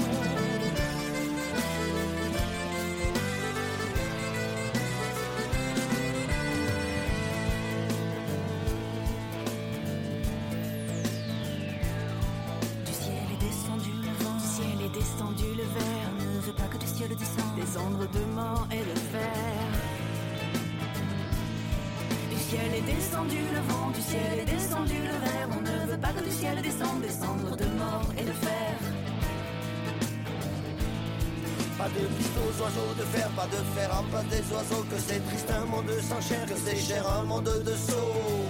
Du 12.86 12.92
ciel 12.92 13.14
est 13.32 13.44
descendu 13.44 13.90
le 13.90 14.12
vent, 14.22 14.36
du 14.36 14.46
ciel 14.54 14.78
est 14.84 14.94
descendu 14.94 15.44
le 15.56 15.64
verre. 15.64 16.10
On 16.20 16.36
ne 16.36 16.40
veut 16.40 16.52
pas 16.52 16.68
que 16.68 16.78
du 16.78 16.86
ciel 16.86 17.08
descende 17.16 17.54
des 17.56 17.66
cendres 17.66 18.08
de 18.08 18.24
mort 18.34 18.68
et 18.70 18.84
de 18.90 18.98
fer. 19.12 19.70
Du 22.30 22.38
ciel 22.38 22.74
est 22.74 22.94
descendu 22.94 23.38
le 23.52 23.60
vent, 23.72 23.90
du 23.90 24.00
ciel 24.00 24.38
est 24.38 24.44
descendu 24.44 24.94
le 24.94 25.18
verre. 25.26 25.48
On 25.56 25.60
ne 25.60 25.90
veut 25.90 25.98
pas 25.98 26.12
que 26.12 26.22
du 26.22 26.30
ciel 26.30 26.62
descende 26.62 27.00
des 27.00 27.10
cendres 27.10 27.56
de 27.56 27.64
mort 27.64 28.08
et 28.16 28.24
de 28.24 28.32
fer. 28.32 28.61
Pas 31.82 31.88
de 31.88 32.06
piste 32.14 32.38
aux 32.38 32.62
oiseaux 32.62 32.94
de 32.96 33.02
fer, 33.10 33.28
pas 33.34 33.48
de 33.50 33.58
fer 33.74 33.90
en 33.90 34.04
place 34.04 34.28
des 34.30 34.44
oiseaux, 34.54 34.84
que 34.86 34.98
c'est 35.04 35.18
triste 35.26 35.50
un 35.50 35.66
monde 35.66 35.90
sans 36.08 36.20
chair, 36.22 36.46
que 36.46 36.54
c'est 36.54 36.76
cher 36.78 37.02
un 37.10 37.24
monde 37.24 37.42
de 37.42 37.74
saut. 37.74 38.46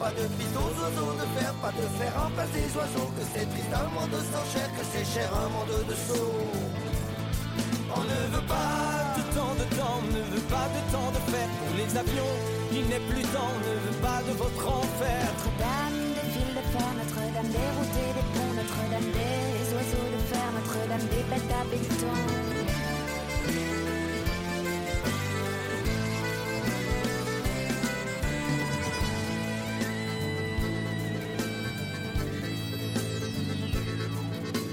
Pas 0.00 0.10
de 0.18 0.26
piste 0.34 0.56
aux 0.58 0.74
oiseaux 0.82 1.14
de 1.14 1.26
fer, 1.38 1.54
pas 1.62 1.70
de 1.70 1.86
fer 1.94 2.10
en 2.18 2.30
place 2.34 2.50
des 2.50 2.70
oiseaux, 2.74 3.10
que 3.14 3.24
c'est 3.32 3.46
triste 3.54 3.70
un 3.70 3.88
monde 3.94 4.18
sans 4.32 4.46
chair, 4.50 4.68
que 4.74 4.84
c'est 4.90 5.06
cher 5.06 5.30
un 5.30 5.48
monde 5.54 5.78
de 5.90 5.94
saut. 5.94 6.34
On 7.94 8.02
ne 8.02 8.18
veut 8.34 8.46
pas 8.50 9.14
de 9.14 9.22
temps 9.38 9.54
de 9.62 9.66
temps, 9.78 10.02
on 10.02 10.10
ne 10.10 10.22
veut 10.34 10.48
pas 10.50 10.66
de 10.74 10.80
temps 10.90 11.10
de 11.14 11.22
fer 11.30 11.46
pour 11.62 11.72
les 11.78 11.90
avions. 12.02 12.34
Il 12.74 12.84
n'est 12.90 13.04
plus 13.06 13.22
temps, 13.30 13.46
on 13.54 13.62
ne 13.62 13.74
veut 13.86 14.00
pas 14.02 14.20
de 14.26 14.32
votre 14.34 14.64
enfer. 14.66 15.22
Notre-Dame 15.22 16.02
des 16.18 16.26
fils 16.34 16.50
de 16.50 16.64
fer, 16.74 16.90
Notre-Dame 16.98 17.46
des 17.46 17.68
routes 17.78 17.98
et 18.02 18.12
des 18.18 18.26
ponts, 18.34 18.54
Notre-Dame 18.58 19.08
des 19.14 19.74
oiseaux 19.78 20.08
de 20.14 20.17
des 20.88 21.52
à 21.52 21.64
béton. 21.70 22.06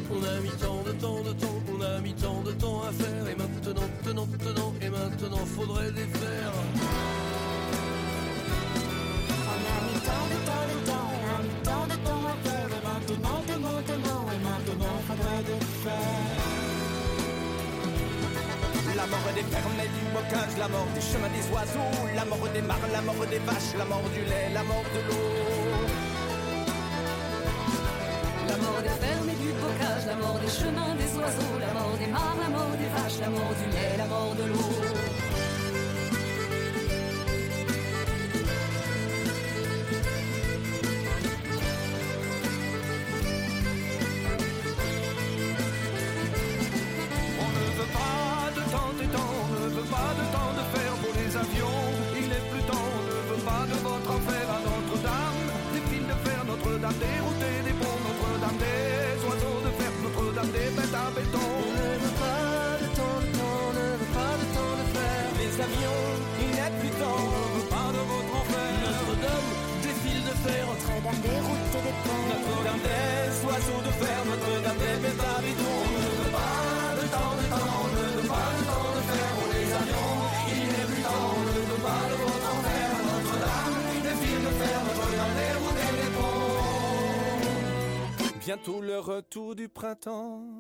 On 0.10 0.24
a 0.24 0.40
mis 0.40 0.50
tant 0.52 0.84
de 0.84 0.92
temps 0.94 1.22
de 1.22 1.34
temps, 1.34 1.62
on 1.70 1.82
a 1.82 2.00
mis 2.00 2.14
tant 2.14 2.42
de 2.44 2.52
temps 2.54 2.82
à 2.84 2.92
faire, 2.94 3.28
et 3.28 3.36
maintenant, 3.36 3.90
tenant, 4.04 4.28
tenant, 4.40 4.74
et 4.82 4.90
maintenant 4.90 5.46
faudrait 5.46 5.92
les 5.92 6.08
faire. 6.20 6.54
On 9.28 9.60
a 9.74 9.78
mis 9.86 10.00
tant 10.00 10.26
de 10.32 10.38
temps 10.46 10.68
de 10.72 10.78
temps, 10.88 11.15
La 19.06 19.12
mort 19.12 19.34
des 19.36 19.44
fermes 19.44 19.80
et 19.84 19.88
du 19.88 20.04
bocage, 20.16 20.58
la 20.58 20.68
mort 20.68 20.88
des 20.96 21.02
chemins 21.02 21.30
des 21.30 21.46
oiseaux, 21.54 22.10
la 22.16 22.26
mort 22.26 22.50
des 22.52 22.62
mares, 22.64 22.90
la 22.92 23.02
mort 23.02 23.28
des 23.30 23.38
vaches, 23.38 23.78
la 23.78 23.86
mort 23.86 24.10
du 24.12 24.22
lait, 24.22 24.50
la 24.52 24.64
mort 24.64 24.84
de 24.96 25.00
l'eau. 25.08 25.30
La 28.50 28.58
mort 28.58 28.82
des 28.82 29.06
fermes 29.06 29.30
et 29.30 29.36
du 29.36 29.52
bocage, 29.62 30.06
la 30.08 30.16
mort 30.16 30.40
des 30.40 30.50
chemins, 30.50 30.96
des 30.96 31.20
oiseaux, 31.20 31.60
la 31.62 31.74
mort 31.80 31.96
des 32.00 32.08
mares, 32.08 32.38
la 32.42 32.50
mort 32.50 32.76
des 32.82 32.90
vaches, 32.98 33.20
la 33.22 33.30
mort 33.30 33.54
du 33.62 33.70
lait, 33.70 33.96
la 33.96 34.06
mort 34.08 34.34
de 34.34 34.44
l'eau. 34.52 35.15
Retour 89.16 89.56
du 89.56 89.70
printemps. 89.70 90.55